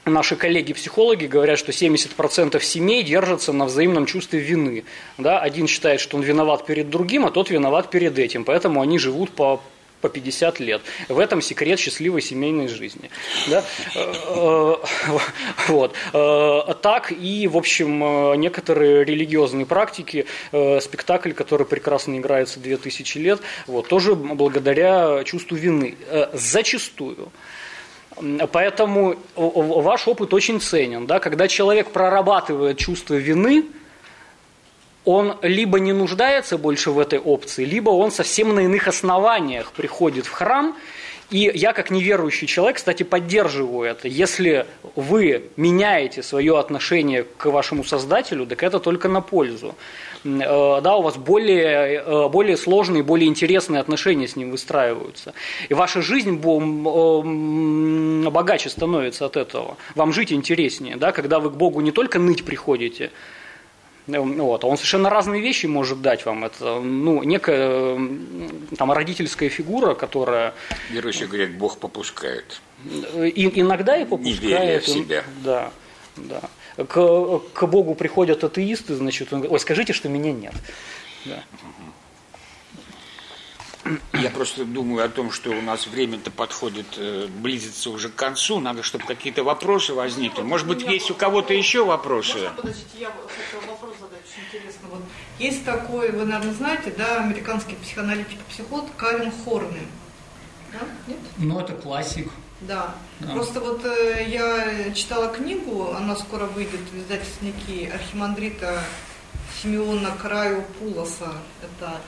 [0.06, 4.86] наши коллеги-психологи говорят, что 70% семей держатся на взаимном чувстве вины.
[5.18, 5.40] Да?
[5.40, 8.46] Один считает, что он виноват перед другим, а тот виноват перед этим.
[8.46, 9.62] Поэтому они живут по
[10.02, 10.82] по 50 лет.
[11.08, 13.10] В этом секрет счастливой семейной жизни.
[13.48, 13.64] Да?
[13.96, 14.76] Э, э,
[15.68, 15.96] вот.
[16.14, 23.88] Э, так и, в общем, некоторые религиозные практики, спектакль, который прекрасно играется 2000 лет, вот,
[23.88, 25.98] тоже благодаря чувству вины.
[26.34, 27.32] Зачастую.
[28.52, 31.06] Поэтому ваш опыт очень ценен.
[31.06, 31.20] Да?
[31.20, 33.66] Когда человек прорабатывает чувство вины,
[35.06, 40.26] он либо не нуждается больше в этой опции, либо он совсем на иных основаниях приходит
[40.26, 40.76] в храм
[41.32, 44.08] И я, как неверующий человек, кстати, поддерживаю это.
[44.08, 44.66] Если
[44.96, 49.76] вы меняете свое отношение к вашему Создателю, так это только на пользу.
[50.24, 55.34] Э, да, у вас более, э, более сложные, более интересные отношения с ним выстраиваются.
[55.70, 56.40] И ваша жизнь
[58.30, 59.78] богаче становится от этого.
[59.94, 63.12] Вам жить интереснее, да, когда вы к Богу не только ныть приходите,
[64.18, 64.64] вот.
[64.64, 66.46] А он совершенно разные вещи может дать вам.
[66.46, 68.00] Это ну, некая
[68.78, 70.54] там, родительская фигура, которая...
[70.90, 72.62] Верующие говорят, Бог попускает.
[73.16, 74.42] И, иногда и попускает.
[74.42, 75.24] Не веря в себя.
[75.44, 75.72] Да,
[76.16, 76.42] да.
[76.78, 80.54] К, к Богу приходят атеисты, значит, он говорит, ой, скажите, что меня нет.
[81.26, 81.44] Да.
[84.14, 88.60] Я просто думаю о том, что у нас время-то подходит, э, близится уже к концу.
[88.60, 90.42] Надо, чтобы какие-то вопросы возникли.
[90.42, 92.50] Может быть, есть у кого-то еще вопросы?
[92.56, 94.88] Подождите, я хотела вопрос задать, очень интересно.
[94.92, 95.02] Вот
[95.40, 99.88] есть такой, вы, наверное, знаете, да, американский психоаналитик-психолог Карен Хорны.
[100.72, 100.80] Да?
[101.08, 101.20] Нет?
[101.38, 102.30] Ну, это классик.
[102.62, 102.94] Да.
[103.20, 103.34] да.
[103.34, 108.84] Просто вот э, я читала книгу, она скоро выйдет в издательстве Архимандрита
[109.62, 111.34] Симеона Краю Пулоса.
[111.62, 112.00] Это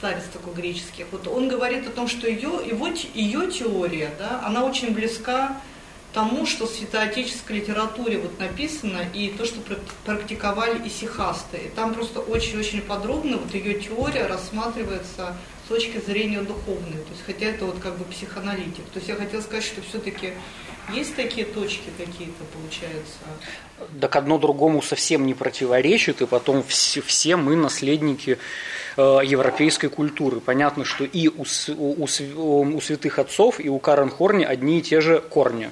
[0.00, 4.64] старец такой греческий, вот он говорит о том, что ее, его, ее теория, да, она
[4.64, 5.60] очень близка
[6.14, 9.60] тому, что в святоотеческой литературе вот написано, и то, что
[10.06, 11.58] практиковали исихасты.
[11.58, 17.02] И там просто очень-очень подробно вот ее теория рассматривается с точки зрения духовной.
[17.04, 18.84] То есть, хотя это вот как бы психоаналитик.
[18.92, 20.32] То есть я хотела сказать, что все-таки
[20.92, 23.18] есть такие точки какие-то, получается?
[24.00, 28.38] Так одно другому совсем не противоречит, и потом все, все мы наследники
[28.96, 30.40] европейской культуры.
[30.40, 31.44] Понятно, что и у,
[31.76, 35.70] у, у святых отцов, и у Карен Хорни одни и те же корни.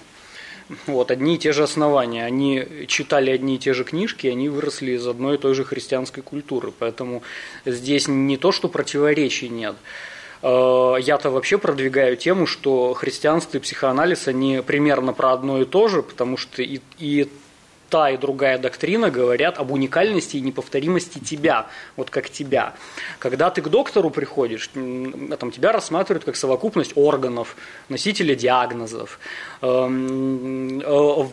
[0.87, 2.25] Вот, одни и те же основания.
[2.25, 6.23] Они читали одни и те же книжки, они выросли из одной и той же христианской
[6.23, 6.73] культуры.
[6.79, 7.23] Поэтому
[7.65, 9.77] здесь не то, что противоречий нет.
[10.43, 15.89] Э, я-то вообще продвигаю тему, что христианство и психоанализ, они примерно про одно и то
[15.89, 17.31] же, потому что и, и
[17.89, 21.67] та и другая доктрина говорят об уникальности и неповторимости тебя,
[21.97, 22.75] вот как тебя.
[23.19, 27.57] Когда ты к доктору приходишь, там, тебя рассматривают как совокупность органов,
[27.89, 29.19] носителя диагнозов.
[29.63, 30.85] Эм, э,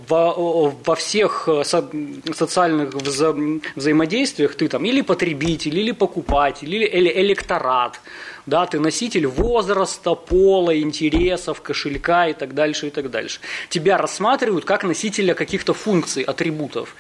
[0.07, 3.35] во, во всех социальных вза
[3.75, 7.99] взаимодействиях ты там или потребитель, или покупатель, или электорат
[8.45, 13.39] да, ты носитель возраста, пола, интересов, кошелька и так дальше, и так дальше.
[13.69, 16.95] Тебя рассматривают как носителя каких-то функций, атрибутов.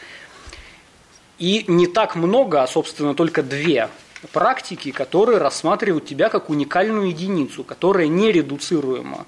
[1.37, 3.89] И не так много, а, собственно, только две
[4.31, 9.27] практики, которые рассматривают тебя как уникальную единицу, которая не редуцируема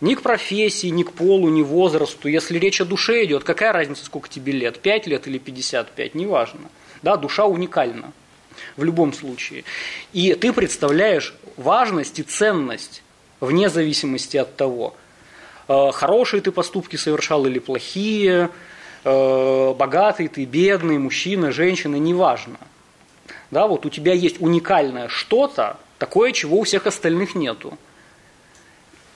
[0.00, 2.28] ни к профессии, ни к полу, ни возрасту.
[2.28, 6.68] Если речь о душе идет, какая разница, сколько тебе лет, 5 лет или 55, неважно.
[7.02, 8.12] Да, душа уникальна
[8.76, 9.64] в любом случае.
[10.12, 13.02] И ты представляешь важность и ценность
[13.40, 14.94] вне зависимости от того,
[15.68, 18.50] э, хорошие ты поступки совершал или плохие,
[19.04, 22.56] э, богатый ты, бедный, мужчина, женщина, неважно.
[23.50, 27.78] Да, вот у тебя есть уникальное что-то, такое, чего у всех остальных нету.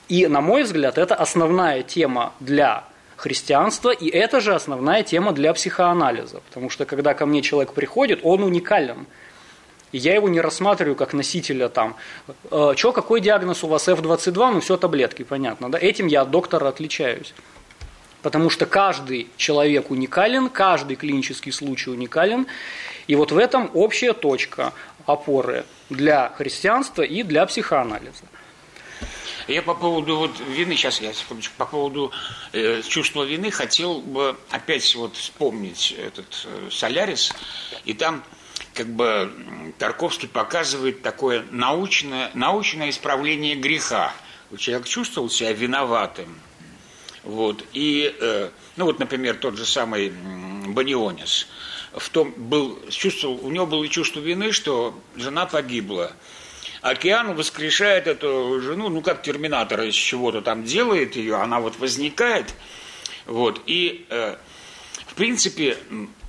[0.07, 2.85] И, на мой взгляд, это основная тема для
[3.15, 6.41] христианства, и это же основная тема для психоанализа.
[6.49, 9.05] Потому что, когда ко мне человек приходит, он уникален–
[9.91, 11.95] и я его не рассматриваю как носителя там.
[12.51, 14.51] Э, Че, какой диагноз у вас F22?
[14.53, 15.69] Ну, все таблетки, понятно.
[15.69, 15.77] Да?
[15.79, 17.33] Этим я от доктора отличаюсь.
[18.21, 22.47] Потому что каждый человек уникален, каждый клинический случай уникален.
[23.07, 24.73] И вот в этом общая точка
[25.05, 28.25] опоры для христианства и для психоанализа.
[29.47, 31.11] Я по поводу вот вины, сейчас я
[31.57, 32.11] по поводу
[32.53, 37.33] э, чувства вины хотел бы опять вот вспомнить этот э, Солярис,
[37.83, 38.23] и там
[38.73, 39.31] как бы
[39.77, 44.13] Тарковский показывает такое научное, научное исправление греха.
[44.57, 46.39] Человек чувствовал себя виноватым.
[47.23, 47.63] Вот.
[47.73, 51.47] И, э, ну вот, например, тот же самый Банионис.
[51.93, 56.13] В том был, чувствовал, у него было чувство вины, что жена погибла.
[56.81, 62.53] Океан воскрешает эту жену, ну как терминатор из чего-то там делает ее, она вот возникает.
[63.25, 63.61] Вот.
[63.65, 64.37] И, э,
[65.07, 65.77] в принципе,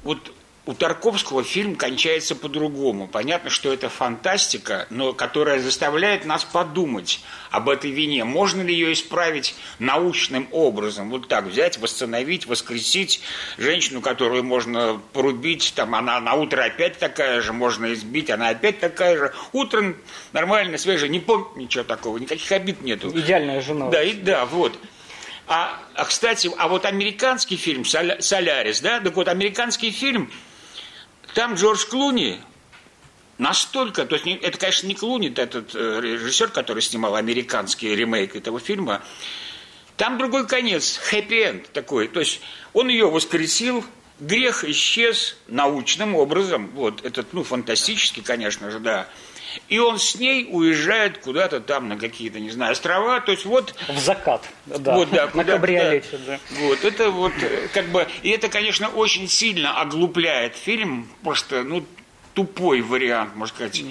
[0.03, 0.33] вот
[0.67, 3.09] у Тарковского фильм кончается по-другому.
[3.09, 7.21] Понятно, что это фантастика, но которая заставляет нас подумать
[7.51, 8.25] об этой вине.
[8.25, 11.11] Можно ли ее исправить научным образом?
[11.11, 13.23] Вот так взять, восстановить, воскресить
[13.57, 18.81] женщину, которую можно порубить, там она на утро опять такая же, можно избить, она опять
[18.81, 19.35] такая же.
[19.53, 19.97] Утром
[20.33, 23.11] нормально, свежая, не помню ничего такого, никаких обид нету.
[23.11, 23.89] Идеальная жена.
[23.89, 24.79] Да, и да, вот.
[25.49, 30.31] А, а, кстати, а вот американский фильм «Солярис», да, так вот, американский фильм–
[31.35, 32.41] там Джордж Клуни
[33.39, 38.61] настолько, то есть это, конечно, не Клунит, этот э, режиссер, который снимал американский ремейк этого
[38.61, 39.03] фильма,
[39.97, 42.09] там другой конец, хэппи-энд такой.
[42.09, 42.41] То есть
[42.73, 43.85] он ее воскресил,
[44.19, 46.71] грех исчез научным образом.
[46.75, 49.09] Вот этот, ну, фантастический, конечно же, да.
[49.69, 53.21] И он с ней уезжает куда-то там на какие-то, не знаю, острова.
[53.21, 53.75] То есть вот...
[53.89, 54.95] В закат, да.
[54.95, 56.39] Вот, да, на кабриолете, да.
[56.61, 57.33] Вот, это вот,
[57.73, 58.07] как бы...
[58.23, 61.09] И это, конечно, очень сильно оглупляет фильм.
[61.23, 61.85] Просто, ну,
[62.35, 63.83] тупой вариант, можно сказать.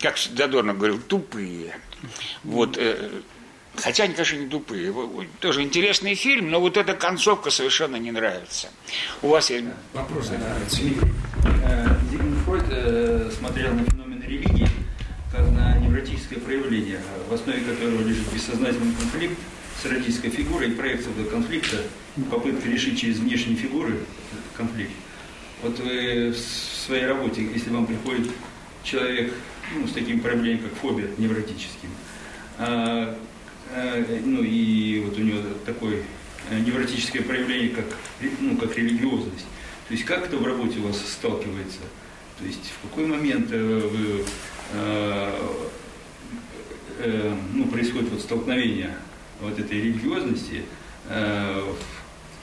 [0.00, 1.78] Как Задорно говорил, тупые.
[2.44, 3.10] Вот, э,
[3.78, 4.94] Хотя они, конечно, не тупые.
[5.40, 8.68] Тоже интересный фильм, но вот эта концовка совершенно не нравится.
[9.22, 10.30] У вас есть вопрос?
[10.30, 14.68] Э, Зигмунд Фройд э, смотрел на феномен религии
[15.30, 19.38] как на невротическое проявление, в основе которого лежит бессознательный конфликт
[19.80, 21.78] с родительской фигурой и проекция этого конфликта,
[22.30, 23.98] попытка решить через внешние фигуры
[24.56, 24.92] конфликт.
[25.62, 28.30] Вот вы в своей работе, если вам приходит
[28.82, 29.32] человек
[29.74, 31.90] ну, с таким проблемой, как фобия невротическим,
[32.58, 33.18] а
[33.72, 36.02] Э, ну и вот у него такое
[36.50, 37.84] э, невротическое проявление, как,
[38.40, 39.46] ну, как религиозность.
[39.88, 41.80] То есть как это в работе у вас сталкивается?
[42.38, 44.24] То есть в какой момент э, вы,
[44.74, 45.32] э,
[46.98, 48.96] э, ну, происходит вот столкновение
[49.40, 50.62] вот этой религиозности
[51.08, 51.62] э,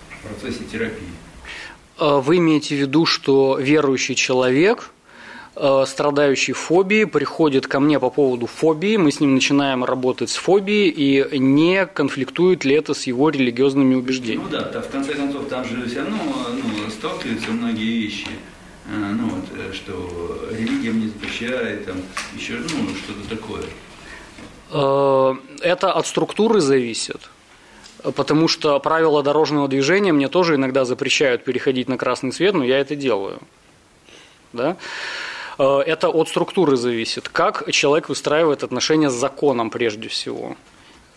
[0.10, 1.08] в процессе терапии?
[2.00, 4.94] Вы имеете в виду, что верующий человек
[5.56, 10.36] Э, страдающий фобией приходит ко мне по поводу фобии, мы с ним начинаем работать с
[10.36, 14.46] фобией, и не конфликтует ли это с его религиозными убеждениями?
[14.46, 16.18] Ну да, да в конце концов, там же все равно
[16.54, 18.28] ну, сталкиваются многие вещи.
[18.88, 21.98] Э, ну вот, э, что религия мне запрещает, там
[22.36, 23.64] еще, ну, что-то такое.
[25.62, 27.30] Это от структуры зависит.
[28.16, 32.80] Потому что правила дорожного движения мне тоже иногда запрещают переходить на красный свет, но я
[32.80, 33.40] это делаю.
[34.52, 34.78] Да?
[35.58, 37.30] Э, это от структуры зависит.
[37.30, 40.56] Как человек выстраивает отношения с законом прежде всего.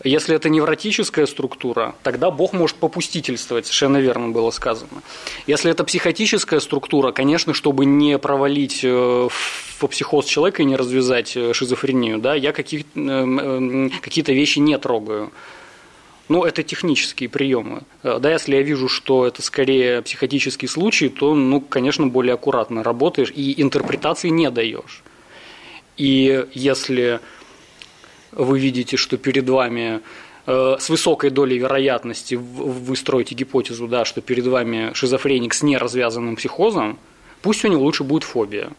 [0.03, 5.01] Если это невротическая структура, тогда Бог может попустительствовать, совершенно верно было сказано.
[5.47, 8.89] Если это психотическая структура, конечно, чтобы не провалить э,
[9.29, 15.31] в психоз человека и не развязать э, шизофрению, да, я какие-то вещи не трогаю.
[16.29, 17.81] Ну, это технические приемы.
[18.03, 22.83] Э, да, если я вижу, что это скорее психотический случай, то, ну, конечно, более аккуратно
[22.83, 25.01] работаешь и интерпретации не даешь.
[25.95, 27.19] И если
[28.37, 30.01] вы видите, что перед вами
[30.45, 36.35] э, с высокой долей вероятности вы строите гипотезу, да, что перед вами шизофреник с неразвязанным
[36.35, 36.99] психозом,
[37.41, 38.69] пусть у него лучше будет фобия.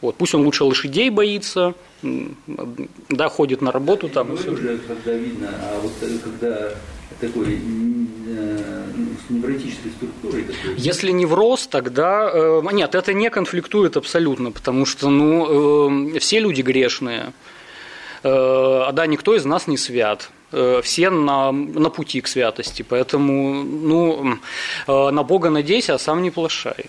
[0.00, 1.74] Вот, пусть он лучше лошадей боится,
[3.08, 4.28] да, ходит на работу там.
[4.28, 6.74] Ну, уже когда видно, а вот э, когда
[7.20, 7.58] такой
[8.26, 10.44] э, ну, с невротической структурой.
[10.44, 10.74] Такой...
[10.76, 16.62] Если невроз, тогда э, нет, это не конфликтует абсолютно, потому что ну, э, все люди
[16.62, 17.32] грешные.
[18.26, 22.82] Э, а да, никто из нас не свят э, все на, на пути к святости,
[22.82, 24.38] поэтому ну,
[24.88, 26.86] на Бога надейся, а сам не плашай.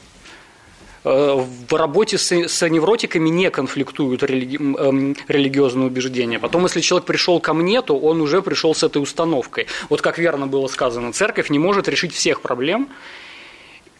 [1.03, 6.39] Э, в работе с, с невротиками не конфликтуют религи, эм, религиозные убеждения.
[6.39, 9.67] Потом, если человек пришел ко мне, то он уже пришел с этой установкой.
[9.89, 12.89] Вот как верно было сказано, церковь не может решить всех проблем,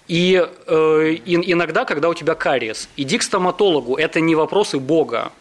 [0.08, 5.32] и, э, иногда, когда у тебя кариес, иди к стоматологу, это не вопросы Бога.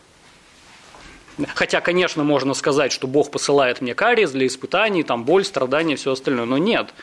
[1.55, 6.13] Хотя, конечно, можно сказать, что Бог посылает мне кариес для испытаний, там боль, страдания, все
[6.13, 6.95] остальное, но нет.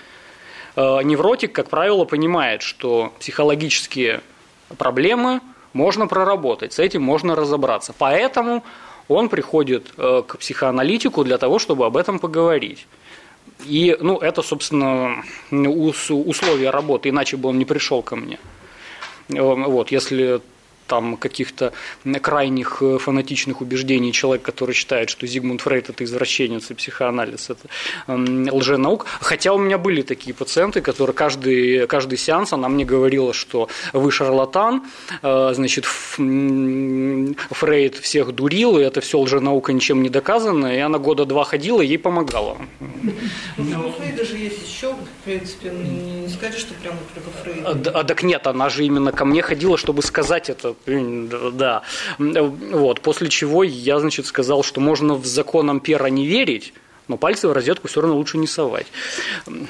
[0.75, 4.21] Э, невротик, как правило, понимает, что психологические
[4.77, 5.41] проблемы
[5.73, 7.93] можно проработать, с этим можно разобраться.
[7.97, 8.63] Поэтому
[9.07, 12.87] он приходит э, к психоаналитику для того, чтобы об этом поговорить.
[13.65, 18.39] И ну, это, собственно, условия работы, иначе бы он не пришел ко мне.
[19.29, 20.41] Э, вот, если
[20.93, 21.73] там каких-то
[22.21, 27.67] крайних э, фанатичных убеждений человек, который считает, что Зигмунд Фрейд это извращенец и психоанализ это
[28.07, 29.07] лженаук.
[29.19, 34.11] Хотя у меня были такие пациенты, которые каждый, каждый сеанс она мне говорила, что вы
[34.11, 34.83] шарлатан,
[35.23, 41.25] э, значит, Фрейд всех дурил, и это все лженаука ничем не доказано, и она года
[41.25, 42.57] два ходила, и ей помогала.
[43.57, 47.87] Ну, у Фрейда же есть еще, в принципе, не сказать, что прямо только Фрейд.
[47.87, 51.83] А, а, так нет, она же именно ко мне ходила, чтобы сказать это да.
[52.17, 53.01] Вот.
[53.01, 56.73] После чего я, значит, сказал, что можно в закон ампера не верить,
[57.07, 58.87] но пальцы в розетку все равно лучше не совать.
[59.45, 59.67] Ну,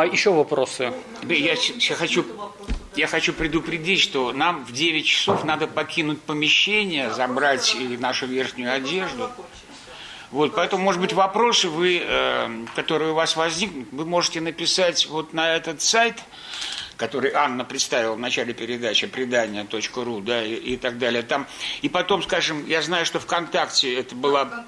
[0.00, 0.94] а, еще вопросы?
[1.28, 2.24] Я, я хочу
[2.96, 9.30] я хочу предупредить, что нам в 9 часов надо покинуть помещение, забрать нашу верхнюю одежду.
[10.32, 15.32] Вот, поэтому, может быть, вопросы, вы, э, которые у вас возникнут, вы можете написать вот
[15.32, 16.16] на этот сайт
[16.98, 21.22] который Анна представила в начале передачи, предание.ру, да, и, и так далее.
[21.22, 21.46] Там,
[21.80, 24.66] и потом, скажем, я знаю, что ВКонтакте это была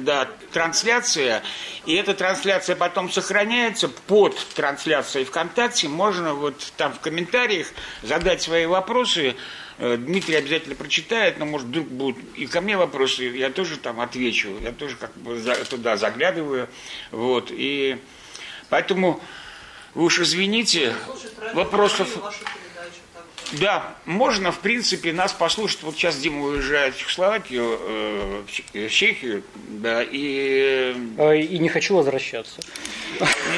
[0.00, 1.42] да, трансляция,
[1.86, 5.88] и эта трансляция потом сохраняется под трансляцией ВКонтакте.
[5.88, 7.68] Можно вот там в комментариях
[8.02, 9.36] задать свои вопросы.
[9.78, 14.00] Э, Дмитрий обязательно прочитает, но, может, вдруг будут и ко мне вопросы, я тоже там
[14.00, 15.40] отвечу, я тоже как бы
[15.70, 16.68] туда заглядываю.
[17.12, 17.98] Вот, и
[18.68, 19.22] поэтому
[19.94, 20.94] вы уж извините,
[21.54, 22.08] вопросов...
[23.52, 25.82] Да, можно, в принципе, нас послушать.
[25.82, 30.94] Вот сейчас Дима уезжает в Чехословакию, э, в Чехию, да, и...
[31.48, 32.60] И не хочу возвращаться.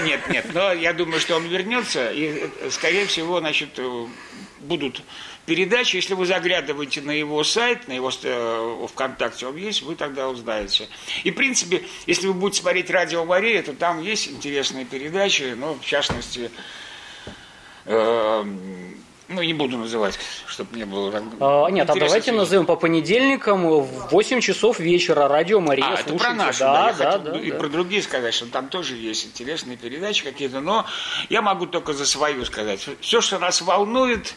[0.05, 3.81] Нет, нет, но я думаю, что он вернется, и, скорее всего, значит,
[4.61, 5.02] будут
[5.47, 5.97] передачи.
[5.97, 10.89] Если вы заглядываете на его сайт, на его э, ВКонтакте он есть, вы тогда узнаете.
[11.25, 15.75] И, в принципе, если вы будете смотреть радио Мария, то там есть интересные передачи, ну,
[15.75, 16.51] в частности,
[17.87, 18.45] э,
[19.31, 21.12] ну, не буду называть, чтобы не было...
[21.41, 25.87] А, нет, а давайте назовем по понедельникам в 8 часов вечера радио Мария.
[25.87, 27.59] А, это про наши, да, да, да, да, И да.
[27.59, 30.85] про другие сказать, что там тоже есть интересные передачи какие-то, но
[31.29, 32.89] я могу только за свою сказать.
[33.01, 34.35] Все, что нас волнует,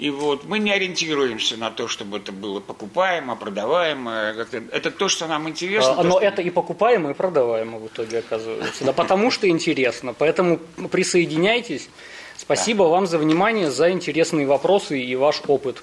[0.00, 4.34] и вот мы не ориентируемся на то, чтобы это было покупаемо, продаваемо.
[4.72, 5.94] Это то, что нам интересно.
[5.98, 6.20] А, но что...
[6.20, 8.84] это и покупаемо, и продаваемо в итоге оказывается.
[8.84, 10.14] Да потому что интересно.
[10.14, 10.58] Поэтому
[10.90, 11.90] присоединяйтесь.
[12.38, 15.82] Спасибо вам за внимание, за интересные вопросы и ваш опыт.